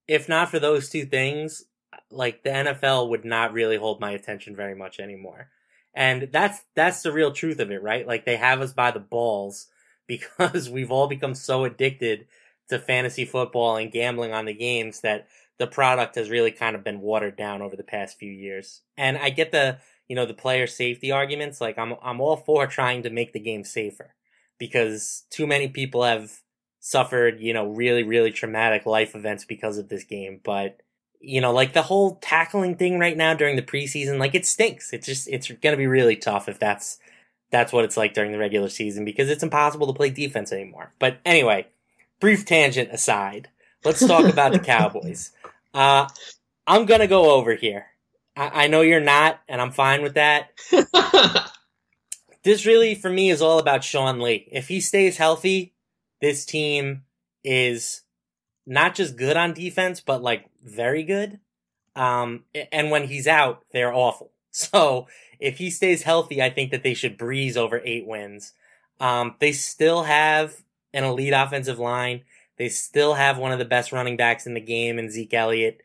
if 0.07 0.28
not 0.28 0.50
for 0.50 0.59
those 0.59 0.90
two 0.90 1.07
things, 1.07 1.64
like 2.11 2.42
the 2.42 2.50
NFL 2.50 3.09
would 3.09 3.24
not 3.24 3.54
really 3.54 3.78
hold 3.78 3.98
my 3.98 4.11
attention 4.11 4.54
very 4.54 4.74
much 4.74 5.00
anymore. 5.00 5.48
And 5.94 6.28
that's 6.30 6.61
that's 6.74 7.00
the 7.00 7.12
real 7.12 7.33
truth 7.33 7.61
of 7.61 7.70
it, 7.70 7.83
right? 7.83 8.07
Like 8.07 8.26
they 8.26 8.37
have 8.37 8.61
us 8.61 8.74
by 8.74 8.90
the 8.90 9.00
balls 9.00 9.68
because 10.07 10.68
we've 10.68 10.90
all 10.90 11.07
become 11.07 11.35
so 11.35 11.64
addicted 11.64 12.26
to 12.68 12.79
fantasy 12.79 13.24
football 13.24 13.77
and 13.77 13.92
gambling 13.92 14.33
on 14.33 14.46
the 14.46 14.55
games 14.55 15.00
that 15.00 15.27
the 15.59 15.66
product 15.66 16.16
has 16.16 16.31
really 16.31 16.50
kind 16.50 16.74
of 16.74 16.85
been 16.85 17.00
watered 17.00 17.37
down 17.37 17.62
over 17.62 17.77
the 17.77 17.85
past 17.85 18.18
few 18.18 18.31
years. 18.31 18.83
And 18.96 19.16
I 19.16 19.31
get 19.31 19.53
the, 19.53 19.79
you 20.09 20.16
know, 20.16 20.27
the 20.27 20.35
player 20.35 20.66
safety 20.66 21.12
arguments. 21.12 21.61
Like 21.61 21.79
I'm, 21.79 21.94
I'm 22.03 22.20
all 22.20 22.37
for 22.37 22.66
trying 22.66 23.03
to 23.03 23.11
make 23.11 23.33
the 23.33 23.40
game 23.40 23.64
safer 23.64 24.14
because 24.59 25.24
too 25.31 25.46
many 25.46 25.68
people 25.68 26.05
have 26.05 26.40
suffered, 26.81 27.40
you 27.40 27.53
know, 27.53 27.66
really, 27.66 28.03
really 28.03 28.31
traumatic 28.31 28.87
life 28.87 29.14
events 29.14 29.44
because 29.44 29.79
of 29.79 29.88
this 29.88 30.05
game. 30.05 30.40
But, 30.42 30.81
you 31.20 31.40
know, 31.40 31.53
like 31.53 31.72
the 31.72 31.83
whole 31.83 32.16
tackling 32.16 32.77
thing 32.77 32.98
right 32.98 33.16
now 33.16 33.35
during 33.35 33.57
the 33.57 33.62
preseason, 33.62 34.18
like 34.18 34.35
it 34.35 34.46
stinks. 34.46 34.92
It's 34.92 35.07
just, 35.07 35.29
it's 35.29 35.48
going 35.48 35.72
to 35.72 35.79
be 35.79 35.87
really 35.87 36.16
tough 36.16 36.48
if 36.48 36.59
that's, 36.59 36.98
that's 37.50 37.72
what 37.72 37.85
it's 37.85 37.96
like 37.96 38.14
during 38.14 38.33
the 38.33 38.38
regular 38.38 38.68
season 38.68 39.05
because 39.05 39.31
it's 39.31 39.42
impossible 39.42 39.87
to 39.87 39.92
play 39.92 40.11
defense 40.11 40.53
anymore. 40.53 40.92
But 40.98 41.20
anyway, 41.24 41.68
brief 42.24 42.46
tangent 42.46 42.88
aside, 42.90 43.50
let's 43.84 44.06
talk 44.06 44.24
about 44.24 44.50
the 44.54 44.58
Cowboys. 44.72 45.32
Uh, 45.74 46.08
I'm 46.66 46.87
gonna 46.87 47.06
go 47.06 47.32
over 47.32 47.54
here. 47.54 47.88
I, 48.34 48.64
I 48.64 48.66
know 48.66 48.80
you're 48.80 48.98
not, 48.98 49.40
and 49.46 49.60
I'm 49.60 49.72
fine 49.72 50.00
with 50.00 50.14
that. 50.14 50.48
this 52.42 52.64
really, 52.64 52.94
for 52.94 53.10
me, 53.10 53.28
is 53.28 53.42
all 53.42 53.58
about 53.58 53.84
Sean 53.84 54.20
Lee. 54.20 54.48
If 54.50 54.68
he 54.68 54.80
stays 54.80 55.18
healthy, 55.18 55.74
this 56.22 56.46
team 56.46 57.02
is 57.44 58.00
not 58.66 58.94
just 58.94 59.18
good 59.18 59.37
on 59.37 59.52
defense, 59.52 60.00
but 60.00 60.22
like 60.22 60.46
very 60.64 61.02
good. 61.02 61.40
Um, 61.94 62.44
and 62.72 62.90
when 62.90 63.06
he's 63.06 63.26
out, 63.26 63.64
they're 63.70 63.92
awful. 63.92 64.30
So 64.56 65.08
if 65.40 65.58
he 65.58 65.68
stays 65.68 66.04
healthy, 66.04 66.40
I 66.40 66.48
think 66.48 66.70
that 66.70 66.84
they 66.84 66.94
should 66.94 67.18
breeze 67.18 67.56
over 67.56 67.82
eight 67.84 68.06
wins. 68.06 68.52
Um, 69.00 69.34
they 69.40 69.50
still 69.50 70.04
have 70.04 70.63
an 70.94 71.04
elite 71.04 71.35
offensive 71.35 71.78
line. 71.78 72.22
They 72.57 72.68
still 72.68 73.14
have 73.14 73.37
one 73.37 73.52
of 73.52 73.59
the 73.59 73.64
best 73.64 73.92
running 73.92 74.16
backs 74.16 74.46
in 74.46 74.54
the 74.54 74.61
game 74.61 74.98
in 74.98 75.11
Zeke 75.11 75.35
Elliott. 75.35 75.83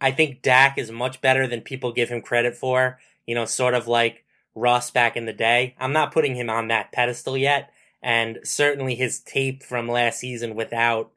I 0.00 0.10
think 0.10 0.42
Dak 0.42 0.78
is 0.78 0.90
much 0.90 1.20
better 1.20 1.46
than 1.46 1.60
people 1.62 1.92
give 1.92 2.08
him 2.08 2.22
credit 2.22 2.54
for. 2.54 2.98
You 3.26 3.34
know, 3.34 3.44
sort 3.44 3.74
of 3.74 3.88
like 3.88 4.24
Russ 4.54 4.90
back 4.90 5.16
in 5.16 5.26
the 5.26 5.32
day. 5.32 5.74
I'm 5.78 5.92
not 5.92 6.12
putting 6.12 6.36
him 6.36 6.48
on 6.48 6.68
that 6.68 6.92
pedestal 6.92 7.36
yet. 7.36 7.70
And 8.02 8.38
certainly 8.44 8.94
his 8.94 9.20
tape 9.20 9.62
from 9.62 9.88
last 9.88 10.20
season 10.20 10.54
without 10.54 11.10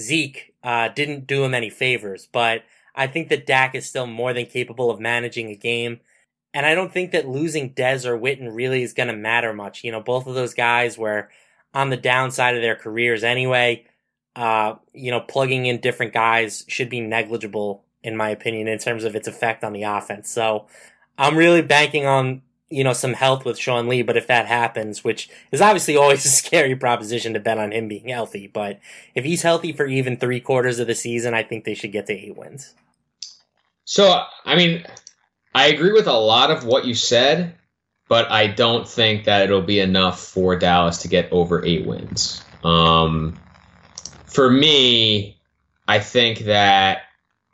Zeke 0.00 0.54
uh, 0.62 0.88
didn't 0.88 1.26
do 1.26 1.44
him 1.44 1.54
any 1.54 1.70
favors. 1.70 2.28
But 2.30 2.64
I 2.94 3.06
think 3.06 3.28
that 3.28 3.46
Dak 3.46 3.74
is 3.74 3.86
still 3.86 4.06
more 4.06 4.32
than 4.32 4.46
capable 4.46 4.90
of 4.90 5.00
managing 5.00 5.50
a 5.50 5.56
game. 5.56 6.00
And 6.54 6.66
I 6.66 6.74
don't 6.74 6.92
think 6.92 7.12
that 7.12 7.28
losing 7.28 7.72
Dez 7.72 8.04
or 8.04 8.18
Witten 8.18 8.54
really 8.54 8.82
is 8.82 8.92
going 8.92 9.08
to 9.08 9.16
matter 9.16 9.54
much. 9.54 9.84
You 9.84 9.92
know, 9.92 10.00
both 10.02 10.26
of 10.26 10.34
those 10.34 10.52
guys 10.52 10.98
were 10.98 11.30
on 11.74 11.90
the 11.90 11.96
downside 11.96 12.56
of 12.56 12.62
their 12.62 12.76
careers 12.76 13.24
anyway. 13.24 13.84
Uh, 14.34 14.76
you 14.94 15.10
know, 15.10 15.20
plugging 15.20 15.66
in 15.66 15.80
different 15.80 16.12
guys 16.12 16.64
should 16.68 16.88
be 16.88 17.00
negligible, 17.00 17.84
in 18.02 18.16
my 18.16 18.30
opinion, 18.30 18.66
in 18.66 18.78
terms 18.78 19.04
of 19.04 19.14
its 19.14 19.28
effect 19.28 19.62
on 19.62 19.72
the 19.72 19.82
offense. 19.82 20.30
So 20.30 20.66
I'm 21.18 21.36
really 21.36 21.60
banking 21.60 22.06
on, 22.06 22.40
you 22.70 22.82
know, 22.82 22.94
some 22.94 23.12
health 23.12 23.44
with 23.44 23.58
Sean 23.58 23.88
Lee, 23.88 24.00
but 24.00 24.16
if 24.16 24.26
that 24.28 24.46
happens, 24.46 25.04
which 25.04 25.28
is 25.50 25.60
obviously 25.60 25.96
always 25.96 26.24
a 26.24 26.28
scary 26.28 26.74
proposition 26.74 27.34
to 27.34 27.40
bet 27.40 27.58
on 27.58 27.72
him 27.72 27.88
being 27.88 28.08
healthy, 28.08 28.46
but 28.46 28.80
if 29.14 29.24
he's 29.24 29.42
healthy 29.42 29.72
for 29.72 29.86
even 29.86 30.16
three 30.16 30.40
quarters 30.40 30.78
of 30.78 30.86
the 30.86 30.94
season, 30.94 31.34
I 31.34 31.42
think 31.42 31.64
they 31.64 31.74
should 31.74 31.92
get 31.92 32.06
to 32.06 32.14
eight 32.14 32.36
wins. 32.36 32.74
So, 33.84 34.22
I 34.46 34.56
mean, 34.56 34.86
I 35.54 35.66
agree 35.66 35.92
with 35.92 36.06
a 36.06 36.12
lot 36.12 36.50
of 36.50 36.64
what 36.64 36.86
you 36.86 36.94
said, 36.94 37.54
but 38.12 38.30
I 38.30 38.46
don't 38.46 38.86
think 38.86 39.24
that 39.24 39.44
it'll 39.44 39.62
be 39.62 39.80
enough 39.80 40.20
for 40.20 40.54
Dallas 40.54 40.98
to 40.98 41.08
get 41.08 41.32
over 41.32 41.64
eight 41.64 41.86
wins. 41.86 42.44
Um, 42.62 43.40
for 44.26 44.50
me, 44.50 45.40
I 45.88 45.98
think 45.98 46.40
that 46.40 47.04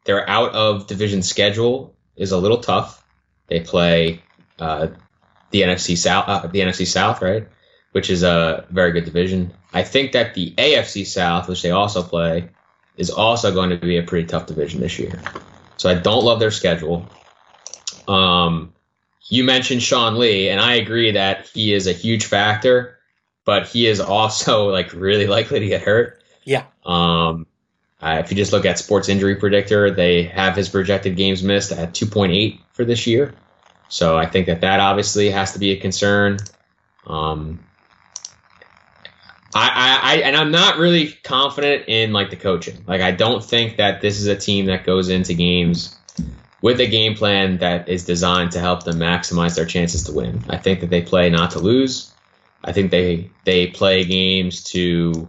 their 0.05 0.29
out 0.29 0.57
of 0.57 0.89
division 0.89 1.23
schedule 1.23 1.95
is 2.17 2.33
a 2.33 2.39
little 2.39 2.59
tough. 2.59 3.07
They 3.47 3.61
play 3.61 4.21
uh, 4.59 4.89
the 5.53 5.63
NFC 5.63 5.97
South, 5.97 6.25
uh, 6.27 6.49
the 6.49 6.59
NFC 6.59 6.89
South, 6.89 7.23
right, 7.23 7.47
which 7.93 8.11
is 8.11 8.25
a 8.25 8.67
very 8.69 8.91
good 8.91 9.05
division. 9.05 9.55
I 9.73 9.85
think 9.85 10.11
that 10.11 10.35
the 10.35 10.57
AFC 10.57 11.07
South, 11.07 11.49
which 11.49 11.63
they 11.63 11.71
also 11.71 12.03
play, 12.03 12.49
is 12.97 13.11
also 13.11 13.55
going 13.55 13.71
to 13.71 13.77
be 13.77 13.99
a 13.99 14.03
pretty 14.03 14.27
tough 14.27 14.47
division 14.47 14.81
this 14.81 14.99
year. 14.99 15.23
So 15.77 15.89
I 15.89 15.95
don't 15.95 16.25
love 16.25 16.41
their 16.41 16.51
schedule. 16.51 17.09
Um, 18.09 18.73
you 19.29 19.45
mentioned 19.45 19.83
Sean 19.83 20.19
Lee, 20.19 20.49
and 20.49 20.61
I 20.61 20.75
agree 20.75 21.13
that 21.13 21.47
he 21.49 21.75
is 21.75 21.87
a 21.87 21.93
huge 21.93 22.25
factor, 22.25 22.99
but 23.45 23.69
he 23.69 23.87
is 23.87 24.01
also 24.01 24.69
like 24.73 24.93
really 24.93 25.27
likely 25.27 25.61
to 25.61 25.67
get 25.67 25.83
hurt. 25.83 26.23
Yeah. 26.45 26.65
Um, 26.85 27.47
uh, 28.01 28.23
if 28.25 28.31
you 28.31 28.37
just 28.37 28.53
look 28.53 28.65
at 28.65 28.79
Sports 28.79 29.09
Injury 29.09 29.37
Predictor, 29.37 29.91
they 29.91 30.23
have 30.25 30.57
his 30.57 30.69
projected 30.69 31.17
games 31.17 31.43
missed 31.43 31.73
at 31.73 31.93
2.8 31.93 32.61
for 32.73 32.85
this 32.85 33.07
year. 33.07 33.35
So 33.89 34.17
I 34.17 34.27
think 34.27 34.47
that 34.47 34.61
that 34.61 34.81
obviously 34.81 35.31
has 35.31 35.55
to 35.55 35.59
be 35.59 35.73
a 35.73 35.77
concern. 35.81 36.39
Um, 37.07 37.65
I, 39.55 39.71
I, 39.75 40.13
I, 40.13 40.17
and 40.21 40.37
I'm 40.37 40.53
not 40.53 40.79
really 40.79 41.09
confident 41.09 41.85
in 41.89 42.13
like 42.13 42.31
the 42.31 42.37
coaching. 42.37 42.85
Like 42.87 43.01
I 43.01 43.11
don't 43.11 43.45
think 43.45 43.79
that 43.79 44.01
this 44.01 44.21
is 44.21 44.27
a 44.27 44.37
team 44.37 44.67
that 44.67 44.85
goes 44.85 45.09
into 45.09 45.35
games 45.35 45.98
with 46.61 46.81
a 46.81 46.87
game 46.87 47.15
plan 47.15 47.59
that 47.59 47.89
is 47.89 48.05
designed 48.05 48.53
to 48.53 48.61
help 48.61 48.85
them 48.85 48.97
maximize 48.97 49.57
their 49.57 49.67
chances 49.67 50.05
to 50.05 50.13
win. 50.13 50.43
I 50.49 50.57
think 50.57 50.81
that 50.81 50.91
they 50.91 51.03
play 51.03 51.31
not 51.31 51.53
to 51.53 51.61
lose. 51.61 52.13
I 52.65 52.73
think 52.73 52.91
they 52.91 53.31
they 53.45 53.69
play 53.69 54.05
games 54.05 54.65
to 54.65 55.29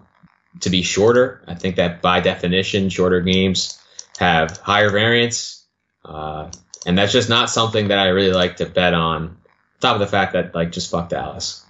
to 0.61 0.69
be 0.69 0.81
shorter. 0.81 1.43
I 1.47 1.55
think 1.55 1.75
that 1.75 2.01
by 2.01 2.19
definition, 2.19 2.89
shorter 2.89 3.21
games 3.21 3.79
have 4.17 4.57
higher 4.57 4.89
variance, 4.89 5.65
uh, 6.03 6.49
and 6.85 6.97
that's 6.97 7.13
just 7.13 7.29
not 7.29 7.49
something 7.49 7.89
that 7.89 7.99
I 7.99 8.07
really 8.07 8.33
like 8.33 8.57
to 8.57 8.65
bet 8.65 8.93
on. 8.93 9.37
top 9.79 9.93
of 9.93 9.99
the 9.99 10.07
fact 10.07 10.33
that 10.33 10.55
like 10.55 10.71
just 10.71 10.89
fuck 10.89 11.09
Dallas. 11.09 11.65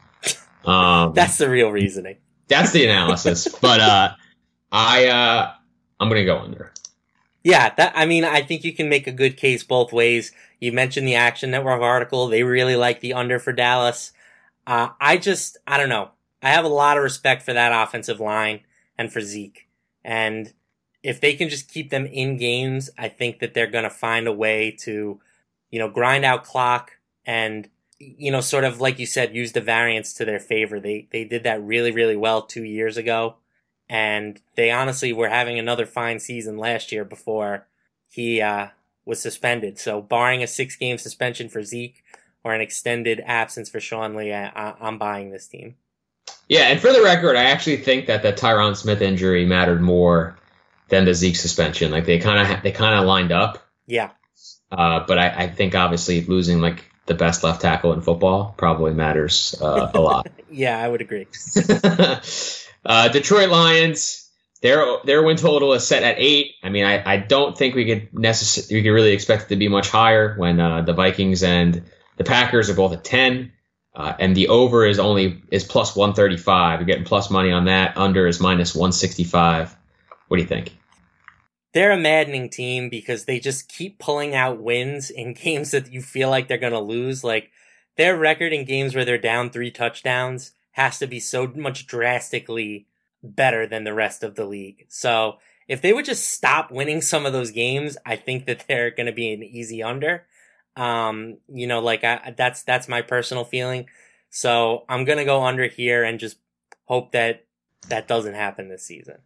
Um, 0.66 1.14
that's 1.14 1.38
the 1.38 1.50
real 1.50 1.72
reasoning. 1.72 2.18
That's 2.48 2.72
the 2.72 2.86
analysis. 2.86 3.48
but 3.62 3.80
uh, 3.80 4.14
I 4.72 5.08
uh, 5.08 5.52
I'm 6.00 6.10
gonna 6.10 6.26
go 6.26 6.40
under. 6.40 6.72
Yeah, 7.44 7.74
that 7.76 7.94
I 7.96 8.06
mean, 8.06 8.26
I 8.26 8.42
think 8.42 8.64
you 8.64 8.74
can 8.74 8.90
make 8.90 9.08
a 9.08 9.12
good 9.12 9.38
case 9.38 9.64
both 9.64 9.94
ways. 9.94 10.32
You 10.60 10.72
mentioned 10.74 11.08
the 11.08 11.16
Action 11.16 11.52
Network 11.52 11.82
article; 11.82 12.28
they 12.28 12.44
really 12.44 12.76
like 12.76 13.00
the 13.00 13.14
under 13.14 13.40
for 13.40 13.54
Dallas. 13.54 14.12
Uh, 14.68 14.90
I 15.00 15.18
just, 15.18 15.58
I 15.66 15.78
don't 15.78 15.90
know. 15.90 16.12
I 16.44 16.50
have 16.50 16.66
a 16.66 16.70
lot 16.70 16.98
of 16.98 17.04
respect 17.04 17.44
for 17.44 17.54
that 17.54 17.72
offensive 17.88 18.20
line 18.20 18.62
and 18.98 19.12
for 19.12 19.22
Zeke, 19.22 19.68
and 20.04 20.54
if 21.02 21.22
they 21.22 21.34
can 21.34 21.48
just 21.50 21.72
keep 21.72 21.90
them 21.90 22.06
in 22.06 22.38
games, 22.38 22.90
I 22.98 23.08
think 23.08 23.40
that 23.40 23.54
they're 23.54 23.68
going 23.68 23.86
to 23.86 23.90
find 23.90 24.28
a 24.28 24.34
way 24.34 24.72
to, 24.82 25.22
you 25.72 25.80
know, 25.80 25.88
grind 25.90 26.26
out 26.26 26.44
clock 26.44 26.92
and 27.26 27.70
you 28.02 28.32
know, 28.32 28.40
sort 28.42 28.64
of 28.64 28.80
like 28.80 28.98
you 28.98 29.06
said, 29.06 29.36
use 29.36 29.52
the 29.52 29.62
variance 29.62 30.14
to 30.14 30.26
their 30.26 30.40
favor. 30.40 30.80
They 30.80 31.08
they 31.12 31.24
did 31.24 31.44
that 31.44 31.64
really 31.64 31.92
really 31.92 32.18
well 32.18 32.42
two 32.42 32.64
years 32.64 32.98
ago 32.98 33.36
and 33.90 34.40
they 34.56 34.72
honestly 34.72 35.12
were 35.12 35.30
having 35.30 35.58
another 35.58 35.86
fine 35.86 36.20
season 36.20 36.58
last 36.58 36.92
year 36.92 37.04
before 37.04 37.66
he 38.08 38.42
uh, 38.42 38.68
was 39.06 39.22
suspended. 39.22 39.80
So, 39.80 40.02
barring 40.02 40.44
a 40.44 40.48
six 40.48 40.76
game 40.76 40.98
suspension 40.98 41.50
for 41.50 41.64
Zeke 41.64 42.04
or 42.44 42.54
an 42.54 42.62
extended 42.62 43.22
absence 43.26 43.70
for 43.70 43.80
Sean 43.80 44.16
Lee, 44.16 44.32
I, 44.34 44.76
am 44.80 44.98
buying 44.98 45.32
this 45.32 45.48
team. 45.48 45.76
Yeah, 46.48 46.64
and 46.64 46.80
for 46.80 46.94
the 46.94 47.02
record, 47.02 47.36
I 47.36 47.46
actually 47.46 47.78
think 47.78 48.08
that 48.08 48.22
the 48.22 48.32
Tyron 48.32 48.76
Smith 48.76 49.02
injury 49.02 49.46
mattered 49.46 49.82
more 49.82 50.38
than 50.90 51.06
the 51.06 51.14
Zeke 51.14 51.36
suspension. 51.36 51.92
Like 51.92 52.06
they 52.06 52.20
kind 52.20 52.54
of 52.54 52.62
they 52.64 52.72
kind 52.72 53.00
of 53.00 53.06
lined 53.06 53.32
up. 53.32 53.68
Yeah. 53.88 54.12
Uh, 54.72 55.04
but 55.08 55.18
I, 55.18 55.30
I, 55.30 55.48
think 55.48 55.74
obviously 55.74 56.22
losing 56.22 56.62
like 56.62 56.86
the 57.08 57.16
best 57.16 57.44
left 57.44 57.62
tackle 57.62 57.92
in 57.94 58.02
football 58.02 58.54
probably 58.56 58.94
matters 58.94 59.56
uh, 59.60 59.90
a 59.96 60.00
lot. 60.00 60.28
yeah, 60.52 60.78
I 60.78 60.88
would 60.88 61.02
agree. 61.02 61.26
Uh, 62.86 63.10
Detroit 63.10 63.50
Lions, 63.50 64.30
their 64.62 64.86
their 65.06 65.24
win 65.24 65.38
total 65.38 65.74
is 65.74 65.88
set 65.88 66.04
at 66.04 66.16
eight. 66.18 66.56
I 66.64 66.70
mean, 66.70 66.86
I, 66.86 67.14
I 67.14 67.18
don't 67.18 67.58
think 67.58 67.76
we 67.76 67.86
could 67.86 68.14
necessarily 68.14 68.76
we 68.76 68.84
could 68.84 68.94
really 68.94 69.12
expect 69.12 69.44
it 69.44 69.50
to 69.50 69.56
be 69.56 69.68
much 69.68 69.90
higher 69.90 70.36
when 70.38 70.60
uh, 70.60 70.82
the 70.82 70.94
Vikings 70.94 71.44
and 71.44 71.84
the 72.18 72.24
Packers 72.24 72.70
are 72.70 72.76
both 72.76 72.94
at 72.94 73.04
ten, 73.04 73.52
uh, 73.96 74.14
and 74.20 74.36
the 74.36 74.50
over 74.50 74.86
is 74.86 75.00
only 75.00 75.42
is 75.52 75.64
plus 75.64 75.96
one 75.96 76.14
thirty 76.14 76.38
five. 76.38 76.80
You're 76.80 76.88
getting 76.88 77.06
plus 77.06 77.30
money 77.30 77.52
on 77.52 77.66
that. 77.66 77.98
Under 77.98 78.28
is 78.28 78.40
minus 78.40 78.76
one 78.76 78.92
sixty 78.92 79.24
five. 79.24 79.76
What 80.28 80.38
do 80.38 80.44
you 80.44 80.50
think? 80.50 80.76
They're 81.74 81.92
a 81.92 81.98
maddening 81.98 82.50
team 82.50 82.90
because 82.90 83.26
they 83.26 83.40
just 83.40 83.70
keep 83.70 84.00
pulling 84.00 84.34
out 84.34 84.62
wins 84.62 85.10
in 85.10 85.34
games 85.44 85.72
that 85.72 85.92
you 85.92 86.02
feel 86.02 86.30
like 86.30 86.48
they're 86.48 86.58
going 86.58 86.74
to 86.74 86.80
lose. 86.80 87.24
Like 87.24 87.52
their 87.98 88.18
record 88.18 88.54
in 88.54 88.66
games 88.66 88.96
where 88.96 89.06
they're 89.06 89.18
down 89.18 89.50
three 89.50 89.72
touchdowns 89.72 90.52
has 90.80 90.98
to 91.00 91.08
be 91.08 91.20
so 91.20 91.46
much 91.46 91.86
drastically 91.86 92.88
better 93.22 93.68
than 93.68 93.84
the 93.84 93.94
rest 93.94 94.24
of 94.24 94.36
the 94.36 94.46
league. 94.46 94.86
So 94.88 95.40
if 95.68 95.82
they 95.82 95.92
would 95.92 96.06
just 96.06 96.30
stop 96.30 96.72
winning 96.72 97.02
some 97.02 97.26
of 97.26 97.34
those 97.34 97.52
games, 97.52 97.98
I 98.06 98.16
think 98.16 98.46
that 98.46 98.64
they're 98.66 98.90
going 98.90 99.08
to 99.08 99.12
be 99.12 99.34
an 99.34 99.44
easy 99.44 99.84
under. 99.84 100.26
Um, 100.78 101.38
you 101.50 101.68
know, 101.68 101.82
like 101.82 102.06
I, 102.06 102.34
that's, 102.38 102.64
that's 102.64 102.88
my 102.88 103.02
personal 103.02 103.44
feeling. 103.44 103.88
So 104.30 104.86
I'm 104.88 105.04
going 105.04 105.18
to 105.18 105.26
go 105.26 105.44
under 105.44 105.68
here 105.68 106.06
and 106.06 106.18
just 106.18 106.38
hope 106.86 107.12
that 107.12 107.46
that 107.90 108.08
doesn't 108.08 108.36
happen 108.36 108.70
this 108.70 108.84
season. 108.84 109.18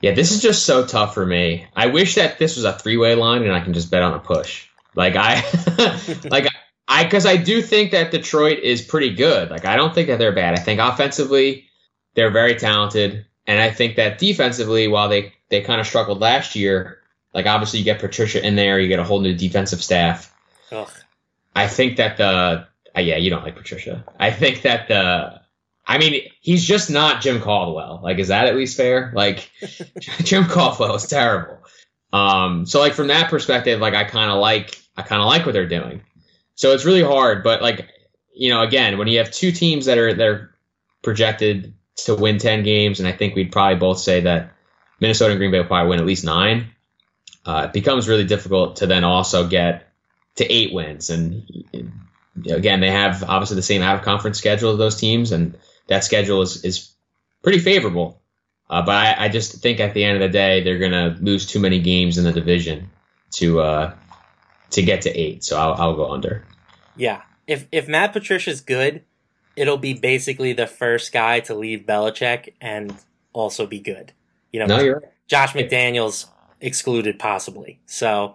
Yeah, 0.00 0.14
this 0.14 0.32
is 0.32 0.42
just 0.42 0.66
so 0.66 0.84
tough 0.84 1.14
for 1.14 1.24
me. 1.24 1.66
I 1.76 1.86
wish 1.86 2.16
that 2.16 2.40
this 2.40 2.56
was 2.56 2.64
a 2.64 2.72
three 2.72 2.96
way 2.96 3.14
line 3.14 3.44
and 3.44 3.52
I 3.52 3.60
can 3.60 3.72
just 3.72 3.90
bet 3.90 4.02
on 4.02 4.14
a 4.14 4.18
push. 4.18 4.66
Like 4.96 5.14
I, 5.16 5.36
like 6.24 6.52
I, 6.88 7.04
because 7.04 7.26
I 7.26 7.36
do 7.36 7.60
think 7.60 7.90
that 7.90 8.10
Detroit 8.10 8.60
is 8.60 8.80
pretty 8.80 9.14
good. 9.14 9.50
Like 9.50 9.66
I 9.66 9.76
don't 9.76 9.94
think 9.94 10.08
that 10.08 10.18
they're 10.18 10.32
bad. 10.32 10.54
I 10.54 10.60
think 10.60 10.80
offensively 10.80 11.66
they're 12.14 12.30
very 12.30 12.54
talented, 12.54 13.26
and 13.46 13.60
I 13.60 13.70
think 13.70 13.96
that 13.96 14.18
defensively, 14.18 14.88
while 14.88 15.08
they 15.08 15.32
they 15.50 15.60
kind 15.60 15.80
of 15.80 15.86
struggled 15.86 16.20
last 16.20 16.56
year, 16.56 16.98
like 17.34 17.46
obviously 17.46 17.80
you 17.80 17.84
get 17.84 18.00
Patricia 18.00 18.44
in 18.44 18.56
there, 18.56 18.80
you 18.80 18.88
get 18.88 18.98
a 18.98 19.04
whole 19.04 19.20
new 19.20 19.34
defensive 19.34 19.82
staff. 19.82 20.34
Ugh. 20.72 20.90
I 21.54 21.68
think 21.68 21.96
that 21.96 22.16
the 22.16 22.66
uh, 22.96 23.00
yeah, 23.00 23.16
you 23.16 23.30
don't 23.30 23.44
like 23.44 23.56
Patricia. 23.56 24.04
I 24.18 24.30
think 24.30 24.62
that 24.62 24.88
the 24.88 25.40
I 25.86 25.98
mean, 25.98 26.22
he's 26.40 26.64
just 26.64 26.90
not 26.90 27.22
Jim 27.22 27.40
Caldwell. 27.40 28.00
Like, 28.02 28.18
is 28.18 28.28
that 28.28 28.46
at 28.46 28.54
least 28.54 28.76
fair? 28.76 29.10
Like, 29.14 29.50
Jim 30.18 30.44
Caldwell 30.44 30.94
is 30.94 31.06
terrible. 31.06 31.58
Um, 32.12 32.66
so 32.66 32.80
like 32.80 32.92
from 32.92 33.08
that 33.08 33.30
perspective, 33.30 33.80
like 33.80 33.94
I 33.94 34.04
kind 34.04 34.30
of 34.30 34.38
like 34.38 34.78
I 34.96 35.02
kind 35.02 35.22
of 35.22 35.28
like 35.28 35.46
what 35.46 35.52
they're 35.52 35.68
doing. 35.68 36.02
So 36.58 36.72
it's 36.72 36.84
really 36.84 37.04
hard, 37.04 37.44
but 37.44 37.62
like 37.62 37.88
you 38.34 38.50
know, 38.50 38.62
again, 38.62 38.98
when 38.98 39.06
you 39.06 39.18
have 39.18 39.30
two 39.30 39.52
teams 39.52 39.86
that 39.86 39.96
are 39.96 40.12
that 40.12 40.26
are 40.26 40.54
projected 41.04 41.72
to 41.98 42.16
win 42.16 42.38
ten 42.38 42.64
games, 42.64 42.98
and 42.98 43.08
I 43.08 43.12
think 43.12 43.36
we'd 43.36 43.52
probably 43.52 43.78
both 43.78 44.00
say 44.00 44.22
that 44.22 44.54
Minnesota 44.98 45.30
and 45.30 45.38
Green 45.38 45.52
Bay 45.52 45.58
will 45.60 45.66
probably 45.66 45.90
win 45.90 46.00
at 46.00 46.04
least 46.04 46.24
nine. 46.24 46.72
Uh, 47.46 47.66
it 47.66 47.72
becomes 47.72 48.08
really 48.08 48.24
difficult 48.24 48.78
to 48.78 48.88
then 48.88 49.04
also 49.04 49.46
get 49.46 49.92
to 50.34 50.52
eight 50.52 50.74
wins, 50.74 51.10
and 51.10 51.44
again, 52.50 52.80
they 52.80 52.90
have 52.90 53.22
obviously 53.22 53.54
the 53.54 53.62
same 53.62 53.80
out 53.80 53.94
of 53.94 54.02
conference 54.02 54.38
schedule 54.38 54.72
of 54.72 54.78
those 54.78 54.96
teams, 54.96 55.30
and 55.30 55.56
that 55.86 56.02
schedule 56.02 56.42
is 56.42 56.64
is 56.64 56.90
pretty 57.40 57.60
favorable. 57.60 58.20
Uh, 58.68 58.82
but 58.82 58.96
I, 58.96 59.26
I, 59.26 59.28
just 59.28 59.62
think 59.62 59.78
at 59.78 59.94
the 59.94 60.04
end 60.04 60.16
of 60.16 60.20
the 60.20 60.28
day, 60.28 60.62
they're 60.62 60.78
going 60.78 60.90
to 60.90 61.16
lose 61.22 61.46
too 61.46 61.58
many 61.58 61.78
games 61.80 62.18
in 62.18 62.24
the 62.24 62.32
division 62.32 62.90
to 63.30 63.60
uh, 63.60 63.94
to 64.70 64.82
get 64.82 65.02
to 65.02 65.10
eight. 65.10 65.44
So 65.44 65.58
I'll, 65.58 65.74
I'll 65.74 65.96
go 65.96 66.10
under. 66.10 66.44
Yeah, 66.96 67.22
if 67.46 67.66
if 67.72 67.88
Matt 67.88 68.12
Patricia's 68.12 68.60
good, 68.60 69.02
it'll 69.56 69.78
be 69.78 69.94
basically 69.94 70.52
the 70.52 70.66
first 70.66 71.12
guy 71.12 71.40
to 71.40 71.54
leave 71.54 71.80
Belichick 71.80 72.54
and 72.60 72.94
also 73.32 73.66
be 73.66 73.80
good. 73.80 74.12
You 74.52 74.60
know, 74.60 74.66
no, 74.66 74.88
right. 74.88 75.02
Josh 75.26 75.52
McDaniels 75.52 76.26
excluded 76.60 77.18
possibly. 77.18 77.80
So, 77.86 78.34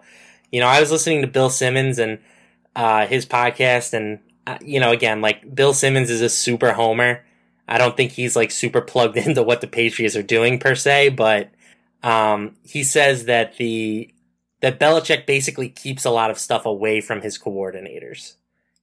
you 0.50 0.60
know, 0.60 0.66
I 0.66 0.80
was 0.80 0.90
listening 0.90 1.20
to 1.22 1.26
Bill 1.26 1.50
Simmons 1.50 1.98
and 1.98 2.18
uh, 2.74 3.06
his 3.06 3.26
podcast, 3.26 3.92
and 3.92 4.20
uh, 4.46 4.58
you 4.62 4.80
know, 4.80 4.92
again, 4.92 5.20
like 5.20 5.54
Bill 5.54 5.74
Simmons 5.74 6.10
is 6.10 6.20
a 6.20 6.28
super 6.28 6.72
homer 6.72 7.22
I 7.66 7.78
don't 7.78 7.96
think 7.96 8.12
he's 8.12 8.36
like 8.36 8.50
super 8.50 8.80
plugged 8.80 9.16
into 9.26 9.42
what 9.42 9.60
the 9.60 9.66
Patriots 9.66 10.16
are 10.16 10.22
doing 10.22 10.58
per 10.58 10.74
se, 10.74 11.10
but 11.10 11.50
um, 12.02 12.56
he 12.62 12.84
says 12.84 13.26
that 13.26 13.56
the 13.56 14.12
that 14.64 14.80
Belichick 14.80 15.26
basically 15.26 15.68
keeps 15.68 16.06
a 16.06 16.10
lot 16.10 16.30
of 16.30 16.38
stuff 16.38 16.64
away 16.64 17.02
from 17.02 17.20
his 17.20 17.38
coordinators. 17.38 18.36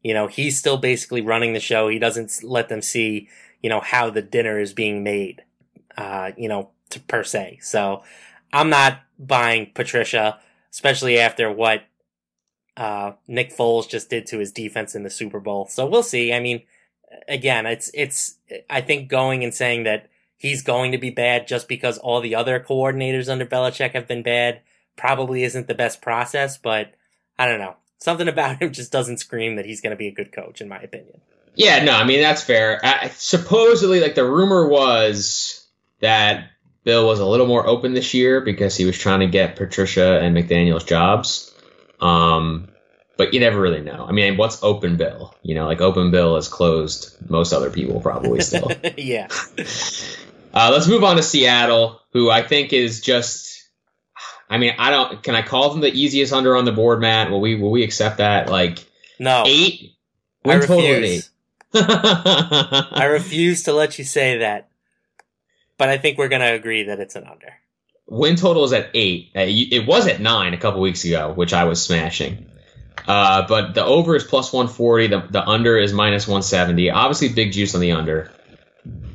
You 0.03 0.13
know, 0.13 0.27
he's 0.27 0.55
still 0.55 0.77
basically 0.77 1.21
running 1.21 1.53
the 1.53 1.59
show. 1.59 1.87
He 1.87 1.97
doesn't 1.97 2.43
let 2.43 2.69
them 2.69 2.83
see, 2.83 3.29
you 3.63 3.69
know, 3.69 3.79
how 3.79 4.11
the 4.11 4.21
dinner 4.21 4.59
is 4.59 4.73
being 4.73 5.03
made, 5.03 5.41
uh, 5.97 6.33
you 6.37 6.47
know, 6.47 6.69
to, 6.91 6.99
per 6.99 7.23
se. 7.23 7.61
So 7.63 8.03
I'm 8.53 8.69
not 8.69 8.99
buying 9.17 9.71
Patricia, 9.73 10.39
especially 10.71 11.17
after 11.17 11.51
what 11.51 11.81
uh, 12.77 13.13
Nick 13.27 13.51
Foles 13.51 13.89
just 13.89 14.07
did 14.07 14.27
to 14.27 14.37
his 14.37 14.51
defense 14.51 14.93
in 14.93 15.01
the 15.01 15.09
Super 15.09 15.39
Bowl. 15.39 15.65
So 15.65 15.87
we'll 15.87 16.03
see. 16.03 16.31
I 16.31 16.41
mean, 16.41 16.61
again, 17.27 17.65
it's 17.65 17.89
it's 17.95 18.37
I 18.69 18.81
think 18.81 19.09
going 19.09 19.43
and 19.43 19.51
saying 19.51 19.85
that 19.85 20.11
he's 20.37 20.61
going 20.61 20.91
to 20.91 20.99
be 20.99 21.09
bad 21.09 21.47
just 21.47 21.67
because 21.67 21.97
all 21.97 22.21
the 22.21 22.35
other 22.35 22.59
coordinators 22.59 23.29
under 23.29 23.47
Belichick 23.47 23.93
have 23.93 24.07
been 24.07 24.21
bad 24.21 24.61
probably 24.95 25.43
isn't 25.43 25.67
the 25.67 25.75
best 25.75 26.01
process, 26.01 26.57
but 26.57 26.93
I 27.37 27.47
don't 27.47 27.59
know. 27.59 27.75
Something 27.99 28.27
about 28.27 28.57
him 28.61 28.71
just 28.71 28.91
doesn't 28.91 29.17
scream 29.17 29.55
that 29.55 29.65
he's 29.65 29.81
going 29.81 29.91
to 29.91 29.97
be 29.97 30.07
a 30.07 30.13
good 30.13 30.31
coach, 30.31 30.61
in 30.61 30.69
my 30.69 30.79
opinion. 30.79 31.21
Yeah, 31.55 31.83
no, 31.83 31.91
I 31.91 32.05
mean 32.05 32.21
that's 32.21 32.41
fair. 32.41 32.79
I, 32.81 33.09
supposedly, 33.09 33.99
like 33.99 34.15
the 34.15 34.23
rumor 34.23 34.69
was 34.69 35.67
that 35.99 36.49
Bill 36.83 37.05
was 37.05 37.19
a 37.19 37.25
little 37.25 37.45
more 37.45 37.67
open 37.67 37.93
this 37.93 38.13
year 38.13 38.41
because 38.41 38.75
he 38.75 38.85
was 38.85 38.97
trying 38.97 39.19
to 39.19 39.27
get 39.27 39.57
Patricia 39.57 40.19
and 40.19 40.35
McDaniel's 40.35 40.85
jobs. 40.85 41.53
Um, 41.99 42.69
but 43.17 43.33
you 43.33 43.39
never 43.39 43.61
really 43.61 43.81
know. 43.81 44.05
I 44.07 44.13
mean, 44.13 44.37
what's 44.37 44.63
open 44.63 44.97
bill? 44.97 45.35
You 45.43 45.53
know, 45.55 45.67
like 45.67 45.81
open 45.81 46.09
bill 46.09 46.37
is 46.37 46.47
closed. 46.47 47.17
Most 47.29 47.53
other 47.53 47.69
people 47.69 47.99
probably 48.01 48.41
still. 48.41 48.71
yeah. 48.97 49.27
Uh, 50.53 50.69
let's 50.69 50.85
move 50.85 51.01
on 51.01 51.15
to 51.15 51.23
Seattle, 51.23 52.01
who 52.11 52.29
I 52.29 52.41
think 52.41 52.73
is 52.73 52.99
just. 52.99 53.50
I 54.51 54.57
mean, 54.57 54.73
I 54.77 54.91
don't. 54.91 55.23
Can 55.23 55.33
I 55.33 55.41
call 55.41 55.69
them 55.69 55.79
the 55.79 55.91
easiest 55.91 56.33
under 56.33 56.57
on 56.57 56.65
the 56.65 56.73
board, 56.73 56.99
Matt? 56.99 57.31
Will 57.31 57.39
we? 57.39 57.55
Will 57.55 57.71
we 57.71 57.83
accept 57.83 58.17
that? 58.17 58.49
Like 58.49 58.85
no 59.17 59.43
eight. 59.47 59.95
I 60.45 60.55
refuse. 60.55 61.29
I 61.73 63.05
refuse 63.09 63.63
to 63.63 63.73
let 63.73 63.97
you 63.97 64.03
say 64.03 64.39
that. 64.39 64.69
But 65.77 65.87
I 65.87 65.97
think 65.97 66.17
we're 66.17 66.27
going 66.27 66.41
to 66.41 66.53
agree 66.53 66.83
that 66.83 66.99
it's 66.99 67.15
an 67.15 67.23
under. 67.23 67.53
Win 68.07 68.35
total 68.35 68.65
is 68.65 68.73
at 68.73 68.89
eight. 68.93 69.31
Uh, 69.35 69.45
it 69.47 69.87
was 69.87 70.05
at 70.07 70.19
nine 70.19 70.53
a 70.53 70.57
couple 70.57 70.81
weeks 70.81 71.05
ago, 71.05 71.31
which 71.31 71.53
I 71.53 71.63
was 71.63 71.81
smashing. 71.81 72.51
Uh, 73.07 73.47
but 73.47 73.73
the 73.73 73.85
over 73.85 74.15
is 74.15 74.23
plus 74.23 74.51
140. 74.51 75.07
The, 75.07 75.27
the 75.29 75.47
under 75.47 75.77
is 75.77 75.93
minus 75.93 76.27
170. 76.27 76.89
Obviously, 76.91 77.29
big 77.29 77.53
juice 77.53 77.73
on 77.73 77.81
the 77.81 77.93
under. 77.93 78.31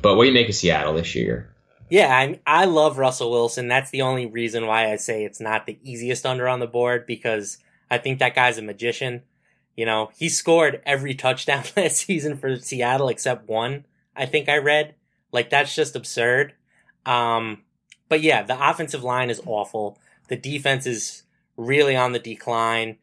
But 0.01 0.15
what 0.15 0.23
do 0.23 0.29
you 0.29 0.33
make 0.33 0.49
of 0.49 0.55
Seattle 0.55 0.95
this 0.95 1.13
year? 1.13 1.53
Yeah, 1.89 2.15
I, 2.15 2.39
I 2.45 2.65
love 2.65 2.97
Russell 2.97 3.31
Wilson. 3.31 3.67
That's 3.67 3.91
the 3.91 4.01
only 4.01 4.25
reason 4.25 4.67
why 4.67 4.91
I 4.91 4.97
say 4.97 5.23
it's 5.23 5.39
not 5.39 5.65
the 5.65 5.79
easiest 5.83 6.25
under 6.25 6.47
on 6.47 6.59
the 6.59 6.67
board 6.67 7.05
because 7.05 7.59
I 7.89 7.97
think 7.97 8.19
that 8.19 8.35
guy's 8.35 8.57
a 8.57 8.61
magician. 8.61 9.23
You 9.75 9.85
know, 9.85 10.11
he 10.17 10.27
scored 10.27 10.81
every 10.85 11.15
touchdown 11.15 11.63
last 11.77 11.97
season 11.97 12.37
for 12.37 12.57
Seattle 12.57 13.09
except 13.09 13.47
one, 13.47 13.85
I 14.15 14.25
think 14.25 14.49
I 14.49 14.57
read. 14.57 14.95
Like, 15.31 15.49
that's 15.49 15.75
just 15.75 15.95
absurd. 15.95 16.53
Um, 17.05 17.63
but 18.09 18.21
yeah, 18.21 18.43
the 18.43 18.69
offensive 18.69 19.03
line 19.03 19.29
is 19.29 19.41
awful. 19.45 19.97
The 20.27 20.35
defense 20.35 20.85
is 20.85 21.23
really 21.55 21.95
on 21.95 22.11
the 22.11 22.19
decline. 22.19 22.97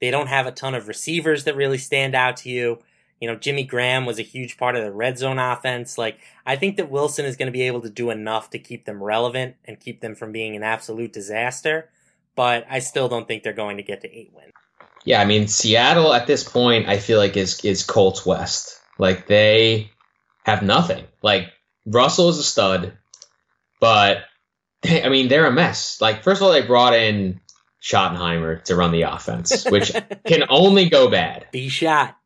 They 0.00 0.10
don't 0.10 0.28
have 0.28 0.46
a 0.46 0.52
ton 0.52 0.74
of 0.74 0.86
receivers 0.86 1.44
that 1.44 1.56
really 1.56 1.78
stand 1.78 2.14
out 2.14 2.36
to 2.38 2.50
you. 2.50 2.78
You 3.20 3.28
know, 3.28 3.36
Jimmy 3.36 3.64
Graham 3.64 4.06
was 4.06 4.18
a 4.18 4.22
huge 4.22 4.56
part 4.56 4.76
of 4.76 4.84
the 4.84 4.92
red 4.92 5.18
zone 5.18 5.38
offense. 5.38 5.98
Like, 5.98 6.18
I 6.46 6.56
think 6.56 6.76
that 6.76 6.90
Wilson 6.90 7.24
is 7.24 7.36
going 7.36 7.46
to 7.46 7.52
be 7.52 7.62
able 7.62 7.80
to 7.80 7.90
do 7.90 8.10
enough 8.10 8.50
to 8.50 8.58
keep 8.58 8.84
them 8.84 9.02
relevant 9.02 9.56
and 9.64 9.80
keep 9.80 10.00
them 10.00 10.14
from 10.14 10.32
being 10.32 10.54
an 10.54 10.62
absolute 10.62 11.12
disaster. 11.12 11.90
But 12.36 12.66
I 12.70 12.78
still 12.78 13.08
don't 13.08 13.26
think 13.26 13.42
they're 13.42 13.52
going 13.52 13.78
to 13.78 13.82
get 13.82 14.02
to 14.02 14.16
eight 14.16 14.32
wins. 14.32 14.52
Yeah, 15.04 15.20
I 15.20 15.24
mean, 15.24 15.48
Seattle 15.48 16.12
at 16.12 16.26
this 16.26 16.44
point, 16.44 16.86
I 16.86 16.98
feel 16.98 17.18
like 17.18 17.36
is 17.36 17.64
is 17.64 17.82
Colts 17.82 18.26
West. 18.26 18.78
Like 18.98 19.26
they 19.26 19.90
have 20.44 20.62
nothing. 20.62 21.04
Like 21.22 21.48
Russell 21.86 22.28
is 22.28 22.38
a 22.38 22.42
stud, 22.42 22.92
but 23.80 24.24
they, 24.82 25.02
I 25.04 25.08
mean, 25.08 25.28
they're 25.28 25.46
a 25.46 25.52
mess. 25.52 26.00
Like 26.00 26.22
first 26.22 26.40
of 26.40 26.46
all, 26.46 26.52
they 26.52 26.60
brought 26.60 26.94
in 26.94 27.40
Schottenheimer 27.82 28.62
to 28.64 28.76
run 28.76 28.92
the 28.92 29.02
offense, 29.02 29.64
which 29.64 29.92
can 30.26 30.44
only 30.50 30.90
go 30.90 31.08
bad. 31.08 31.46
Be 31.52 31.70
shot. 31.70 32.17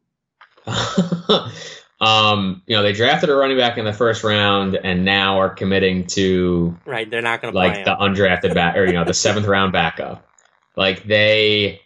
um, 2.00 2.62
you 2.66 2.76
know, 2.76 2.82
they 2.82 2.92
drafted 2.92 3.30
a 3.30 3.34
running 3.34 3.56
back 3.56 3.78
in 3.78 3.84
the 3.84 3.92
first 3.92 4.24
round 4.24 4.76
and 4.76 5.04
now 5.04 5.40
are 5.40 5.50
committing 5.50 6.06
to 6.08 6.76
right. 6.84 7.08
They're 7.08 7.22
not 7.22 7.40
going 7.40 7.52
to 7.52 7.58
like 7.58 7.84
the 7.84 7.94
undrafted 7.94 8.54
back 8.54 8.76
or 8.76 8.84
you 8.84 8.92
know 8.92 9.04
the 9.04 9.14
seventh 9.14 9.46
round 9.46 9.72
backup. 9.72 10.26
Like 10.76 11.04
they 11.04 11.80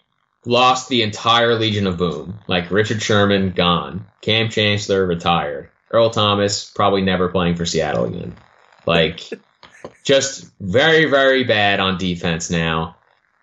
lost 0.45 0.89
the 0.89 1.03
entire 1.03 1.55
Legion 1.55 1.87
of 1.87 1.99
Boom. 1.99 2.39
Like 2.47 2.71
Richard 2.71 3.03
Sherman 3.03 3.51
gone, 3.51 4.07
Kam 4.21 4.49
Chancellor 4.49 5.07
retired, 5.07 5.71
Earl 5.91 6.11
Thomas 6.11 6.71
probably 6.71 7.03
never 7.03 7.29
playing 7.29 7.57
for 7.57 7.67
Seattle 7.67 8.05
again. 8.05 8.35
Like 8.87 9.29
just 10.05 10.51
very 10.61 11.07
very 11.07 11.45
bad 11.45 11.81
on 11.81 11.99
defense 11.99 12.51
now. 12.51 12.97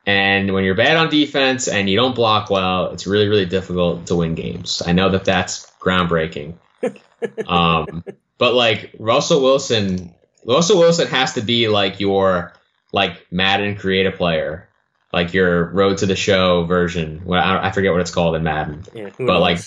And 0.05 0.53
when 0.53 0.65
you're 0.65 0.75
bad 0.75 0.97
on 0.97 1.09
defense 1.09 1.67
and 1.67 1.89
you 1.89 1.95
don't 1.95 2.15
block 2.15 2.49
well, 2.49 2.91
it's 2.91 3.07
really, 3.07 3.27
really 3.27 3.45
difficult 3.45 4.07
to 4.07 4.15
win 4.15 4.35
games. 4.35 4.81
I 4.85 4.91
know 4.91 5.09
that 5.09 5.23
that's 5.23 5.71
groundbreaking. 5.79 6.55
um, 7.47 8.03
but 8.37 8.53
like 8.53 8.93
Russell 8.99 9.41
Wilson, 9.41 10.13
Russell 10.45 10.79
Wilson 10.79 11.07
has 11.07 11.33
to 11.35 11.41
be 11.41 11.69
like 11.69 12.01
your 12.01 12.53
like 12.91 13.25
Madden 13.31 13.77
creative 13.77 14.15
player, 14.15 14.67
like 15.13 15.33
your 15.33 15.69
Road 15.71 15.99
to 15.99 16.05
the 16.05 16.17
Show 16.17 16.65
version. 16.65 17.21
Well, 17.23 17.41
I, 17.41 17.67
I 17.67 17.71
forget 17.71 17.93
what 17.93 18.01
it's 18.01 18.11
called 18.13 18.35
in 18.35 18.43
Madden, 18.43 18.83
yeah, 18.93 19.09
but 19.17 19.25
knows? 19.25 19.41
like 19.41 19.59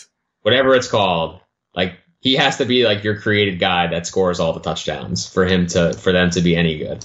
whatever 0.42 0.74
it's 0.74 0.88
called, 0.88 1.40
like 1.74 1.94
he 2.20 2.34
has 2.34 2.58
to 2.58 2.66
be 2.66 2.84
like 2.84 3.04
your 3.04 3.20
created 3.20 3.58
guy 3.58 3.86
that 3.86 4.06
scores 4.06 4.38
all 4.38 4.52
the 4.52 4.60
touchdowns 4.60 5.26
for 5.26 5.46
him 5.46 5.66
to 5.68 5.94
for 5.94 6.12
them 6.12 6.30
to 6.30 6.42
be 6.42 6.56
any 6.56 6.76
good. 6.76 7.04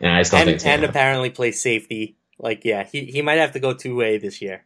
And 0.00 0.12
I 0.12 0.20
just 0.20 0.32
don't 0.32 0.48
and, 0.48 0.60
think. 0.60 0.64
And 0.64 0.84
apparently 0.84 1.30
play 1.30 1.52
safety. 1.52 2.16
Like, 2.38 2.64
yeah, 2.64 2.84
he, 2.84 3.06
he 3.06 3.22
might 3.22 3.38
have 3.38 3.52
to 3.52 3.60
go 3.60 3.74
two 3.74 3.96
way 3.96 4.18
this 4.18 4.40
year. 4.40 4.64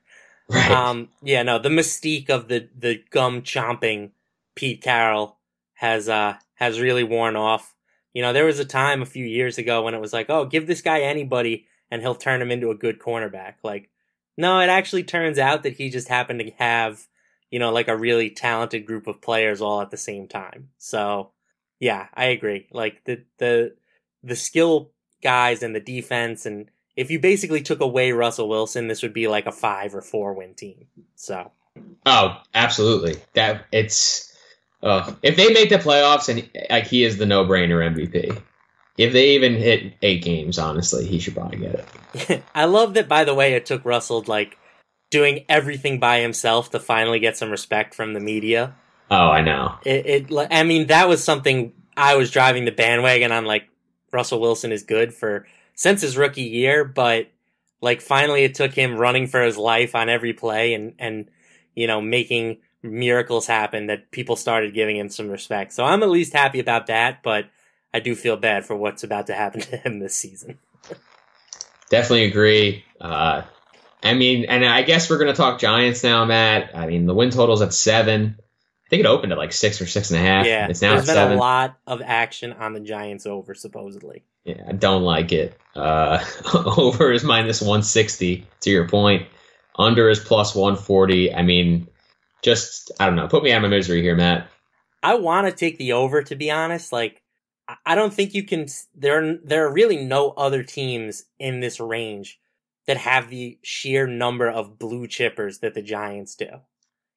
Right. 0.48 0.70
Um, 0.70 1.08
yeah, 1.22 1.42
no, 1.42 1.58
the 1.58 1.68
mystique 1.68 2.28
of 2.28 2.48
the, 2.48 2.68
the 2.76 3.02
gum 3.10 3.42
chomping 3.42 4.10
Pete 4.54 4.82
Carroll 4.82 5.38
has, 5.74 6.08
uh, 6.08 6.34
has 6.54 6.80
really 6.80 7.04
worn 7.04 7.36
off. 7.36 7.74
You 8.12 8.20
know, 8.20 8.32
there 8.34 8.44
was 8.44 8.58
a 8.58 8.64
time 8.64 9.00
a 9.00 9.06
few 9.06 9.24
years 9.24 9.56
ago 9.56 9.82
when 9.82 9.94
it 9.94 10.00
was 10.00 10.12
like, 10.12 10.28
oh, 10.28 10.44
give 10.44 10.66
this 10.66 10.82
guy 10.82 11.00
anybody 11.00 11.66
and 11.90 12.02
he'll 12.02 12.14
turn 12.14 12.42
him 12.42 12.50
into 12.50 12.70
a 12.70 12.74
good 12.74 12.98
cornerback. 12.98 13.54
Like, 13.62 13.88
no, 14.36 14.60
it 14.60 14.68
actually 14.68 15.04
turns 15.04 15.38
out 15.38 15.62
that 15.62 15.74
he 15.74 15.90
just 15.90 16.08
happened 16.08 16.40
to 16.40 16.50
have, 16.58 17.06
you 17.50 17.58
know, 17.58 17.72
like 17.72 17.88
a 17.88 17.96
really 17.96 18.30
talented 18.30 18.86
group 18.86 19.06
of 19.06 19.20
players 19.20 19.60
all 19.60 19.80
at 19.80 19.90
the 19.90 19.96
same 19.96 20.28
time. 20.28 20.70
So, 20.78 21.32
yeah, 21.80 22.08
I 22.14 22.26
agree. 22.26 22.68
Like 22.70 23.04
the 23.04 23.24
the 23.38 23.76
the 24.22 24.36
skill 24.36 24.91
guys 25.22 25.62
and 25.62 25.74
the 25.74 25.80
defense 25.80 26.46
and 26.46 26.70
if 26.94 27.10
you 27.10 27.18
basically 27.18 27.62
took 27.62 27.80
away 27.80 28.12
Russell 28.12 28.50
Wilson, 28.50 28.86
this 28.86 29.00
would 29.00 29.14
be 29.14 29.26
like 29.26 29.46
a 29.46 29.52
5 29.52 29.94
or 29.94 30.02
4 30.02 30.34
win 30.34 30.52
team. 30.52 30.88
So, 31.16 31.50
Oh, 32.04 32.40
absolutely. 32.54 33.16
That 33.34 33.66
it's 33.72 34.36
uh, 34.82 35.14
if 35.22 35.36
they 35.36 35.52
make 35.52 35.68
the 35.68 35.78
playoffs 35.78 36.28
and 36.28 36.48
like 36.70 36.86
he 36.86 37.04
is 37.04 37.16
the 37.16 37.26
no-brainer 37.26 37.94
MVP. 37.94 38.40
If 38.98 39.12
they 39.12 39.30
even 39.30 39.54
hit 39.54 39.94
eight 40.02 40.22
games, 40.22 40.58
honestly, 40.58 41.06
he 41.06 41.18
should 41.18 41.34
probably 41.34 41.58
get 41.58 41.86
it. 42.14 42.42
I 42.54 42.66
love 42.66 42.94
that. 42.94 43.08
By 43.08 43.24
the 43.24 43.34
way, 43.34 43.54
it 43.54 43.64
took 43.64 43.84
Russell 43.84 44.22
like 44.26 44.58
doing 45.10 45.44
everything 45.48 45.98
by 45.98 46.20
himself 46.20 46.70
to 46.70 46.80
finally 46.80 47.18
get 47.18 47.36
some 47.36 47.50
respect 47.50 47.94
from 47.94 48.12
the 48.12 48.20
media. 48.20 48.74
Oh, 49.10 49.28
I 49.28 49.40
know. 49.40 49.76
It, 49.84 50.30
it 50.30 50.48
I 50.50 50.62
mean, 50.64 50.88
that 50.88 51.08
was 51.08 51.24
something 51.24 51.72
I 51.96 52.16
was 52.16 52.30
driving 52.30 52.64
the 52.66 52.72
bandwagon 52.72 53.32
on. 53.32 53.46
Like 53.46 53.68
Russell 54.12 54.40
Wilson 54.40 54.72
is 54.72 54.82
good 54.82 55.14
for 55.14 55.46
since 55.74 56.02
his 56.02 56.16
rookie 56.16 56.42
year, 56.42 56.84
but 56.84 57.28
like 57.80 58.00
finally 58.00 58.44
it 58.44 58.54
took 58.54 58.72
him 58.72 58.96
running 58.96 59.26
for 59.26 59.42
his 59.42 59.56
life 59.56 59.94
on 59.94 60.08
every 60.08 60.32
play 60.32 60.74
and 60.74 60.94
and 60.98 61.28
you 61.74 61.86
know 61.86 62.00
making 62.00 62.58
miracles 62.82 63.46
happen 63.46 63.86
that 63.86 64.10
people 64.10 64.36
started 64.36 64.74
giving 64.74 64.96
him 64.96 65.08
some 65.08 65.28
respect. 65.28 65.72
So 65.72 65.84
I'm 65.84 66.02
at 66.02 66.10
least 66.10 66.32
happy 66.32 66.60
about 66.60 66.88
that, 66.88 67.22
but 67.22 67.46
I 67.94 68.00
do 68.00 68.14
feel 68.14 68.36
bad 68.36 68.64
for 68.64 68.76
what's 68.76 69.04
about 69.04 69.28
to 69.28 69.34
happen 69.34 69.60
to 69.72 69.76
him 69.76 70.00
this 70.00 70.14
season. 70.14 70.58
Definitely 71.90 72.24
agree. 72.24 72.84
Uh, 73.00 73.42
I 74.02 74.14
mean, 74.14 74.46
and 74.46 74.64
I 74.64 74.82
guess 74.82 75.08
we're 75.08 75.18
going 75.18 75.32
to 75.32 75.36
talk 75.36 75.60
Giants 75.60 76.02
now, 76.02 76.24
Matt. 76.24 76.76
I 76.76 76.86
mean, 76.86 77.06
the 77.06 77.14
win 77.14 77.30
total's 77.30 77.62
at 77.62 77.72
seven. 77.72 78.38
I 78.92 78.96
think 78.96 79.06
it 79.06 79.08
opened 79.08 79.32
at 79.32 79.38
like 79.38 79.54
six 79.54 79.80
or 79.80 79.86
six 79.86 80.10
and 80.10 80.20
a 80.20 80.22
half. 80.22 80.44
Yeah, 80.44 80.68
it's 80.68 80.82
now 80.82 80.90
there's 80.90 81.08
at 81.08 81.14
been 81.14 81.14
seven. 81.14 81.38
a 81.38 81.40
lot 81.40 81.78
of 81.86 82.02
action 82.02 82.52
on 82.52 82.74
the 82.74 82.80
Giants 82.80 83.24
over 83.24 83.54
supposedly. 83.54 84.22
Yeah, 84.44 84.62
I 84.68 84.72
don't 84.72 85.02
like 85.02 85.32
it. 85.32 85.58
Uh, 85.74 86.22
over 86.76 87.10
is 87.10 87.24
minus 87.24 87.62
160, 87.62 88.46
to 88.60 88.70
your 88.70 88.86
point. 88.86 89.26
Under 89.78 90.10
is 90.10 90.20
plus 90.20 90.54
140. 90.54 91.32
I 91.32 91.40
mean, 91.40 91.88
just, 92.42 92.92
I 93.00 93.06
don't 93.06 93.16
know. 93.16 93.28
Put 93.28 93.42
me 93.42 93.50
out 93.50 93.56
of 93.56 93.62
my 93.62 93.68
misery 93.68 94.02
here, 94.02 94.14
Matt. 94.14 94.46
I 95.02 95.14
want 95.14 95.46
to 95.46 95.54
take 95.54 95.78
the 95.78 95.94
over 95.94 96.22
to 96.24 96.36
be 96.36 96.50
honest. 96.50 96.92
Like, 96.92 97.22
I- 97.86 97.94
don't 97.94 98.12
think 98.12 98.34
you 98.34 98.42
can. 98.42 98.66
There, 98.94 99.24
are, 99.24 99.38
there 99.42 99.66
are 99.66 99.72
really 99.72 100.04
no 100.04 100.32
other 100.32 100.62
teams 100.62 101.24
in 101.38 101.60
this 101.60 101.80
range 101.80 102.38
that 102.86 102.98
have 102.98 103.30
the 103.30 103.58
sheer 103.62 104.06
number 104.06 104.50
of 104.50 104.78
blue 104.78 105.06
chippers 105.06 105.60
that 105.60 105.72
the 105.72 105.80
Giants 105.80 106.34
do. 106.34 106.60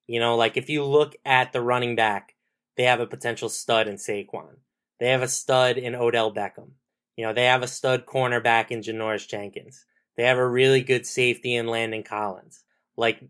You 0.07 0.19
know, 0.19 0.35
like 0.35 0.57
if 0.57 0.69
you 0.69 0.83
look 0.83 1.15
at 1.25 1.51
the 1.51 1.61
running 1.61 1.95
back, 1.95 2.35
they 2.77 2.83
have 2.83 2.99
a 2.99 3.07
potential 3.07 3.49
stud 3.49 3.87
in 3.87 3.95
Saquon. 3.95 4.57
They 4.99 5.09
have 5.09 5.21
a 5.21 5.27
stud 5.27 5.77
in 5.77 5.95
Odell 5.95 6.33
Beckham. 6.33 6.71
You 7.15 7.25
know, 7.25 7.33
they 7.33 7.45
have 7.45 7.63
a 7.63 7.67
stud 7.67 8.05
cornerback 8.05 8.71
in 8.71 8.81
Janoris 8.81 9.27
Jenkins. 9.27 9.85
They 10.17 10.23
have 10.23 10.37
a 10.37 10.47
really 10.47 10.81
good 10.81 11.05
safety 11.05 11.55
in 11.55 11.67
Landon 11.67 12.03
Collins. 12.03 12.63
Like 12.97 13.21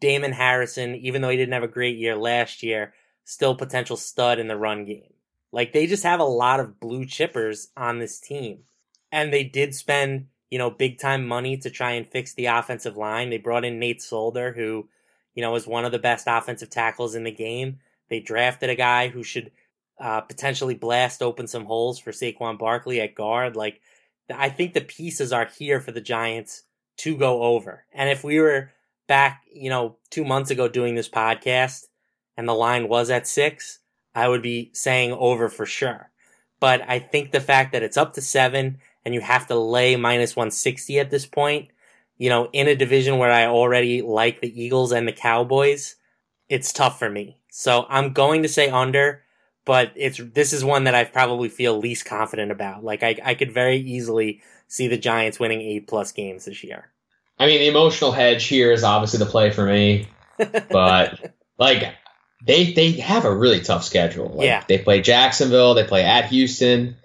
Damon 0.00 0.32
Harrison, 0.32 0.94
even 0.96 1.22
though 1.22 1.30
he 1.30 1.36
didn't 1.36 1.54
have 1.54 1.62
a 1.62 1.68
great 1.68 1.96
year 1.96 2.16
last 2.16 2.62
year, 2.62 2.94
still 3.24 3.54
potential 3.54 3.96
stud 3.96 4.38
in 4.38 4.48
the 4.48 4.56
run 4.56 4.84
game. 4.84 5.14
Like 5.52 5.72
they 5.72 5.86
just 5.86 6.02
have 6.02 6.20
a 6.20 6.24
lot 6.24 6.60
of 6.60 6.80
blue 6.80 7.04
chippers 7.06 7.68
on 7.76 7.98
this 7.98 8.20
team. 8.20 8.64
And 9.12 9.32
they 9.32 9.44
did 9.44 9.74
spend, 9.74 10.26
you 10.50 10.58
know, 10.58 10.70
big 10.70 10.98
time 10.98 11.26
money 11.26 11.56
to 11.58 11.70
try 11.70 11.92
and 11.92 12.10
fix 12.10 12.34
the 12.34 12.46
offensive 12.46 12.96
line. 12.96 13.30
They 13.30 13.38
brought 13.38 13.64
in 13.64 13.78
Nate 13.78 14.02
Solder, 14.02 14.52
who, 14.52 14.88
you 15.34 15.42
know, 15.42 15.54
is 15.54 15.66
one 15.66 15.84
of 15.84 15.92
the 15.92 15.98
best 15.98 16.26
offensive 16.28 16.70
tackles 16.70 17.14
in 17.14 17.24
the 17.24 17.32
game. 17.32 17.78
They 18.08 18.20
drafted 18.20 18.70
a 18.70 18.74
guy 18.74 19.08
who 19.08 19.22
should 19.22 19.50
uh, 19.98 20.22
potentially 20.22 20.74
blast 20.74 21.22
open 21.22 21.46
some 21.46 21.64
holes 21.64 21.98
for 21.98 22.12
Saquon 22.12 22.58
Barkley 22.58 23.00
at 23.00 23.14
guard. 23.14 23.56
Like, 23.56 23.80
I 24.34 24.48
think 24.48 24.72
the 24.72 24.80
pieces 24.80 25.32
are 25.32 25.46
here 25.46 25.80
for 25.80 25.92
the 25.92 26.00
Giants 26.00 26.62
to 26.98 27.16
go 27.16 27.42
over. 27.42 27.84
And 27.92 28.08
if 28.08 28.24
we 28.24 28.40
were 28.40 28.70
back, 29.06 29.42
you 29.52 29.70
know, 29.70 29.96
two 30.10 30.24
months 30.24 30.50
ago 30.50 30.68
doing 30.68 30.94
this 30.94 31.08
podcast 31.08 31.86
and 32.36 32.48
the 32.48 32.54
line 32.54 32.88
was 32.88 33.10
at 33.10 33.26
six, 33.26 33.80
I 34.14 34.28
would 34.28 34.42
be 34.42 34.70
saying 34.72 35.12
over 35.12 35.48
for 35.48 35.66
sure. 35.66 36.10
But 36.60 36.82
I 36.88 36.98
think 36.98 37.30
the 37.30 37.40
fact 37.40 37.72
that 37.72 37.82
it's 37.82 37.96
up 37.96 38.14
to 38.14 38.20
seven 38.20 38.78
and 39.04 39.12
you 39.12 39.20
have 39.20 39.46
to 39.48 39.54
lay 39.54 39.96
minus 39.96 40.36
160 40.36 40.98
at 40.98 41.10
this 41.10 41.26
point, 41.26 41.68
you 42.16 42.28
know, 42.28 42.48
in 42.52 42.68
a 42.68 42.76
division 42.76 43.18
where 43.18 43.30
I 43.30 43.46
already 43.46 44.02
like 44.02 44.40
the 44.40 44.62
Eagles 44.62 44.92
and 44.92 45.06
the 45.06 45.12
Cowboys, 45.12 45.96
it's 46.48 46.72
tough 46.72 46.98
for 46.98 47.10
me. 47.10 47.38
So 47.50 47.86
I'm 47.88 48.12
going 48.12 48.42
to 48.42 48.48
say 48.48 48.68
under, 48.68 49.22
but 49.64 49.92
it's 49.96 50.18
this 50.18 50.52
is 50.52 50.64
one 50.64 50.84
that 50.84 50.94
I 50.94 51.04
probably 51.04 51.48
feel 51.48 51.78
least 51.78 52.04
confident 52.04 52.50
about. 52.52 52.84
Like 52.84 53.02
I, 53.02 53.16
I 53.24 53.34
could 53.34 53.52
very 53.52 53.78
easily 53.78 54.42
see 54.68 54.88
the 54.88 54.98
Giants 54.98 55.38
winning 55.40 55.60
eight 55.60 55.86
plus 55.86 56.12
games 56.12 56.44
this 56.44 56.62
year. 56.64 56.90
I 57.38 57.46
mean, 57.46 57.58
the 57.60 57.68
emotional 57.68 58.12
hedge 58.12 58.46
here 58.46 58.72
is 58.72 58.84
obviously 58.84 59.18
the 59.18 59.26
play 59.26 59.50
for 59.50 59.64
me, 59.64 60.08
but 60.70 61.34
like 61.58 61.94
they 62.46 62.72
they 62.72 62.92
have 62.92 63.24
a 63.24 63.34
really 63.34 63.60
tough 63.60 63.84
schedule. 63.84 64.28
Like, 64.28 64.46
Yeah. 64.46 64.64
they 64.68 64.78
play 64.78 65.00
Jacksonville, 65.00 65.74
they 65.74 65.84
play 65.84 66.04
at 66.04 66.26
Houston, 66.26 66.96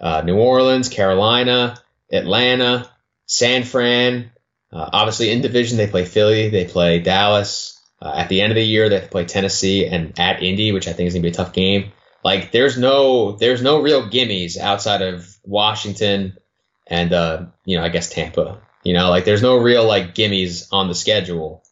uh, 0.00 0.22
New 0.22 0.36
Orleans, 0.36 0.88
Carolina, 0.88 1.76
Atlanta, 2.12 2.90
San 3.26 3.64
Fran. 3.64 4.30
Uh, 4.72 4.88
obviously, 4.92 5.30
in 5.30 5.42
division 5.42 5.76
they 5.76 5.86
play 5.86 6.04
Philly, 6.04 6.48
they 6.48 6.64
play 6.64 7.00
Dallas. 7.00 7.78
Uh, 8.00 8.12
at 8.16 8.28
the 8.28 8.40
end 8.40 8.50
of 8.50 8.56
the 8.56 8.64
year, 8.64 8.88
they 8.88 9.00
to 9.00 9.06
play 9.06 9.24
Tennessee 9.24 9.86
and 9.86 10.18
at 10.18 10.42
Indy, 10.42 10.72
which 10.72 10.88
I 10.88 10.92
think 10.92 11.08
is 11.08 11.14
gonna 11.14 11.22
be 11.22 11.28
a 11.28 11.32
tough 11.32 11.52
game. 11.52 11.92
Like 12.24 12.52
there's 12.52 12.78
no 12.78 13.32
there's 13.32 13.62
no 13.62 13.80
real 13.80 14.08
gimmies 14.08 14.56
outside 14.56 15.02
of 15.02 15.36
Washington 15.44 16.38
and 16.86 17.12
uh, 17.12 17.46
you 17.64 17.76
know 17.76 17.84
I 17.84 17.88
guess 17.88 18.10
Tampa. 18.10 18.60
You 18.82 18.94
know, 18.94 19.10
like 19.10 19.24
there's 19.24 19.42
no 19.42 19.58
real 19.58 19.86
like 19.86 20.14
gimmies 20.14 20.68
on 20.72 20.88
the 20.88 20.94
schedule, 20.94 21.62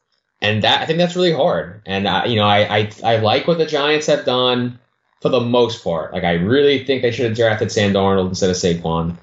and 0.41 0.63
that 0.65 0.83
I 0.83 0.87
think 0.87 0.99
that's 0.99 1.17
really 1.17 1.33
hard. 1.33 1.83
And 1.87 2.07
I, 2.07 2.27
you 2.27 2.37
know, 2.37 2.45
I, 2.45 2.79
I 2.79 2.91
I 3.03 3.17
like 3.17 3.47
what 3.47 3.59
the 3.59 3.67
Giants 3.67 4.07
have 4.07 4.25
done 4.25 4.79
for 5.21 5.29
the 5.29 5.41
most 5.41 5.83
part. 5.83 6.13
Like 6.13 6.25
I 6.25 6.35
really 6.35 6.85
think 6.85 7.03
they 7.03 7.11
should 7.11 7.27
have 7.27 7.37
drafted 7.37 7.73
Sam 7.73 7.93
Darnold 7.93 8.29
instead 8.29 8.51
of 8.51 8.57
Saquon, 8.57 9.17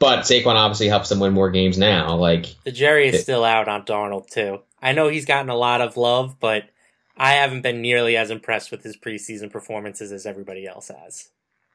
but 0.00 0.20
Saquon 0.22 0.56
obviously 0.56 0.88
helps 0.88 1.08
them 1.10 1.20
win 1.20 1.32
more 1.32 1.50
games 1.50 1.78
now. 1.78 2.16
Like 2.16 2.46
The 2.64 2.72
jury 2.72 3.08
is 3.08 3.14
It- 3.14 3.22
still 3.22 3.44
out 3.44 3.68
on 3.68 3.84
Darnold 3.84 4.28
too. 4.30 4.60
I 4.82 4.92
know 4.92 5.08
he's 5.08 5.26
gotten 5.26 5.50
a 5.50 5.56
lot 5.56 5.80
of 5.80 5.96
love, 5.96 6.40
but 6.40 6.64
I 7.16 7.32
haven't 7.34 7.60
been 7.60 7.82
nearly 7.82 8.16
as 8.16 8.30
impressed 8.30 8.70
with 8.72 8.82
his 8.82 8.96
preseason 8.96 9.52
performances 9.52 10.10
as 10.10 10.26
everybody 10.26 10.66
else 10.66 10.88
has. 10.88 11.28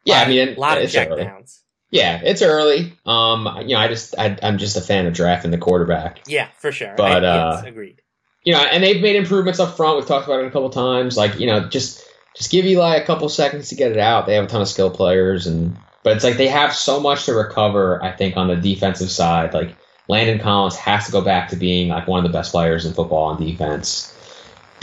yeah, 0.03 0.19
I 0.21 0.27
mean, 0.27 0.49
a 0.49 0.59
lot 0.59 0.81
of 0.81 0.89
checkdowns. 0.89 1.59
Yeah, 1.91 2.19
it's 2.23 2.41
early. 2.41 2.93
Um, 3.05 3.47
you 3.61 3.75
know, 3.75 3.79
I 3.79 3.87
just 3.87 4.15
I, 4.17 4.37
I'm 4.43 4.57
just 4.57 4.75
a 4.75 4.81
fan 4.81 5.05
of 5.05 5.13
drafting 5.13 5.51
the 5.51 5.57
quarterback. 5.59 6.21
Yeah, 6.27 6.47
for 6.57 6.71
sure. 6.71 6.93
But, 6.97 7.23
I, 7.23 7.27
uh, 7.27 7.51
yes, 7.57 7.63
agreed. 7.65 8.01
you 8.43 8.53
know, 8.53 8.59
and 8.59 8.83
they've 8.83 9.01
made 9.01 9.15
improvements 9.15 9.59
up 9.59 9.77
front. 9.77 9.97
We've 9.97 10.05
talked 10.07 10.25
about 10.27 10.39
it 10.41 10.47
a 10.47 10.51
couple 10.51 10.69
times. 10.71 11.15
Like, 11.15 11.39
you 11.39 11.45
know, 11.47 11.69
just 11.69 12.03
just 12.35 12.49
give 12.51 12.65
Eli 12.65 12.95
a 12.95 13.05
couple 13.05 13.29
seconds 13.29 13.69
to 13.69 13.75
get 13.75 13.91
it 13.91 13.99
out. 13.99 14.25
They 14.25 14.33
have 14.35 14.45
a 14.45 14.47
ton 14.47 14.61
of 14.61 14.67
skill 14.67 14.89
players, 14.89 15.45
and 15.47 15.77
but 16.05 16.15
it's 16.15 16.23
like 16.23 16.37
they 16.37 16.47
have 16.47 16.73
so 16.75 16.99
much 16.99 17.25
to 17.25 17.33
recover. 17.33 18.01
I 18.01 18.11
think 18.11 18.37
on 18.37 18.47
the 18.47 18.55
defensive 18.55 19.09
side, 19.09 19.55
like 19.55 19.75
Landon 20.07 20.37
Collins 20.37 20.75
has 20.75 21.07
to 21.07 21.11
go 21.11 21.21
back 21.21 21.49
to 21.49 21.55
being 21.55 21.89
like 21.89 22.07
one 22.07 22.23
of 22.23 22.31
the 22.31 22.37
best 22.37 22.51
players 22.51 22.85
in 22.85 22.93
football 22.93 23.25
on 23.25 23.41
defense. 23.41 24.11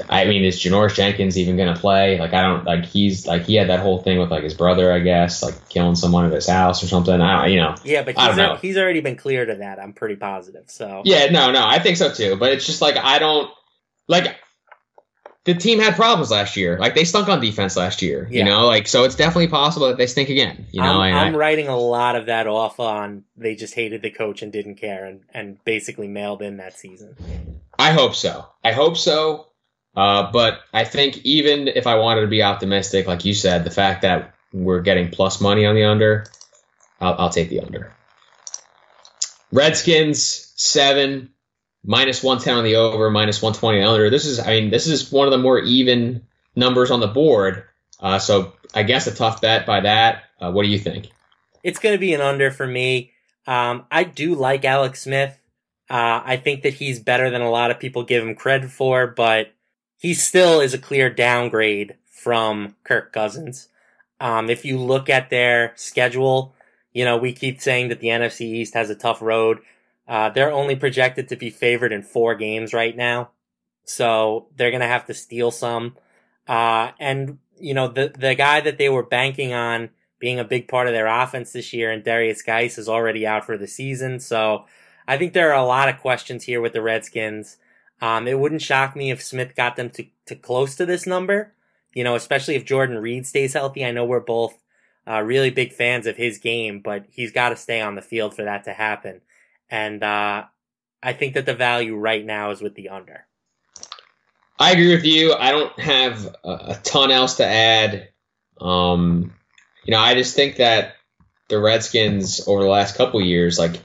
I 0.08 0.24
mean, 0.24 0.42
is 0.42 0.58
Janoris 0.58 0.96
Jenkins 0.96 1.38
even 1.38 1.56
going 1.56 1.72
to 1.72 1.78
play? 1.78 2.18
Like, 2.18 2.32
I 2.32 2.42
don't 2.42 2.64
like 2.64 2.86
he's 2.86 3.24
like 3.24 3.44
he 3.44 3.54
had 3.54 3.68
that 3.68 3.78
whole 3.78 4.02
thing 4.02 4.18
with 4.18 4.32
like 4.32 4.42
his 4.42 4.54
brother, 4.54 4.92
I 4.92 4.98
guess, 4.98 5.44
like 5.44 5.68
killing 5.68 5.94
someone 5.94 6.26
at 6.26 6.32
his 6.32 6.48
house 6.48 6.82
or 6.82 6.88
something. 6.88 7.20
I 7.20 7.42
don't, 7.42 7.52
you 7.52 7.60
know. 7.60 7.76
Yeah, 7.84 8.02
but 8.02 8.18
I 8.18 8.26
don't 8.26 8.36
know. 8.36 8.56
he's 8.56 8.76
already 8.76 9.00
been 9.00 9.14
cleared 9.14 9.48
of 9.48 9.58
that. 9.58 9.78
I'm 9.78 9.92
pretty 9.92 10.16
positive. 10.16 10.64
So 10.66 11.02
Yeah, 11.04 11.26
no, 11.26 11.52
no, 11.52 11.64
I 11.64 11.78
think 11.78 11.98
so 11.98 12.12
too. 12.12 12.34
But 12.34 12.50
it's 12.50 12.66
just 12.66 12.82
like 12.82 12.96
I 12.96 13.20
don't 13.20 13.48
like 14.08 14.34
the 15.44 15.54
team 15.54 15.80
had 15.80 15.96
problems 15.96 16.30
last 16.30 16.56
year. 16.56 16.78
Like 16.78 16.94
they 16.94 17.04
stunk 17.04 17.28
on 17.28 17.40
defense 17.40 17.76
last 17.76 18.00
year. 18.02 18.28
Yeah. 18.30 18.38
You 18.40 18.44
know, 18.50 18.66
like 18.66 18.86
so 18.86 19.04
it's 19.04 19.16
definitely 19.16 19.48
possible 19.48 19.88
that 19.88 19.96
they 19.98 20.06
stink 20.06 20.28
again. 20.28 20.66
You 20.70 20.82
know, 20.82 21.00
I'm, 21.00 21.14
I- 21.14 21.20
I'm 21.24 21.36
writing 21.36 21.68
a 21.68 21.76
lot 21.76 22.14
of 22.16 22.26
that 22.26 22.46
off 22.46 22.78
on 22.78 23.24
they 23.36 23.54
just 23.56 23.74
hated 23.74 24.02
the 24.02 24.10
coach 24.10 24.42
and 24.42 24.52
didn't 24.52 24.76
care 24.76 25.04
and, 25.04 25.20
and 25.34 25.62
basically 25.64 26.06
mailed 26.08 26.42
in 26.42 26.58
that 26.58 26.78
season. 26.78 27.16
I 27.78 27.90
hope 27.92 28.14
so. 28.14 28.46
I 28.62 28.72
hope 28.72 28.96
so. 28.96 29.48
Uh, 29.96 30.30
but 30.32 30.60
I 30.72 30.84
think 30.84 31.18
even 31.24 31.68
if 31.68 31.86
I 31.86 31.96
wanted 31.96 32.22
to 32.22 32.26
be 32.28 32.42
optimistic, 32.42 33.06
like 33.06 33.24
you 33.24 33.34
said, 33.34 33.64
the 33.64 33.70
fact 33.70 34.02
that 34.02 34.34
we're 34.52 34.80
getting 34.80 35.10
plus 35.10 35.40
money 35.40 35.66
on 35.66 35.74
the 35.74 35.84
under, 35.84 36.24
I'll, 37.00 37.14
I'll 37.18 37.30
take 37.30 37.48
the 37.48 37.60
under. 37.60 37.92
Redskins 39.52 40.52
seven, 40.56 41.30
minus 41.84 42.22
one 42.22 42.38
ten 42.38 42.56
on 42.56 42.64
the 42.64 42.76
over, 42.76 43.10
minus 43.10 43.42
one 43.42 43.52
twenty 43.52 43.78
on 43.78 43.84
the 43.84 43.90
under. 43.90 44.10
This 44.10 44.26
is, 44.26 44.38
I 44.40 44.60
mean, 44.60 44.70
this 44.70 44.86
is 44.86 45.10
one 45.10 45.26
of 45.26 45.32
the 45.32 45.38
more 45.38 45.58
even 45.58 46.26
numbers 46.56 46.90
on 46.90 47.00
the 47.00 47.08
board. 47.08 47.64
Uh, 48.00 48.18
so 48.18 48.52
I 48.74 48.82
guess 48.82 49.06
a 49.06 49.14
tough 49.14 49.40
bet 49.40 49.66
by 49.66 49.80
that. 49.80 50.24
Uh, 50.40 50.50
what 50.50 50.64
do 50.64 50.68
you 50.68 50.78
think? 50.78 51.08
it's 51.62 51.78
going 51.78 51.94
to 51.94 51.98
be 51.98 52.14
an 52.14 52.20
under 52.20 52.50
for 52.50 52.66
me. 52.66 53.12
Um, 53.46 53.86
I 53.90 54.04
do 54.04 54.34
like 54.34 54.64
Alex 54.64 55.02
Smith. 55.02 55.38
Uh, 55.90 56.22
I 56.24 56.36
think 56.36 56.62
that 56.62 56.74
he's 56.74 57.00
better 57.00 57.30
than 57.30 57.42
a 57.42 57.50
lot 57.50 57.70
of 57.70 57.78
people 57.78 58.02
give 58.02 58.26
him 58.26 58.34
credit 58.34 58.70
for, 58.70 59.06
but 59.06 59.52
he 59.98 60.14
still 60.14 60.60
is 60.60 60.74
a 60.74 60.78
clear 60.78 61.10
downgrade 61.10 61.96
from 62.06 62.76
Kirk 62.84 63.12
Cousins. 63.12 63.68
Um, 64.20 64.48
if 64.48 64.64
you 64.64 64.78
look 64.78 65.10
at 65.10 65.30
their 65.30 65.72
schedule, 65.76 66.54
you 66.92 67.04
know, 67.04 67.16
we 67.16 67.32
keep 67.32 67.60
saying 67.60 67.88
that 67.88 68.00
the 68.00 68.08
NFC 68.08 68.42
East 68.42 68.74
has 68.74 68.90
a 68.90 68.94
tough 68.94 69.20
road. 69.20 69.58
Uh, 70.06 70.30
they're 70.30 70.52
only 70.52 70.76
projected 70.76 71.28
to 71.28 71.36
be 71.36 71.50
favored 71.50 71.92
in 71.92 72.02
four 72.02 72.34
games 72.34 72.74
right 72.74 72.96
now. 72.96 73.30
So 73.84 74.48
they're 74.56 74.70
going 74.70 74.80
to 74.80 74.86
have 74.86 75.06
to 75.06 75.14
steal 75.14 75.50
some. 75.50 75.96
Uh, 76.46 76.90
and, 76.98 77.38
you 77.58 77.74
know, 77.74 77.88
the, 77.88 78.12
the 78.16 78.34
guy 78.34 78.60
that 78.60 78.78
they 78.78 78.88
were 78.88 79.02
banking 79.02 79.52
on 79.52 79.90
being 80.18 80.38
a 80.38 80.44
big 80.44 80.68
part 80.68 80.86
of 80.86 80.92
their 80.92 81.06
offense 81.06 81.52
this 81.52 81.72
year 81.72 81.90
and 81.90 82.04
Derrius 82.04 82.44
Guice 82.44 82.78
is 82.78 82.88
already 82.88 83.26
out 83.26 83.44
for 83.44 83.56
the 83.56 83.66
season. 83.66 84.20
So 84.20 84.66
I 85.06 85.16
think 85.16 85.32
there 85.32 85.50
are 85.52 85.62
a 85.62 85.66
lot 85.66 85.88
of 85.88 86.00
questions 86.00 86.44
here 86.44 86.60
with 86.60 86.72
the 86.72 86.82
Redskins. 86.82 87.56
Um, 88.00 88.28
it 88.28 88.38
wouldn't 88.38 88.62
shock 88.62 88.94
me 88.94 89.10
if 89.10 89.22
Smith 89.22 89.54
got 89.56 89.76
them 89.76 89.90
to, 89.90 90.06
to 90.26 90.36
close 90.36 90.74
to 90.76 90.86
this 90.86 91.06
number 91.06 91.54
you 91.94 92.04
know, 92.04 92.14
especially 92.14 92.54
if 92.54 92.64
Jordan 92.64 92.98
Reed 92.98 93.26
stays 93.26 93.52
healthy. 93.52 93.84
I 93.84 93.90
know 93.90 94.04
we're 94.04 94.20
both 94.20 94.54
uh, 95.06 95.22
really 95.22 95.50
big 95.50 95.72
fans 95.72 96.06
of 96.06 96.16
his 96.16 96.38
game, 96.38 96.80
but 96.80 97.04
he's 97.10 97.32
got 97.32 97.50
to 97.50 97.56
stay 97.56 97.80
on 97.80 97.94
the 97.94 98.02
field 98.02 98.34
for 98.34 98.44
that 98.44 98.64
to 98.64 98.72
happen. 98.72 99.20
And 99.72 100.02
uh, 100.04 100.44
I 101.02 101.12
think 101.14 101.34
that 101.34 101.46
the 101.46 101.54
value 101.54 101.96
right 101.96 102.24
now 102.24 102.50
is 102.50 102.60
with 102.60 102.74
the 102.74 102.90
under. 102.90 103.26
I 104.58 104.72
agree 104.72 104.94
with 104.94 105.06
you. 105.06 105.32
I 105.32 105.50
don't 105.50 105.76
have 105.80 106.36
a, 106.44 106.50
a 106.50 106.80
ton 106.84 107.10
else 107.10 107.36
to 107.36 107.46
add. 107.46 108.10
Um, 108.60 109.34
you 109.84 109.92
know, 109.92 109.98
I 109.98 110.14
just 110.14 110.36
think 110.36 110.56
that 110.56 110.96
the 111.48 111.58
Redskins 111.58 112.46
over 112.46 112.62
the 112.62 112.68
last 112.68 112.96
couple 112.96 113.20
years, 113.22 113.58
like 113.58 113.80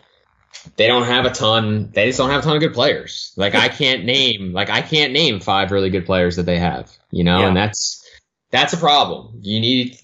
they 0.75 0.87
don't 0.87 1.05
have 1.05 1.25
a 1.25 1.31
ton. 1.31 1.89
They 1.91 2.07
just 2.07 2.17
don't 2.17 2.31
have 2.31 2.41
a 2.41 2.43
ton 2.43 2.57
of 2.57 2.61
good 2.61 2.73
players. 2.73 3.31
Like 3.37 3.55
I 3.55 3.69
can't 3.69 4.03
name, 4.03 4.51
like 4.51 4.69
I 4.69 4.81
can't 4.81 5.13
name 5.13 5.39
five 5.39 5.71
really 5.71 5.89
good 5.89 6.05
players 6.05 6.35
that 6.35 6.45
they 6.45 6.59
have. 6.59 6.91
You 7.11 7.23
know, 7.23 7.39
yeah. 7.39 7.47
and 7.47 7.55
that's 7.55 8.05
that's 8.51 8.73
a 8.73 8.77
problem. 8.77 9.39
You 9.41 9.61
need, 9.61 9.97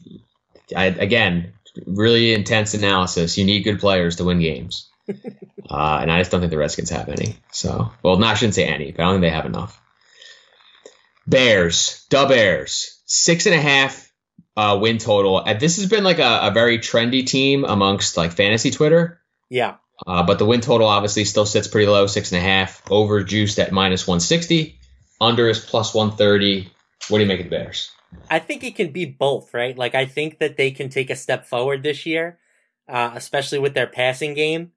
I, 0.76 0.86
again, 0.86 1.54
really 1.86 2.34
intense 2.34 2.74
analysis. 2.74 3.38
You 3.38 3.44
need 3.44 3.64
good 3.64 3.80
players 3.80 4.16
to 4.16 4.24
win 4.24 4.40
games, 4.40 4.90
uh, 5.70 6.00
and 6.02 6.12
I 6.12 6.20
just 6.20 6.32
don't 6.32 6.40
think 6.40 6.52
the 6.52 6.58
Redskins 6.58 6.90
have 6.90 7.10
any. 7.10 7.38
So, 7.52 7.92
well, 8.02 8.18
not 8.18 8.32
I 8.32 8.34
shouldn't 8.36 8.56
say 8.56 8.66
any, 8.66 8.92
but 8.92 9.04
I 9.04 9.06
don't 9.06 9.16
think 9.16 9.22
they 9.22 9.36
have 9.36 9.46
enough. 9.46 9.80
Bears, 11.26 12.06
the 12.10 12.26
Bears, 12.26 13.02
six 13.06 13.46
and 13.46 13.56
a 13.56 13.62
half 13.62 14.12
uh, 14.56 14.78
win 14.82 14.98
total. 14.98 15.40
And 15.40 15.60
this 15.60 15.78
has 15.78 15.88
been 15.88 16.04
like 16.04 16.20
a, 16.20 16.48
a 16.48 16.52
very 16.52 16.80
trendy 16.80 17.26
team 17.26 17.64
amongst 17.64 18.18
like 18.18 18.32
fantasy 18.32 18.72
Twitter. 18.72 19.22
Yeah. 19.50 19.76
Uh, 20.06 20.24
but 20.24 20.40
the 20.40 20.46
win 20.46 20.62
total 20.62 20.88
obviously 20.88 21.24
still 21.26 21.46
sits 21.46 21.68
pretty 21.68 21.88
low, 21.88 22.08
six 22.08 22.32
and 22.32 22.40
a 22.40 22.44
half. 22.44 22.82
Over 22.90 23.24
juiced 23.24 23.60
at 23.60 23.72
minus 23.72 24.08
160. 24.08 24.80
Under 25.22 25.50
is 25.50 25.60
plus 25.60 25.94
130. 25.94 26.70
What 27.10 27.18
do 27.18 27.24
you 27.24 27.28
make 27.28 27.40
of 27.40 27.46
the 27.46 27.50
Bears? 27.50 27.92
I 28.30 28.40
think 28.40 28.64
it 28.64 28.76
can 28.76 28.92
be 28.92 29.06
both, 29.06 29.54
right? 29.54 29.78
Like, 29.78 29.96
I 29.96 30.06
think 30.06 30.40
that 30.40 30.58
they 30.58 30.72
can 30.72 30.90
take 30.90 31.10
a 31.10 31.16
step 31.16 31.46
forward 31.46 31.82
this 31.82 32.06
year, 32.06 32.38
uh, 32.88 33.12
especially 33.16 33.60
with 33.60 33.74
their 33.74 33.88
passing 33.88 34.34
game, 34.34 34.72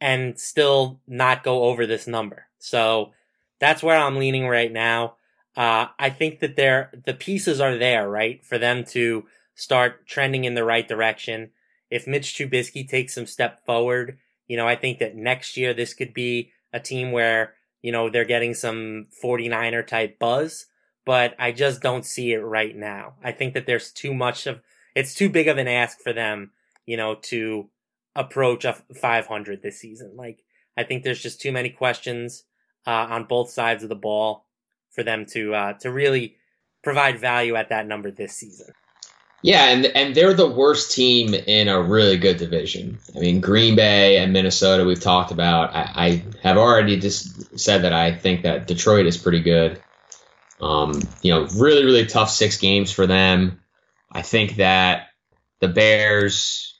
and 0.00 0.38
still 0.38 1.00
not 1.06 1.44
go 1.44 1.64
over 1.64 1.86
this 1.86 2.06
number. 2.06 2.46
So 2.58 3.12
that's 3.58 3.82
where 3.82 3.96
I'm 3.96 4.16
leaning 4.16 4.46
right 4.46 4.72
now. 4.72 5.16
Uh, 5.56 5.86
I 5.98 6.10
think 6.10 6.40
that 6.40 6.56
they're, 6.56 6.90
the 7.04 7.14
pieces 7.14 7.60
are 7.60 7.76
there, 7.76 8.08
right? 8.08 8.44
For 8.44 8.56
them 8.56 8.84
to 8.90 9.26
start 9.54 10.06
trending 10.06 10.44
in 10.44 10.54
the 10.54 10.64
right 10.64 10.86
direction. 10.86 11.50
If 11.90 12.06
Mitch 12.06 12.34
Trubisky 12.34 12.88
takes 12.88 13.14
some 13.14 13.26
step 13.26 13.64
forward, 13.66 14.18
you 14.48 14.56
know, 14.56 14.66
I 14.66 14.76
think 14.76 14.98
that 15.00 15.16
next 15.16 15.56
year 15.56 15.74
this 15.74 15.92
could 15.92 16.14
be 16.14 16.52
a 16.72 16.80
team 16.80 17.12
where, 17.12 17.54
you 17.82 17.92
know, 17.92 18.08
they're 18.08 18.24
getting 18.24 18.54
some 18.54 19.08
49er 19.22 19.86
type 19.86 20.18
buzz, 20.18 20.66
but 21.04 21.34
I 21.38 21.52
just 21.52 21.82
don't 21.82 22.06
see 22.06 22.32
it 22.32 22.38
right 22.38 22.74
now. 22.74 23.14
I 23.22 23.32
think 23.32 23.54
that 23.54 23.66
there's 23.66 23.92
too 23.92 24.14
much 24.14 24.46
of, 24.46 24.60
it's 24.94 25.14
too 25.14 25.28
big 25.28 25.48
of 25.48 25.58
an 25.58 25.68
ask 25.68 26.00
for 26.00 26.12
them, 26.12 26.52
you 26.86 26.96
know, 26.96 27.16
to 27.22 27.68
approach 28.14 28.64
a 28.64 28.76
500 29.00 29.62
this 29.62 29.80
season. 29.80 30.12
Like, 30.16 30.42
I 30.76 30.84
think 30.84 31.02
there's 31.02 31.22
just 31.22 31.40
too 31.40 31.52
many 31.52 31.70
questions, 31.70 32.44
uh, 32.86 32.90
on 33.10 33.24
both 33.24 33.50
sides 33.50 33.82
of 33.82 33.88
the 33.88 33.94
ball 33.94 34.46
for 34.90 35.02
them 35.02 35.26
to, 35.32 35.54
uh, 35.54 35.72
to 35.74 35.90
really 35.90 36.36
provide 36.82 37.18
value 37.20 37.56
at 37.56 37.68
that 37.68 37.86
number 37.86 38.10
this 38.10 38.34
season. 38.34 38.72
Yeah, 39.42 39.70
and 39.70 39.86
and 39.86 40.14
they're 40.14 40.34
the 40.34 40.48
worst 40.48 40.92
team 40.92 41.32
in 41.32 41.68
a 41.68 41.80
really 41.80 42.18
good 42.18 42.36
division. 42.36 42.98
I 43.16 43.20
mean, 43.20 43.40
Green 43.40 43.74
Bay 43.74 44.18
and 44.18 44.34
Minnesota 44.34 44.84
we've 44.84 45.00
talked 45.00 45.30
about. 45.30 45.74
I, 45.74 45.90
I 45.94 46.24
have 46.42 46.58
already 46.58 46.98
just 46.98 47.58
said 47.58 47.82
that 47.84 47.94
I 47.94 48.14
think 48.14 48.42
that 48.42 48.66
Detroit 48.66 49.06
is 49.06 49.16
pretty 49.16 49.40
good. 49.40 49.80
Um, 50.60 51.00
you 51.22 51.32
know, 51.32 51.46
really 51.56 51.84
really 51.86 52.04
tough 52.04 52.30
six 52.30 52.58
games 52.58 52.92
for 52.92 53.06
them. 53.06 53.60
I 54.12 54.20
think 54.20 54.56
that 54.56 55.06
the 55.60 55.68
Bears, 55.68 56.78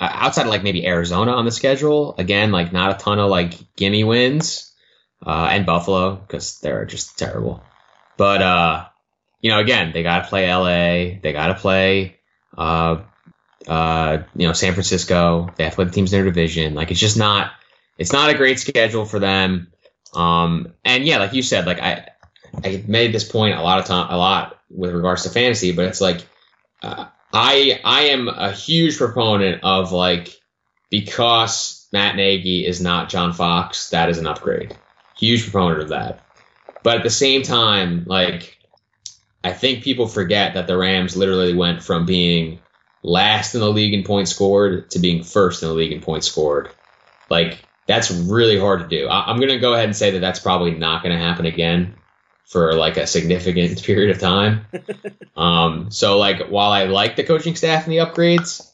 uh, 0.00 0.08
outside 0.10 0.46
of 0.46 0.48
like 0.48 0.62
maybe 0.62 0.86
Arizona 0.86 1.32
on 1.32 1.44
the 1.44 1.52
schedule, 1.52 2.14
again 2.18 2.50
like 2.50 2.72
not 2.72 2.94
a 2.94 2.98
ton 2.98 3.18
of 3.18 3.30
like 3.30 3.54
gimme 3.76 4.04
wins, 4.04 4.72
uh, 5.24 5.48
and 5.50 5.66
Buffalo 5.66 6.16
because 6.16 6.58
they're 6.60 6.86
just 6.86 7.18
terrible. 7.18 7.62
But 8.16 8.42
uh, 8.42 8.84
you 9.40 9.50
know, 9.50 9.58
again, 9.58 9.92
they 9.92 10.02
got 10.02 10.22
to 10.22 10.28
play 10.28 10.52
LA. 10.52 11.18
They 11.20 11.32
got 11.32 11.48
to 11.48 11.54
play, 11.54 12.18
uh, 12.56 13.02
uh, 13.66 14.18
you 14.34 14.46
know, 14.46 14.52
San 14.52 14.74
Francisco. 14.74 15.52
They 15.56 15.64
have 15.64 15.72
to 15.72 15.76
play 15.76 15.84
the 15.86 15.90
teams 15.90 16.12
in 16.12 16.18
their 16.18 16.30
division. 16.30 16.74
Like, 16.74 16.90
it's 16.90 17.00
just 17.00 17.16
not, 17.16 17.52
it's 17.98 18.12
not 18.12 18.30
a 18.30 18.36
great 18.36 18.58
schedule 18.58 19.04
for 19.04 19.18
them. 19.18 19.72
Um, 20.14 20.74
and 20.84 21.04
yeah, 21.04 21.18
like 21.18 21.32
you 21.32 21.42
said, 21.42 21.66
like 21.66 21.80
I, 21.80 22.08
I 22.64 22.84
made 22.86 23.12
this 23.12 23.24
point 23.30 23.56
a 23.56 23.62
lot 23.62 23.78
of 23.78 23.86
time, 23.86 24.08
a 24.10 24.16
lot 24.16 24.58
with 24.68 24.92
regards 24.92 25.22
to 25.22 25.30
fantasy, 25.30 25.72
but 25.72 25.86
it's 25.86 26.00
like, 26.00 26.26
uh, 26.82 27.06
I, 27.32 27.80
I 27.84 28.00
am 28.06 28.28
a 28.28 28.52
huge 28.52 28.98
proponent 28.98 29.62
of 29.62 29.92
like, 29.92 30.28
because 30.90 31.88
Matt 31.92 32.16
Nagy 32.16 32.66
is 32.66 32.80
not 32.80 33.08
John 33.08 33.32
Fox, 33.32 33.90
that 33.90 34.08
is 34.08 34.18
an 34.18 34.26
upgrade. 34.26 34.76
Huge 35.18 35.44
proponent 35.44 35.82
of 35.82 35.88
that. 35.90 36.22
But 36.82 36.98
at 36.98 37.02
the 37.02 37.10
same 37.10 37.42
time, 37.42 38.04
like, 38.06 38.58
I 39.44 39.52
think 39.52 39.84
people 39.84 40.06
forget 40.06 40.54
that 40.54 40.66
the 40.66 40.76
Rams 40.76 41.16
literally 41.16 41.54
went 41.54 41.82
from 41.82 42.06
being 42.06 42.60
last 43.02 43.54
in 43.54 43.60
the 43.60 43.70
league 43.70 43.94
in 43.94 44.04
points 44.04 44.30
scored 44.30 44.90
to 44.90 44.98
being 44.98 45.22
first 45.22 45.62
in 45.62 45.68
the 45.68 45.74
league 45.74 45.92
in 45.92 46.00
points 46.00 46.26
scored. 46.26 46.70
Like 47.30 47.66
that's 47.86 48.10
really 48.10 48.58
hard 48.58 48.80
to 48.80 48.88
do. 48.88 49.08
I- 49.08 49.30
am 49.30 49.38
going 49.38 49.48
to 49.50 49.58
go 49.58 49.72
ahead 49.72 49.86
and 49.86 49.96
say 49.96 50.10
that 50.10 50.20
that's 50.20 50.40
probably 50.40 50.72
not 50.72 51.02
going 51.02 51.16
to 51.16 51.22
happen 51.22 51.46
again 51.46 51.94
for 52.50 52.74
like 52.74 52.96
a 52.96 53.06
significant 53.06 53.82
period 53.84 54.10
of 54.10 54.20
time. 54.20 54.66
um, 55.36 55.90
so 55.90 56.18
like 56.18 56.48
while 56.48 56.72
I 56.72 56.84
like 56.84 57.14
the 57.16 57.22
coaching 57.24 57.54
staff 57.54 57.84
and 57.84 57.92
the 57.92 57.98
upgrades, 57.98 58.68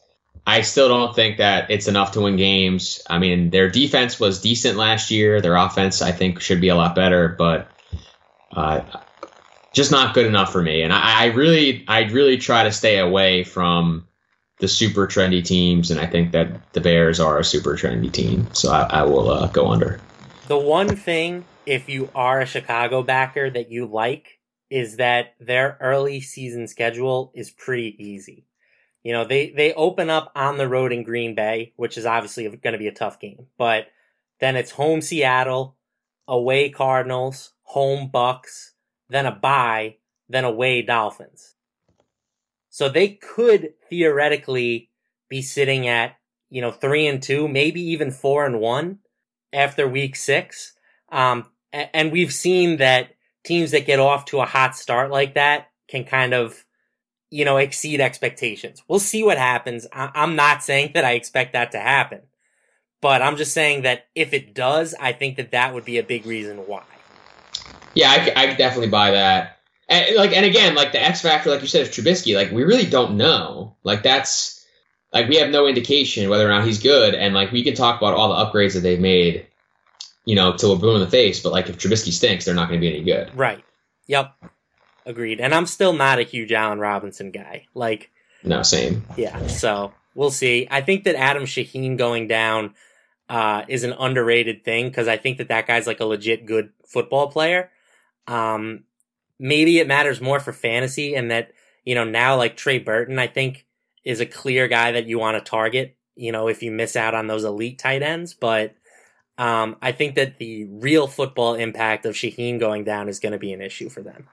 I 0.47 0.63
still 0.63 0.89
don't 0.89 1.15
think 1.15 1.39
that 1.39 1.71
it's 1.71 1.87
enough 1.87 2.13
to 2.13 2.23
win 2.23 2.37
games. 2.37 3.03
I 3.11 3.19
mean, 3.19 3.51
their 3.51 3.69
defense 3.69 4.19
was 4.19 4.41
decent 4.41 4.79
last 4.79 5.11
year. 5.11 5.41
Their 5.41 5.57
offense, 5.57 6.01
I 6.01 6.13
think, 6.13 6.41
should 6.41 6.61
be 6.61 6.69
a 6.69 6.75
lot 6.75 6.95
better, 6.95 7.29
but 7.29 7.69
uh, 8.53 8.81
just 9.75 9.91
not 9.91 10.15
good 10.15 10.27
enough 10.27 10.53
for 10.53 10.63
me. 10.63 10.83
And 10.83 10.93
I, 10.93 11.25
I 11.25 11.27
really, 11.27 11.85
I 11.87 12.05
really 12.05 12.39
try 12.39 12.63
to 12.63 12.73
stay 12.73 12.99
away 12.99 13.45
from 13.45 14.07
the 14.59 14.69
super 14.69 15.07
trendy 15.07 15.45
teams, 15.45 15.91
and 15.91 16.01
I 16.01 16.07
think 16.07 16.33
that 16.33 16.73
the 16.73 16.81
Bears 16.81 17.21
are 17.21 17.39
a 17.39 17.45
super 17.45 17.75
trendy 17.75 18.11
team. 18.11 18.49
So 18.55 18.73
I, 18.73 18.83
I 18.85 19.03
will 19.03 19.31
uh, 19.31 19.49
go 19.49 19.69
under. 19.69 20.01
The 20.47 20.57
one 20.57 20.97
thing, 20.97 21.45
if 21.67 21.89
you 21.89 22.11
are 22.15 22.41
a 22.41 22.47
Chicago 22.47 23.03
backer, 23.03 23.51
that 23.51 23.71
you 23.71 23.87
like 23.87 24.39
is 24.71 24.97
that 24.97 25.35
their 25.39 25.79
early 25.81 26.21
season 26.21 26.67
schedule 26.67 27.33
is 27.35 27.51
pretty 27.51 27.97
easy. 27.99 28.47
You 29.03 29.13
know, 29.13 29.25
they, 29.25 29.51
they 29.51 29.73
open 29.73 30.11
up 30.11 30.33
on 30.35 30.59
the 30.59 30.69
road 30.69 30.93
in 30.93 31.05
Green 31.05 31.35
Bay, 31.35 31.73
which 31.77 31.97
is 31.97 32.07
obviously 32.07 32.49
going 32.49 32.73
to 32.73 32.79
be 32.79 32.89
a 32.89 32.93
tough 32.93 33.21
game, 33.21 33.47
but 33.57 33.87
then 34.41 34.57
it's 34.57 34.73
home 34.73 35.01
Seattle, 35.01 35.77
away 36.27 36.71
Cardinals, 36.71 37.53
home 37.63 38.11
Bucks, 38.11 38.75
then 39.09 39.27
a 39.27 39.31
bye, 39.31 39.97
then 40.29 40.45
away 40.45 40.83
Dolphins. 40.83 41.55
So 42.69 42.89
they 42.89 43.11
could 43.11 43.75
theoretically 43.89 44.91
be 45.29 45.41
sitting 45.41 45.87
at, 45.87 46.17
you 46.51 46.61
know, 46.61 46.73
three 46.73 47.07
and 47.07 47.23
two, 47.23 47.49
maybe 47.49 47.81
even 47.81 48.11
four 48.11 48.45
and 48.45 48.61
one 48.61 48.99
after 49.53 49.89
week 49.89 50.17
six. 50.17 50.75
Um, 51.11 51.47
and 51.73 52.13
we've 52.13 52.33
seen 52.33 52.79
that 52.79 53.11
teams 53.45 53.71
that 53.71 53.87
get 53.87 54.01
off 54.01 54.27
to 54.27 54.41
a 54.41 54.47
hot 54.47 54.77
start 54.77 55.11
like 55.11 55.35
that 55.35 55.69
can 55.89 56.05
kind 56.05 56.35
of, 56.35 56.65
you 57.31 57.45
know, 57.45 57.57
exceed 57.57 58.01
expectations. 58.01 58.83
We'll 58.89 58.99
see 58.99 59.23
what 59.23 59.39
happens. 59.39 59.87
I'm 59.93 60.37
not 60.37 60.63
saying 60.63 60.93
that 60.95 61.05
I 61.05 61.13
expect 61.13 61.53
that 61.53 61.73
to 61.73 61.79
happen, 61.79 62.23
but 63.01 63.23
I'm 63.23 63.37
just 63.37 63.53
saying 63.53 63.83
that 63.83 64.07
if 64.15 64.33
it 64.33 64.55
does, 64.55 64.95
I 64.99 65.13
think 65.13 65.37
that 65.37 65.53
that 65.53 65.75
would 65.75 65.85
be 65.85 65.99
a 65.99 66.03
big 66.03 66.27
reason 66.27 66.59
why. 66.59 66.85
Yeah, 67.95 68.11
I, 68.11 68.33
I 68.37 68.55
definitely 68.55 68.89
buy 68.89 69.13
that. 69.13 69.59
And 69.89 70.17
like, 70.17 70.33
and 70.33 70.45
again, 70.45 70.75
like 70.75 70.93
the 70.93 71.03
X 71.03 71.23
factor, 71.23 71.51
like 71.51 71.63
you 71.63 71.69
said, 71.69 71.83
is 71.83 71.89
Trubisky. 71.89 72.35
Like, 72.35 72.51
we 72.51 72.65
really 72.65 72.87
don't 72.87 73.17
know. 73.17 73.77
Like, 73.85 74.03
that's 74.03 74.57
like 75.13 75.29
we 75.29 75.37
have 75.37 75.51
no 75.51 75.67
indication 75.67 76.29
whether 76.29 76.47
or 76.47 76.51
not 76.51 76.67
he's 76.67 76.83
good. 76.83 77.15
And 77.15 77.35
like 77.35 77.53
we 77.53 77.65
can 77.65 77.75
talk 77.75 78.01
about 78.01 78.15
all 78.15 78.29
the 78.29 78.45
upgrades 78.45 78.75
that 78.75 78.81
they've 78.81 79.01
made, 79.01 79.46
you 80.27 80.35
know, 80.35 80.55
till 80.55 80.73
we're 80.75 80.79
blue 80.81 80.95
in 80.97 81.01
the 81.01 81.09
face. 81.09 81.41
But 81.43 81.53
like 81.53 81.69
if 81.71 81.79
Trubisky 81.79 82.13
stinks, 82.13 82.45
they're 82.45 82.55
not 82.55 82.69
going 82.69 82.79
to 82.81 82.87
be 82.87 82.95
any 82.95 83.03
good. 83.05 83.35
Right. 83.35 83.65
Yep. 84.09 84.35
Agreed. 85.07 85.41
And 85.41 85.55
I'm 85.55 85.67
still 85.67 85.93
not 85.95 86.19
a 86.19 86.23
huge 86.23 86.53
Allen 86.53 86.79
Robinson 86.81 87.31
guy. 87.31 87.67
Like, 87.75 88.11
No, 88.45 88.63
same. 88.63 89.05
yeah. 89.17 89.47
So 89.47 89.95
we'll 90.15 90.31
see. 90.31 90.67
I 90.71 90.81
think 90.83 91.05
that 91.05 91.15
Adam 91.15 91.45
Shaheen 91.45 91.97
going 91.97 92.27
down 92.29 92.75
uh, 93.29 93.63
is 93.69 93.85
an 93.85 93.93
underrated 93.99 94.65
thing 94.65 94.89
because 94.89 95.09
I 95.09 95.17
think 95.17 95.39
that 95.39 95.49
that 95.49 95.67
guy's 95.67 95.87
like 95.87 96.01
a 96.01 96.05
legit 96.05 96.45
good 96.45 96.71
football 96.87 97.29
player. 97.31 97.71
Um, 98.27 98.85
maybe 99.39 99.79
it 99.79 99.87
matters 99.87 100.21
more 100.21 100.41
for 100.41 100.53
fantasy 100.53 101.15
and 101.15 101.31
that 101.31 101.53
you 101.85 101.95
know 101.95 102.05
now 102.05 102.37
like 102.37 102.57
Trey 102.57 102.79
Burton, 102.79 103.19
I 103.19 103.27
think 103.29 103.67
is 104.05 104.21
a 104.21 104.27
clear 104.27 104.67
guy 104.69 104.93
that 104.93 105.07
you 105.07 105.19
want 105.19 105.37
to 105.37 105.49
target. 105.51 105.97
You 106.17 106.33
know, 106.33 106.49
if 106.49 106.63
you 106.63 106.71
miss 106.73 106.97
out 106.97 107.15
on 107.15 107.27
those 107.27 107.45
elite 107.45 107.79
tight 107.79 108.03
ends, 108.03 108.35
but 108.35 108.75
um, 109.39 109.77
I 109.83 109.93
think 109.93 110.15
that 110.15 110.39
the 110.39 110.65
real 110.65 111.07
football 111.07 111.55
impact 111.55 112.07
of 112.07 112.15
Shaheen 112.15 112.59
going 112.59 112.85
down 112.85 113.09
is 113.09 113.21
going 113.21 113.33
to 113.33 113.39
be 113.39 113.53
an 113.53 113.61
issue 113.61 113.89
for 113.89 114.03
them. 114.03 114.27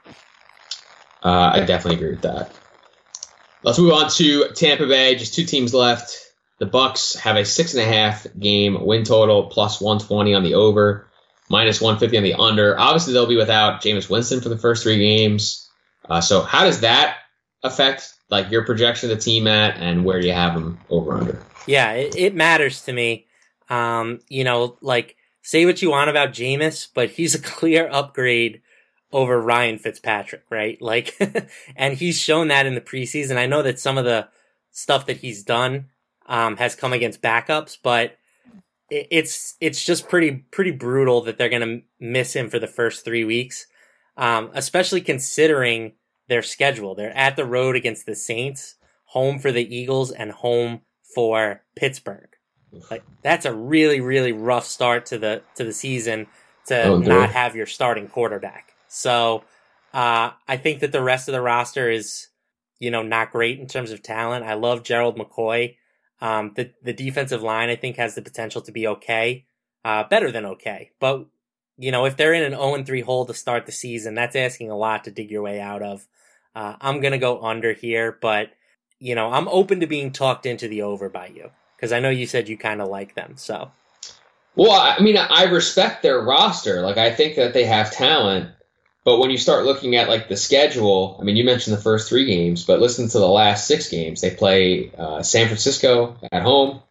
Uh, 1.24 1.51
I 1.54 1.60
definitely 1.62 1.97
agree 1.97 2.12
with 2.12 2.22
that. 2.22 2.51
Let's 3.64 3.80
move 3.80 3.93
on 3.93 4.10
to 4.12 4.49
Tampa 4.56 4.88
Bay. 4.88 5.16
Just 5.16 5.34
two 5.34 5.45
teams 5.45 5.74
left. 5.74 6.20
The 6.60 6.66
Bucks 6.66 7.16
have 7.16 7.36
a 7.36 7.45
six 7.45 7.74
and 7.74 7.84
a 7.84 7.86
half 7.86 8.28
game 8.38 8.86
win 8.86 9.04
total, 9.04 9.47
plus 9.47 9.82
120 9.82 10.34
on 10.34 10.43
the 10.43 10.56
over, 10.56 11.08
minus 11.49 11.82
150 11.82 12.18
on 12.18 12.24
the 12.24 12.34
under. 12.36 12.80
Obviously, 12.80 13.14
they'll 13.14 13.26
be 13.26 13.38
without 13.38 13.82
Jameis 13.82 14.10
Winston 14.10 14.41
for 14.41 14.49
the 14.49 14.58
first 14.58 14.84
three 14.84 14.97
games. 14.97 15.70
Uh, 16.08 16.22
so, 16.22 16.41
how 16.41 16.66
does 16.66 16.82
that 16.82 17.18
affect 17.64 18.14
like 18.30 18.51
your 18.51 18.66
projection 18.66 19.10
of 19.10 19.18
the 19.18 19.24
team 19.24 19.47
at, 19.47 19.78
and 19.78 20.06
where 20.06 20.22
do 20.22 20.28
you 20.28 20.34
have 20.34 20.54
them 20.54 20.80
over 20.89 21.18
under? 21.18 21.41
Yeah, 21.66 21.91
it, 21.93 22.16
it 22.16 22.36
matters 22.36 22.84
to 22.86 22.93
me. 22.93 23.28
Um, 23.70 24.20
you 24.30 24.43
know, 24.43 24.78
like 24.82 25.16
say 25.41 25.66
what 25.66 25.82
you 25.82 25.91
want 25.91 26.09
about 26.09 26.34
Jameis, 26.34 26.88
but 26.93 27.11
he's 27.11 27.36
a 27.36 27.41
clear 27.41 27.89
upgrade 27.91 28.61
over 29.11 29.39
Ryan 29.39 29.78
Fitzpatrick, 29.78 30.43
right? 30.49 30.82
Like, 30.82 31.16
and 31.76 31.95
he's 31.95 32.20
shown 32.20 32.47
that 32.47 32.66
in 32.66 32.76
the 32.76 32.82
preseason. 32.82 33.38
I 33.38 33.45
know 33.45 33.61
that 33.61 33.80
some 33.80 33.97
of 33.97 34.05
the 34.05 34.28
stuff 34.72 35.05
that 35.05 35.18
he's 35.18 35.43
done 35.43 35.86
um, 36.26 36.57
has 36.57 36.76
come 36.76 36.93
against 36.93 37.22
backups, 37.22 37.78
but 37.82 38.18
it's 38.89 39.55
it's 39.59 39.84
just 39.84 40.09
pretty 40.09 40.32
pretty 40.51 40.72
brutal 40.72 41.22
that 41.22 41.38
they're 41.38 41.49
going 41.49 41.61
to 41.61 41.82
miss 41.99 42.36
him 42.36 42.49
for 42.49 42.59
the 42.59 42.68
first 42.68 43.05
three 43.05 43.24
weeks, 43.24 43.68
um, 44.18 44.51
especially 44.53 45.01
considering 45.01 45.93
their 46.28 46.41
schedule. 46.41 46.95
They're 46.95 47.16
at 47.16 47.36
the 47.36 47.45
road 47.45 47.76
against 47.76 48.05
the 48.05 48.16
Saints, 48.16 48.76
home 49.05 49.39
for 49.39 49.51
the 49.51 49.76
Eagles, 49.76 50.11
and 50.11 50.32
home 50.32 50.82
for 51.01 51.64
Pittsburgh. 51.76 52.30
Like 52.89 53.03
that's 53.21 53.45
a 53.45 53.53
really 53.53 54.01
really 54.01 54.32
rough 54.32 54.65
start 54.65 55.07
to 55.07 55.17
the 55.17 55.41
to 55.55 55.63
the 55.63 55.74
season 55.74 56.28
to 56.67 56.84
Oh, 56.84 56.97
not 56.97 57.32
have 57.32 57.55
your 57.55 57.65
starting 57.65 58.07
quarterback. 58.07 58.74
So 58.88 59.43
uh, 59.93 60.32
I 60.47 60.57
think 60.57 60.80
that 60.80 60.91
the 60.91 61.03
rest 61.03 61.28
of 61.28 61.34
the 61.34 61.41
roster 61.41 61.89
is 61.89 62.28
you 62.80 62.91
know 62.91 63.03
not 63.03 63.32
great 63.32 63.59
in 63.59 63.67
terms 63.67 63.91
of 63.91 64.01
talent. 64.01 64.45
I 64.45 64.55
love 64.55 64.84
Gerald 64.84 65.17
McCoy. 65.17 65.76
Um, 66.21 66.53
the 66.55 66.71
the 66.82 66.93
defensive 66.93 67.43
line 67.43 67.69
I 67.69 67.76
think 67.76 67.97
has 67.97 68.15
the 68.15 68.21
potential 68.21 68.61
to 68.61 68.71
be 68.71 68.88
okay, 68.88 69.45
uh, 69.84 70.03
better 70.05 70.32
than 70.32 70.45
okay. 70.45 70.91
But 70.99 71.26
you 71.78 71.91
know 71.91 72.05
if 72.05 72.17
they're 72.17 72.34
in 72.34 72.43
an 72.43 72.59
0 72.59 72.84
3 72.84 73.01
hole 73.01 73.26
to 73.26 73.34
start 73.34 73.65
the 73.65 73.71
season, 73.71 74.15
that's 74.15 74.36
asking 74.36 74.71
a 74.71 74.78
lot 74.78 75.03
to 75.03 75.11
dig 75.11 75.32
your 75.32 75.41
way 75.41 75.59
out 75.59 75.82
of. 75.82 76.07
Uh, 76.55 76.76
I'm 76.80 77.01
gonna 77.01 77.17
go 77.17 77.43
under 77.43 77.74
here, 77.74 78.17
but 78.21 78.51
you 78.99 79.15
know 79.15 79.32
I'm 79.32 79.47
open 79.47 79.80
to 79.82 79.88
being 79.88 80.11
talked 80.11 80.45
into 80.45 80.67
the 80.67 80.82
over 80.84 81.09
by 81.09 81.28
you 81.28 81.51
because 81.84 81.91
I 81.91 81.99
know 81.99 82.09
you 82.09 82.25
said 82.25 82.47
you 82.47 82.57
kind 82.57 82.81
of 82.81 82.88
like 82.88 83.13
them. 83.13 83.34
So 83.36 83.69
Well, 84.55 84.71
I 84.71 85.03
mean, 85.03 85.17
I 85.17 85.43
respect 85.43 86.01
their 86.01 86.21
roster. 86.21 86.79
Like, 86.79 86.97
I 86.97 87.13
think 87.13 87.36
that 87.36 87.53
they 87.53 87.65
have 87.65 87.91
talent. 87.91 88.51
But 89.03 89.19
when 89.19 89.31
you 89.31 89.38
start 89.38 89.65
looking 89.65 89.97
at 89.97 90.07
like 90.07 90.29
the 90.29 90.38
schedule, 90.38 91.17
I 91.19 91.25
mean, 91.25 91.36
you 91.36 91.43
mentioned 91.43 91.75
the 91.75 91.81
first 91.81 92.07
three 92.07 92.23
games, 92.23 92.63
but 92.63 92.79
listen 92.79 93.09
to 93.09 93.19
the 93.19 93.27
last 93.27 93.67
six 93.67 93.89
games. 93.89 94.21
They 94.21 94.29
play 94.29 94.93
uh, 94.97 95.23
San 95.23 95.47
Francisco 95.47 96.15
at 96.31 96.41
home, 96.41 96.81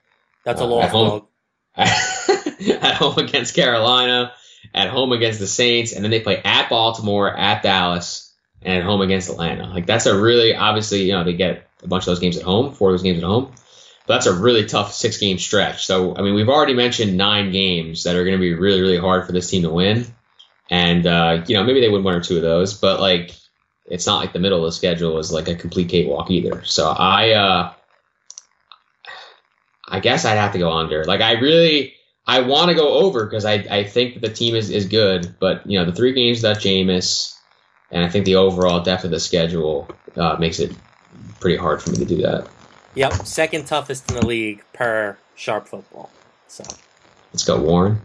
that's 0.44 0.60
a 0.60 0.64
Uh, 0.64 0.80
at 0.80 0.90
home. 0.90 1.26
at 1.76 2.94
home 2.96 3.16
against 3.16 3.54
Carolina, 3.54 4.34
at 4.74 4.90
home 4.90 5.12
against 5.12 5.38
the 5.38 5.46
Saints, 5.46 5.94
and 5.94 6.04
then 6.04 6.10
they 6.10 6.20
play 6.20 6.42
at 6.44 6.68
Baltimore, 6.68 7.34
at 7.34 7.62
Dallas, 7.62 8.30
and 8.60 8.80
at 8.80 8.84
home 8.84 9.00
against 9.00 9.30
Atlanta. 9.30 9.68
Like 9.68 9.86
that's 9.86 10.04
a 10.04 10.20
really 10.20 10.54
obviously 10.54 11.04
you 11.04 11.12
know 11.12 11.24
they 11.24 11.32
get 11.32 11.66
a 11.82 11.88
bunch 11.88 12.02
of 12.02 12.08
those 12.08 12.18
games 12.18 12.36
at 12.36 12.42
home, 12.42 12.74
four 12.74 12.90
of 12.90 12.92
those 12.92 13.02
games 13.02 13.22
at 13.22 13.24
home. 13.24 13.54
That's 14.06 14.26
a 14.26 14.34
really 14.34 14.66
tough 14.66 14.92
six 14.92 15.18
game 15.18 15.38
stretch. 15.38 15.86
So 15.86 16.16
I 16.16 16.22
mean 16.22 16.34
we've 16.34 16.48
already 16.48 16.74
mentioned 16.74 17.16
nine 17.16 17.52
games 17.52 18.04
that 18.04 18.16
are 18.16 18.24
going 18.24 18.36
to 18.36 18.40
be 18.40 18.54
really 18.54 18.80
really 18.80 18.98
hard 18.98 19.26
for 19.26 19.32
this 19.32 19.48
team 19.48 19.62
to 19.62 19.70
win, 19.70 20.06
and 20.70 21.06
uh, 21.06 21.44
you 21.46 21.54
know 21.54 21.64
maybe 21.64 21.80
they 21.80 21.88
would 21.88 21.98
win 21.98 22.04
one 22.04 22.14
or 22.14 22.20
two 22.20 22.36
of 22.36 22.42
those, 22.42 22.74
but 22.74 23.00
like 23.00 23.32
it's 23.86 24.06
not 24.06 24.18
like 24.18 24.32
the 24.32 24.38
middle 24.38 24.58
of 24.58 24.64
the 24.64 24.72
schedule 24.72 25.18
is 25.18 25.32
like 25.32 25.48
a 25.48 25.54
complete 25.54 25.88
cakewalk 25.88 26.30
either. 26.30 26.64
So 26.64 26.88
I. 26.88 27.30
uh 27.32 27.72
I 29.86 30.00
guess 30.00 30.24
I'd 30.24 30.36
have 30.36 30.52
to 30.52 30.58
go 30.58 30.72
under. 30.72 31.04
Like 31.04 31.20
I 31.20 31.32
really, 31.32 31.94
I 32.26 32.40
want 32.40 32.70
to 32.70 32.74
go 32.74 32.94
over 32.94 33.26
because 33.26 33.44
I, 33.44 33.54
I 33.54 33.84
think 33.84 34.14
that 34.14 34.20
the 34.20 34.32
team 34.32 34.54
is, 34.54 34.70
is 34.70 34.86
good, 34.86 35.34
but 35.38 35.66
you 35.66 35.78
know 35.78 35.84
the 35.84 35.92
three 35.92 36.14
games 36.14 36.42
that 36.42 36.58
Jameis, 36.58 37.36
and 37.90 38.02
I 38.02 38.08
think 38.08 38.24
the 38.24 38.36
overall 38.36 38.82
depth 38.82 39.04
of 39.04 39.10
the 39.10 39.20
schedule 39.20 39.90
uh, 40.16 40.36
makes 40.38 40.60
it 40.60 40.72
pretty 41.40 41.58
hard 41.58 41.82
for 41.82 41.90
me 41.90 41.98
to 41.98 42.04
do 42.06 42.22
that. 42.22 42.48
Yep, 42.94 43.26
second 43.26 43.66
toughest 43.66 44.10
in 44.10 44.20
the 44.20 44.26
league 44.26 44.62
per 44.72 45.16
sharp 45.34 45.68
football. 45.68 46.10
So 46.48 46.64
Let's 47.32 47.44
go 47.44 47.60
Warren. 47.60 48.00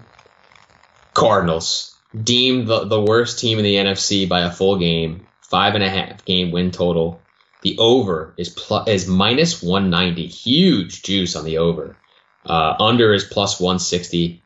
Cardinals 1.14 1.96
deemed 2.24 2.68
the, 2.68 2.86
the 2.86 3.02
worst 3.02 3.40
team 3.40 3.58
in 3.58 3.64
the 3.64 3.76
NFC 3.76 4.30
by 4.30 4.42
a 4.42 4.52
full 4.52 4.78
game, 4.78 5.28
five 5.42 5.76
and 5.76 5.84
a 5.84 5.90
half 5.90 6.24
game 6.26 6.52
win 6.52 6.72
total. 6.72 7.22
The 7.64 7.78
over 7.80 8.34
is 8.38 8.50
plus 8.50 8.88
is 8.88 9.08
minus 9.08 9.62
one 9.62 9.90
ninety, 9.90 10.28
huge 10.28 11.02
juice 11.04 11.36
on 11.36 11.44
the 11.44 11.58
over. 11.58 11.98
Uh, 12.46 12.76
under 12.80 13.14
is 13.14 13.26
plus 13.26 13.60
one 13.60 13.80
sixty. 13.80 14.42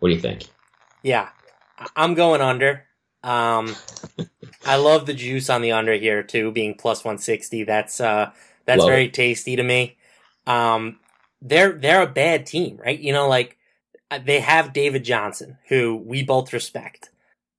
What 0.00 0.08
do 0.08 0.14
you 0.14 0.20
think? 0.20 0.46
yeah, 1.02 1.28
I'm 1.96 2.14
going 2.14 2.40
under. 2.40 2.84
Um, 3.22 3.74
I 4.66 4.76
love 4.76 5.06
the 5.06 5.14
juice 5.14 5.50
on 5.50 5.62
the 5.62 5.72
under 5.72 5.94
here 5.94 6.22
too, 6.22 6.50
being 6.50 6.74
plus 6.74 7.04
160. 7.04 7.64
That's 7.64 8.00
uh, 8.00 8.32
that's 8.68 8.80
Love 8.80 8.90
very 8.90 9.08
tasty 9.08 9.56
to 9.56 9.62
me. 9.62 9.96
Um, 10.46 11.00
they're 11.40 11.72
they're 11.72 12.02
a 12.02 12.06
bad 12.06 12.44
team, 12.44 12.76
right? 12.76 12.98
You 12.98 13.14
know, 13.14 13.26
like 13.26 13.56
uh, 14.10 14.18
they 14.18 14.40
have 14.40 14.74
David 14.74 15.04
Johnson, 15.04 15.56
who 15.68 15.96
we 15.96 16.22
both 16.22 16.52
respect. 16.52 17.08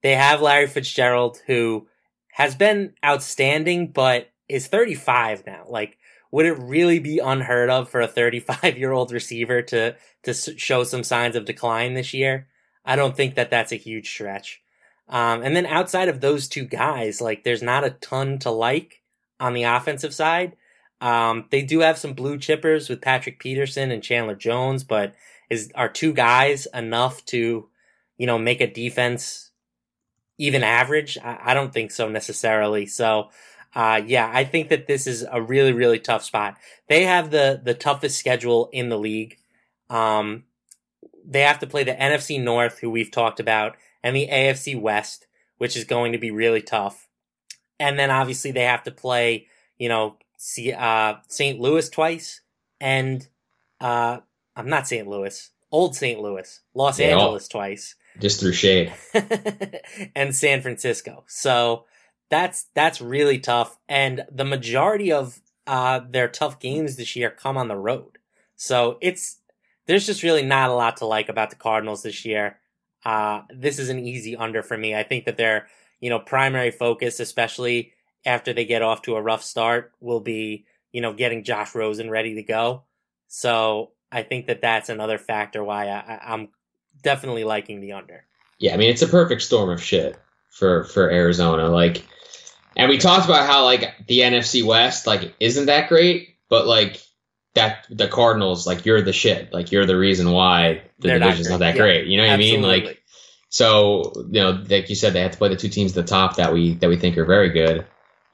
They 0.03 0.13
have 0.13 0.39
Larry 0.39 0.67
Fitzgerald, 0.67 1.41
who 1.47 1.87
has 2.33 2.53
been 2.53 2.93
outstanding, 3.03 3.87
but 3.87 4.29
is 4.47 4.67
35 4.67 5.47
now. 5.47 5.65
Like, 5.67 5.97
would 6.31 6.45
it 6.45 6.59
really 6.59 6.99
be 6.99 7.17
unheard 7.17 7.71
of 7.71 7.89
for 7.89 8.01
a 8.01 8.07
35 8.07 8.77
year 8.77 8.91
old 8.91 9.11
receiver 9.11 9.63
to 9.63 9.95
to 10.23 10.33
show 10.33 10.83
some 10.83 11.03
signs 11.03 11.35
of 11.35 11.45
decline 11.45 11.95
this 11.95 12.13
year? 12.13 12.47
I 12.85 12.95
don't 12.95 13.17
think 13.17 13.33
that 13.33 13.49
that's 13.49 13.71
a 13.71 13.77
huge 13.77 14.07
stretch. 14.07 14.61
Um, 15.07 15.41
and 15.41 15.55
then 15.55 15.65
outside 15.65 16.07
of 16.07 16.21
those 16.21 16.47
two 16.47 16.65
guys, 16.65 17.19
like 17.19 17.43
there's 17.43 17.63
not 17.63 17.83
a 17.83 17.89
ton 17.89 18.37
to 18.39 18.51
like 18.51 19.01
on 19.39 19.53
the 19.53 19.63
offensive 19.63 20.13
side. 20.13 20.55
Um, 21.01 21.45
they 21.49 21.61
do 21.61 21.79
have 21.79 21.97
some 21.97 22.13
blue 22.13 22.37
chippers 22.37 22.89
with 22.89 23.01
Patrick 23.01 23.39
Peterson 23.39 23.91
and 23.91 24.03
Chandler 24.03 24.35
Jones, 24.35 24.83
but 24.83 25.15
is 25.49 25.71
are 25.75 25.89
two 25.89 26.13
guys 26.13 26.67
enough 26.73 27.25
to, 27.25 27.69
you 28.17 28.27
know, 28.27 28.37
make 28.37 28.61
a 28.61 28.71
defense 28.71 29.51
even 30.37 30.63
average? 30.63 31.17
I, 31.17 31.39
I 31.45 31.53
don't 31.53 31.73
think 31.73 31.91
so 31.91 32.09
necessarily. 32.09 32.85
So, 32.85 33.29
uh, 33.73 34.01
yeah, 34.05 34.29
I 34.33 34.43
think 34.43 34.69
that 34.69 34.87
this 34.87 35.07
is 35.07 35.25
a 35.29 35.41
really, 35.41 35.73
really 35.73 35.99
tough 35.99 36.23
spot. 36.23 36.57
They 36.87 37.03
have 37.05 37.31
the 37.31 37.61
the 37.63 37.73
toughest 37.73 38.19
schedule 38.19 38.69
in 38.73 38.89
the 38.89 38.97
league. 38.97 39.37
Um, 39.89 40.43
they 41.25 41.41
have 41.41 41.59
to 41.59 41.67
play 41.67 41.83
the 41.83 41.93
NFC 41.93 42.41
North, 42.41 42.79
who 42.79 42.89
we've 42.89 43.11
talked 43.11 43.39
about, 43.39 43.75
and 44.03 44.15
the 44.15 44.27
AFC 44.27 44.79
West, 44.79 45.27
which 45.57 45.77
is 45.77 45.83
going 45.83 46.11
to 46.11 46.17
be 46.17 46.31
really 46.31 46.61
tough. 46.61 47.07
And 47.79 47.97
then 47.97 48.11
obviously 48.11 48.51
they 48.51 48.63
have 48.63 48.83
to 48.83 48.91
play, 48.91 49.47
you 49.77 49.87
know, 49.87 50.17
uh, 50.77 51.15
St. 51.27 51.59
Louis 51.59 51.89
twice, 51.89 52.41
and 52.79 53.27
uh, 53.81 54.19
I'm 54.55 54.69
not 54.69 54.87
St. 54.87 55.07
Louis, 55.07 55.51
Old 55.71 55.95
St. 55.95 56.19
Louis, 56.19 56.61
Los 56.73 56.99
Yeah. 56.99 57.07
Angeles 57.07 57.47
twice. 57.47 57.95
Just 58.19 58.39
through 58.39 58.53
shade. 58.53 58.93
and 60.15 60.35
San 60.35 60.61
Francisco. 60.61 61.23
So 61.27 61.85
that's 62.29 62.65
that's 62.73 63.01
really 63.01 63.39
tough. 63.39 63.77
And 63.87 64.25
the 64.31 64.45
majority 64.45 65.11
of 65.11 65.39
uh, 65.67 66.01
their 66.09 66.27
tough 66.27 66.59
games 66.59 66.95
this 66.95 67.15
year 67.15 67.29
come 67.29 67.57
on 67.57 67.67
the 67.67 67.77
road. 67.77 68.17
So 68.55 68.97
it's 69.01 69.37
there's 69.85 70.05
just 70.05 70.23
really 70.23 70.43
not 70.43 70.69
a 70.69 70.73
lot 70.73 70.97
to 70.97 71.05
like 71.05 71.29
about 71.29 71.49
the 71.49 71.55
Cardinals 71.55 72.03
this 72.03 72.25
year. 72.25 72.57
Uh, 73.05 73.43
this 73.53 73.79
is 73.79 73.89
an 73.89 73.99
easy 73.99 74.35
under 74.35 74.61
for 74.63 74.77
me. 74.77 74.95
I 74.95 75.03
think 75.03 75.25
that 75.25 75.37
their 75.37 75.67
you 76.01 76.09
know 76.09 76.19
primary 76.19 76.71
focus, 76.71 77.19
especially 77.19 77.93
after 78.25 78.53
they 78.53 78.65
get 78.65 78.81
off 78.81 79.01
to 79.03 79.15
a 79.15 79.21
rough 79.21 79.43
start, 79.43 79.93
will 79.99 80.19
be 80.19 80.65
you 80.91 81.01
know 81.01 81.13
getting 81.13 81.43
Josh 81.43 81.75
Rosen 81.75 82.09
ready 82.09 82.35
to 82.35 82.43
go. 82.43 82.83
So 83.27 83.91
I 84.11 84.23
think 84.23 84.47
that 84.47 84.61
that's 84.61 84.89
another 84.89 85.17
factor 85.17 85.63
why 85.63 85.87
I, 85.87 86.19
I'm 86.33 86.49
definitely 87.01 87.43
liking 87.43 87.81
the 87.81 87.93
under. 87.93 88.25
Yeah, 88.57 88.73
I 88.73 88.77
mean 88.77 88.89
it's 88.89 89.01
a 89.01 89.07
perfect 89.07 89.41
storm 89.41 89.69
of 89.69 89.81
shit 89.83 90.19
for 90.49 90.83
for 90.83 91.09
Arizona. 91.09 91.69
Like, 91.69 92.05
and 92.75 92.89
we 92.89 92.97
talked 92.97 93.25
about 93.25 93.47
how 93.47 93.63
like 93.63 94.07
the 94.07 94.19
NFC 94.19 94.63
West 94.63 95.07
like 95.07 95.33
isn't 95.39 95.67
that 95.67 95.89
great, 95.89 96.35
but 96.49 96.67
like 96.67 97.01
that 97.55 97.85
the 97.89 98.07
Cardinals 98.07 98.67
like 98.67 98.85
you're 98.85 99.01
the 99.01 99.13
shit. 99.13 99.53
Like 99.53 99.71
you're 99.71 99.85
the 99.85 99.97
reason 99.97 100.31
why 100.31 100.83
the 100.99 101.09
They're 101.09 101.19
division's 101.19 101.49
not, 101.49 101.59
great. 101.59 101.67
that 101.67 101.75
Yeah, 101.75 101.81
great. 101.81 102.07
You 102.07 102.17
know 102.17 102.27
what 102.27 102.33
I 102.33 102.37
mean? 102.37 102.61
Like 102.61 103.01
so 103.49 104.13
you 104.29 104.41
know 104.41 104.63
like 104.69 104.89
you 104.89 104.95
said 104.95 105.13
they 105.13 105.21
have 105.21 105.31
to 105.31 105.37
play 105.37 105.49
the 105.49 105.55
two 105.55 105.69
teams 105.69 105.97
at 105.97 106.05
the 106.05 106.09
top 106.09 106.35
that 106.35 106.53
we 106.53 106.75
that 106.75 106.89
we 106.89 106.97
think 106.97 107.17
are 107.17 107.25
very 107.25 107.49
good. 107.49 107.85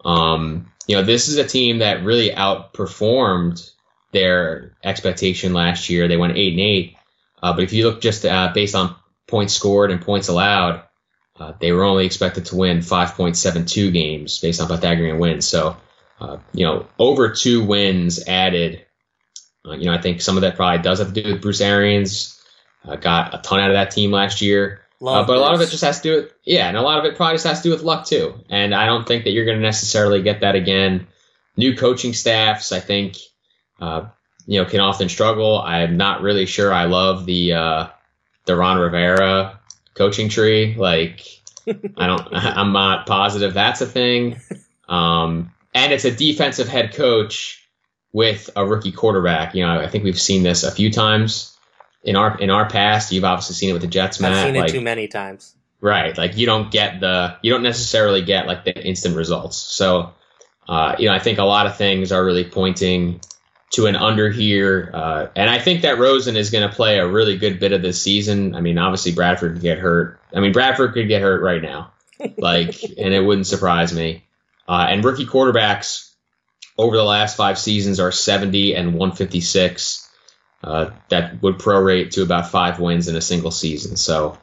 Um, 0.05 0.71
you 0.87 0.95
know 0.95 1.03
this 1.03 1.27
is 1.27 1.37
a 1.37 1.43
team 1.47 1.79
that 1.79 2.03
really 2.03 2.29
outperformed 2.29 3.69
their 4.11 4.77
expectation 4.83 5.53
last 5.53 5.89
year. 5.89 6.07
They 6.07 6.17
went 6.17 6.37
eight 6.37 6.53
and 6.53 6.61
eight. 6.61 6.95
Uh, 7.43 7.53
but 7.53 7.63
if 7.63 7.73
you 7.73 7.85
look 7.87 8.01
just 8.01 8.25
uh, 8.25 8.51
based 8.53 8.75
on 8.75 8.95
points 9.27 9.53
scored 9.53 9.91
and 9.91 10.01
points 10.01 10.29
allowed, 10.29 10.83
uh, 11.37 11.53
they 11.59 11.71
were 11.71 11.83
only 11.83 12.05
expected 12.05 12.45
to 12.45 12.55
win 12.55 12.79
5.72 12.79 13.91
games 13.91 14.39
based 14.39 14.61
on 14.61 14.67
Pythagorean 14.67 15.19
wins. 15.19 15.47
So, 15.47 15.75
uh, 16.19 16.37
you 16.53 16.65
know, 16.65 16.87
over 16.97 17.31
two 17.31 17.63
wins 17.63 18.25
added. 18.27 18.85
Uh, 19.65 19.73
you 19.73 19.85
know, 19.85 19.93
I 19.93 20.01
think 20.01 20.21
some 20.21 20.37
of 20.37 20.41
that 20.41 20.55
probably 20.55 20.81
does 20.81 20.99
have 20.99 21.13
to 21.13 21.21
do 21.21 21.33
with 21.33 21.41
Bruce 21.41 21.61
Arians. 21.61 22.41
Uh, 22.87 22.95
got 22.95 23.33
a 23.33 23.39
ton 23.39 23.59
out 23.59 23.71
of 23.71 23.75
that 23.75 23.91
team 23.91 24.11
last 24.11 24.41
year. 24.41 24.81
Uh, 25.05 25.25
but 25.25 25.37
a 25.37 25.39
lot 25.39 25.53
of 25.53 25.61
it 25.61 25.69
just 25.69 25.83
has 25.83 26.01
to 26.01 26.03
do 26.03 26.15
with, 26.15 26.33
yeah, 26.43 26.67
and 26.67 26.77
a 26.77 26.81
lot 26.81 26.99
of 26.99 27.05
it 27.05 27.15
probably 27.15 27.35
just 27.35 27.45
has 27.45 27.61
to 27.61 27.63
do 27.63 27.71
with 27.71 27.83
luck 27.83 28.05
too. 28.05 28.33
And 28.49 28.73
I 28.73 28.85
don't 28.85 29.07
think 29.07 29.23
that 29.23 29.31
you're 29.31 29.45
going 29.45 29.57
to 29.57 29.63
necessarily 29.63 30.21
get 30.21 30.41
that 30.41 30.55
again. 30.55 31.07
New 31.57 31.75
coaching 31.75 32.13
staffs, 32.13 32.71
I 32.71 32.79
think, 32.79 33.17
uh, 33.79 34.07
you 34.45 34.61
know, 34.61 34.69
can 34.69 34.79
often 34.79 35.09
struggle. 35.09 35.61
I'm 35.61 35.97
not 35.97 36.21
really 36.21 36.45
sure 36.45 36.73
I 36.73 36.85
love 36.85 37.25
the, 37.25 37.53
uh, 37.53 37.87
the 38.45 38.55
Ron 38.55 38.77
Rivera 38.77 39.59
coaching 39.93 40.29
tree. 40.29 40.75
Like, 40.75 41.25
I 41.67 42.07
don't, 42.07 42.27
I'm 42.31 42.73
not 42.73 43.05
positive 43.05 43.53
that's 43.53 43.81
a 43.81 43.87
thing. 43.87 44.39
Um, 44.89 45.51
and 45.73 45.91
it's 45.91 46.05
a 46.05 46.11
defensive 46.11 46.67
head 46.67 46.93
coach 46.93 47.67
with 48.11 48.49
a 48.55 48.65
rookie 48.65 48.91
quarterback. 48.91 49.55
You 49.55 49.65
know, 49.65 49.79
I 49.79 49.87
think 49.87 50.03
we've 50.03 50.19
seen 50.19 50.43
this 50.43 50.63
a 50.63 50.71
few 50.71 50.91
times 50.91 51.54
in 52.05 52.15
our 52.15 52.37
in 52.37 52.49
our 52.49 52.69
past. 52.69 53.11
You've 53.11 53.25
obviously 53.25 53.55
seen 53.55 53.71
it 53.71 53.73
with 53.73 53.81
the 53.81 53.87
Jets, 53.89 54.19
Matt. 54.19 54.33
I've 54.33 54.45
seen 54.45 54.55
it 54.55 54.59
like, 54.59 54.71
too 54.71 54.81
many 54.81 55.07
times. 55.07 55.55
Right. 55.81 56.17
Like 56.17 56.37
you 56.37 56.45
don't 56.45 56.71
get 56.71 57.01
the 57.01 57.35
you 57.41 57.51
don't 57.51 57.63
necessarily 57.63 58.21
get 58.21 58.47
like 58.47 58.63
the 58.63 58.75
instant 58.81 59.17
results. 59.17 59.57
So 59.57 60.13
uh, 60.67 60.95
you 60.97 61.07
know, 61.07 61.13
I 61.13 61.19
think 61.19 61.39
a 61.39 61.43
lot 61.43 61.67
of 61.67 61.77
things 61.77 62.11
are 62.11 62.23
really 62.23 62.43
pointing 62.43 63.21
to 63.71 63.87
an 63.87 63.95
under 63.95 64.29
here. 64.29 64.91
Uh, 64.93 65.27
and 65.35 65.49
I 65.49 65.59
think 65.59 65.81
that 65.81 65.99
Rosen 65.99 66.35
is 66.35 66.49
going 66.49 66.67
to 66.67 66.73
play 66.73 66.97
a 66.97 67.07
really 67.07 67.37
good 67.37 67.59
bit 67.59 67.71
of 67.71 67.81
this 67.81 68.01
season. 68.01 68.55
I 68.55 68.61
mean, 68.61 68.77
obviously 68.77 69.11
Bradford 69.11 69.53
could 69.53 69.61
get 69.61 69.79
hurt. 69.79 70.19
I 70.33 70.39
mean, 70.39 70.53
Bradford 70.53 70.93
could 70.93 71.07
get 71.07 71.21
hurt 71.21 71.41
right 71.41 71.61
now. 71.61 71.91
Like, 72.37 72.81
and 72.97 73.13
it 73.13 73.23
wouldn't 73.23 73.47
surprise 73.47 73.93
me. 73.93 74.23
Uh, 74.67 74.87
and 74.89 75.03
rookie 75.03 75.25
quarterbacks 75.25 76.11
over 76.77 76.95
the 76.95 77.03
last 77.03 77.37
five 77.37 77.59
seasons 77.59 77.99
are 77.99 78.11
70 78.11 78.75
and 78.75 78.93
156. 78.93 80.04
Uh, 80.65 80.89
that 81.09 81.41
would 81.43 81.59
prorate 81.59 82.09
to 82.11 82.23
about 82.23 82.49
five 82.49 82.79
wins 82.79 83.07
in 83.07 83.15
a 83.15 83.21
single 83.21 83.51
season. 83.51 83.95
So, 83.95 84.37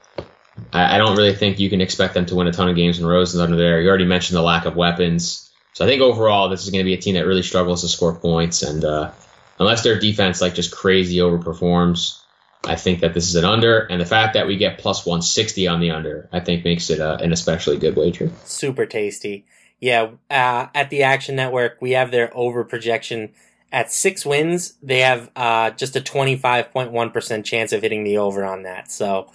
I, 0.72 0.94
I 0.94 0.98
don't 0.98 1.16
really 1.16 1.34
think 1.34 1.58
you 1.58 1.70
can 1.70 1.80
expect 1.80 2.14
them 2.14 2.26
to 2.26 2.34
win 2.34 2.46
a 2.46 2.52
ton 2.52 2.68
of 2.68 2.76
games 2.76 2.98
when 2.98 3.08
Rosen's 3.08 3.42
under 3.42 3.56
there. 3.56 3.80
You 3.80 3.88
already 3.88 4.04
mentioned 4.04 4.36
the 4.36 4.42
lack 4.42 4.64
of 4.64 4.76
weapons. 4.76 5.50
So 5.74 5.84
I 5.84 5.88
think 5.88 6.02
overall 6.02 6.48
this 6.48 6.64
is 6.64 6.70
going 6.70 6.80
to 6.80 6.84
be 6.84 6.94
a 6.94 7.00
team 7.00 7.14
that 7.14 7.26
really 7.26 7.42
struggles 7.42 7.80
to 7.80 7.88
score 7.88 8.14
points, 8.14 8.62
and 8.62 8.84
uh, 8.84 9.10
unless 9.58 9.82
their 9.82 9.98
defense 9.98 10.40
like 10.40 10.54
just 10.54 10.70
crazy 10.70 11.16
overperforms, 11.16 12.20
I 12.64 12.76
think 12.76 13.00
that 13.00 13.14
this 13.14 13.28
is 13.28 13.36
an 13.36 13.44
under. 13.44 13.78
And 13.78 14.00
the 14.00 14.06
fact 14.06 14.34
that 14.34 14.46
we 14.46 14.56
get 14.56 14.78
plus 14.78 15.06
160 15.06 15.66
on 15.68 15.80
the 15.80 15.90
under, 15.90 16.28
I 16.30 16.40
think 16.40 16.64
makes 16.64 16.90
it 16.90 17.00
uh, 17.00 17.18
an 17.20 17.32
especially 17.32 17.78
good 17.78 17.96
wager. 17.96 18.30
Super 18.44 18.86
tasty. 18.86 19.46
Yeah, 19.80 20.10
uh, 20.30 20.68
at 20.74 20.90
the 20.90 21.02
Action 21.02 21.34
Network, 21.34 21.78
we 21.80 21.92
have 21.92 22.10
their 22.10 22.30
over 22.36 22.62
projection 22.62 23.32
at 23.72 23.90
six 23.90 24.24
wins. 24.24 24.74
They 24.82 25.00
have 25.00 25.30
uh, 25.34 25.70
just 25.70 25.96
a 25.96 26.00
25.1% 26.00 27.44
chance 27.44 27.72
of 27.72 27.82
hitting 27.82 28.04
the 28.04 28.18
over 28.18 28.44
on 28.44 28.62
that. 28.64 28.90
So 28.92 29.32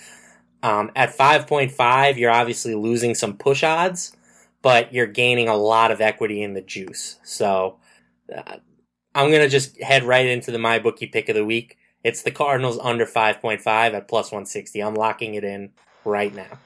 um, 0.63 0.91
at 0.95 1.17
5.5, 1.17 2.17
you're 2.17 2.31
obviously 2.31 2.75
losing 2.75 3.15
some 3.15 3.37
push 3.37 3.63
odds, 3.63 4.15
but 4.61 4.93
you're 4.93 5.07
gaining 5.07 5.49
a 5.49 5.55
lot 5.55 5.91
of 5.91 5.99
equity 5.99 6.43
in 6.43 6.53
the 6.53 6.61
juice. 6.61 7.17
So 7.23 7.79
uh, 8.33 8.57
I'm 9.15 9.29
going 9.29 9.41
to 9.41 9.49
just 9.49 9.81
head 9.81 10.03
right 10.03 10.27
into 10.27 10.51
the 10.51 10.59
My 10.59 10.77
Bookie 10.79 11.07
pick 11.07 11.27
of 11.29 11.35
the 11.35 11.45
week. 11.45 11.77
It's 12.03 12.21
the 12.21 12.31
Cardinals 12.31 12.79
under 12.81 13.05
5.5 13.05 13.65
at 13.65 14.07
plus 14.07 14.27
160. 14.27 14.79
I'm 14.81 14.93
locking 14.93 15.33
it 15.33 15.43
in 15.43 15.71
right 16.05 16.33
now. 16.33 16.59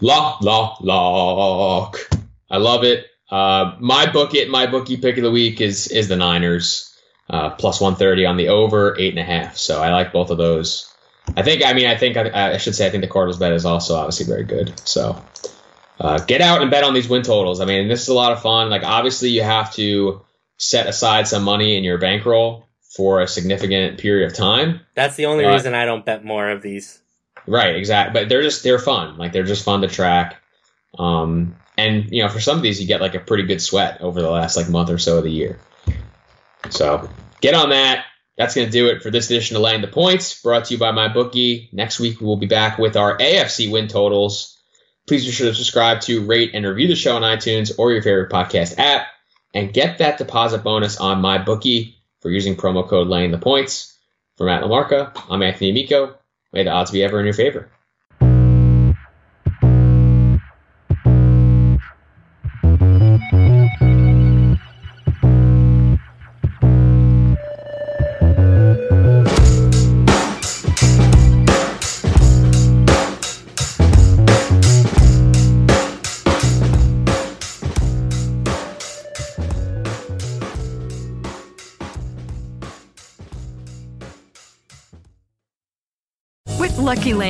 Lock, 0.00 0.42
lock, 0.42 0.80
lock. 0.80 1.98
I 2.50 2.56
love 2.56 2.84
it. 2.84 3.06
Uh, 3.30 3.76
my 3.80 4.10
book 4.10 4.34
it, 4.34 4.48
my 4.48 4.66
bookie 4.66 4.96
pick 4.96 5.16
of 5.16 5.22
the 5.24 5.30
week 5.30 5.60
is 5.60 5.88
is 5.88 6.08
the 6.08 6.16
Niners, 6.16 6.96
uh, 7.28 7.50
plus 7.50 7.80
one 7.80 7.96
thirty 7.96 8.24
on 8.26 8.36
the 8.36 8.48
over 8.48 8.96
eight 8.98 9.10
and 9.10 9.18
a 9.18 9.24
half. 9.24 9.56
So 9.56 9.82
I 9.82 9.90
like 9.90 10.12
both 10.12 10.30
of 10.30 10.38
those. 10.38 10.92
I 11.36 11.42
think. 11.42 11.64
I 11.64 11.72
mean, 11.72 11.86
I 11.88 11.96
think 11.96 12.16
I, 12.16 12.52
I 12.52 12.56
should 12.58 12.74
say 12.76 12.86
I 12.86 12.90
think 12.90 13.02
the 13.02 13.08
Cardinals 13.08 13.38
bet 13.38 13.52
is 13.52 13.64
also 13.64 13.96
obviously 13.96 14.26
very 14.26 14.44
good. 14.44 14.72
So 14.88 15.20
uh, 15.98 16.18
get 16.20 16.40
out 16.40 16.62
and 16.62 16.70
bet 16.70 16.84
on 16.84 16.94
these 16.94 17.08
win 17.08 17.22
totals. 17.22 17.60
I 17.60 17.64
mean, 17.64 17.88
this 17.88 18.02
is 18.02 18.08
a 18.08 18.14
lot 18.14 18.32
of 18.32 18.42
fun. 18.42 18.70
Like 18.70 18.84
obviously 18.84 19.30
you 19.30 19.42
have 19.42 19.72
to 19.74 20.22
set 20.58 20.86
aside 20.86 21.26
some 21.26 21.42
money 21.42 21.76
in 21.76 21.82
your 21.84 21.98
bankroll 21.98 22.66
for 22.96 23.20
a 23.20 23.26
significant 23.28 23.98
period 23.98 24.30
of 24.30 24.36
time. 24.36 24.80
That's 24.94 25.16
the 25.16 25.26
only 25.26 25.44
Uh, 25.44 25.52
reason 25.52 25.74
I 25.74 25.84
don't 25.84 26.04
bet 26.04 26.24
more 26.24 26.48
of 26.48 26.62
these. 26.62 27.00
Right, 27.46 27.76
exactly. 27.76 28.20
But 28.20 28.28
they're 28.28 28.42
just 28.42 28.62
they're 28.62 28.78
fun. 28.78 29.18
Like 29.18 29.32
they're 29.32 29.42
just 29.42 29.64
fun 29.64 29.82
to 29.82 29.88
track. 29.88 30.36
Um, 30.98 31.56
and 31.76 32.10
you 32.10 32.22
know, 32.22 32.28
for 32.28 32.40
some 32.40 32.56
of 32.56 32.62
these, 32.62 32.80
you 32.80 32.86
get 32.86 33.00
like 33.00 33.14
a 33.14 33.20
pretty 33.20 33.44
good 33.44 33.60
sweat 33.60 34.00
over 34.00 34.20
the 34.22 34.30
last 34.30 34.56
like 34.56 34.68
month 34.68 34.90
or 34.90 34.98
so 34.98 35.18
of 35.18 35.24
the 35.24 35.30
year. 35.30 35.58
So 36.70 37.08
get 37.40 37.54
on 37.54 37.70
that. 37.70 38.04
That's 38.36 38.54
going 38.54 38.66
to 38.66 38.72
do 38.72 38.88
it 38.88 39.02
for 39.02 39.10
this 39.10 39.30
edition 39.30 39.56
of 39.56 39.62
Laying 39.62 39.80
the 39.80 39.88
Points, 39.88 40.42
brought 40.42 40.66
to 40.66 40.74
you 40.74 40.78
by 40.78 40.92
my 40.92 41.08
bookie. 41.08 41.70
Next 41.72 41.98
week 41.98 42.20
we 42.20 42.26
will 42.26 42.36
be 42.36 42.46
back 42.46 42.78
with 42.78 42.96
our 42.96 43.16
AFC 43.16 43.70
win 43.70 43.88
totals. 43.88 44.58
Please 45.06 45.24
be 45.24 45.30
sure 45.30 45.46
to 45.46 45.54
subscribe 45.54 46.02
to, 46.02 46.26
rate, 46.26 46.50
and 46.52 46.66
review 46.66 46.88
the 46.88 46.96
show 46.96 47.16
on 47.16 47.22
iTunes 47.22 47.72
or 47.78 47.92
your 47.92 48.02
favorite 48.02 48.30
podcast 48.30 48.74
app, 48.78 49.06
and 49.54 49.72
get 49.72 49.98
that 49.98 50.18
deposit 50.18 50.64
bonus 50.64 50.98
on 50.98 51.22
my 51.22 51.38
bookie 51.38 51.96
for 52.20 52.30
using 52.30 52.56
promo 52.56 52.86
code 52.86 53.08
Laying 53.08 53.30
the 53.30 53.38
Points. 53.38 53.96
For 54.36 54.44
Matt 54.44 54.62
LaMarca, 54.62 55.18
I'm 55.30 55.42
Anthony 55.42 55.70
Amico. 55.70 56.18
May 56.52 56.64
the 56.64 56.70
odds 56.70 56.90
be 56.90 57.02
ever 57.02 57.18
in 57.18 57.24
your 57.24 57.32
favor. 57.32 57.70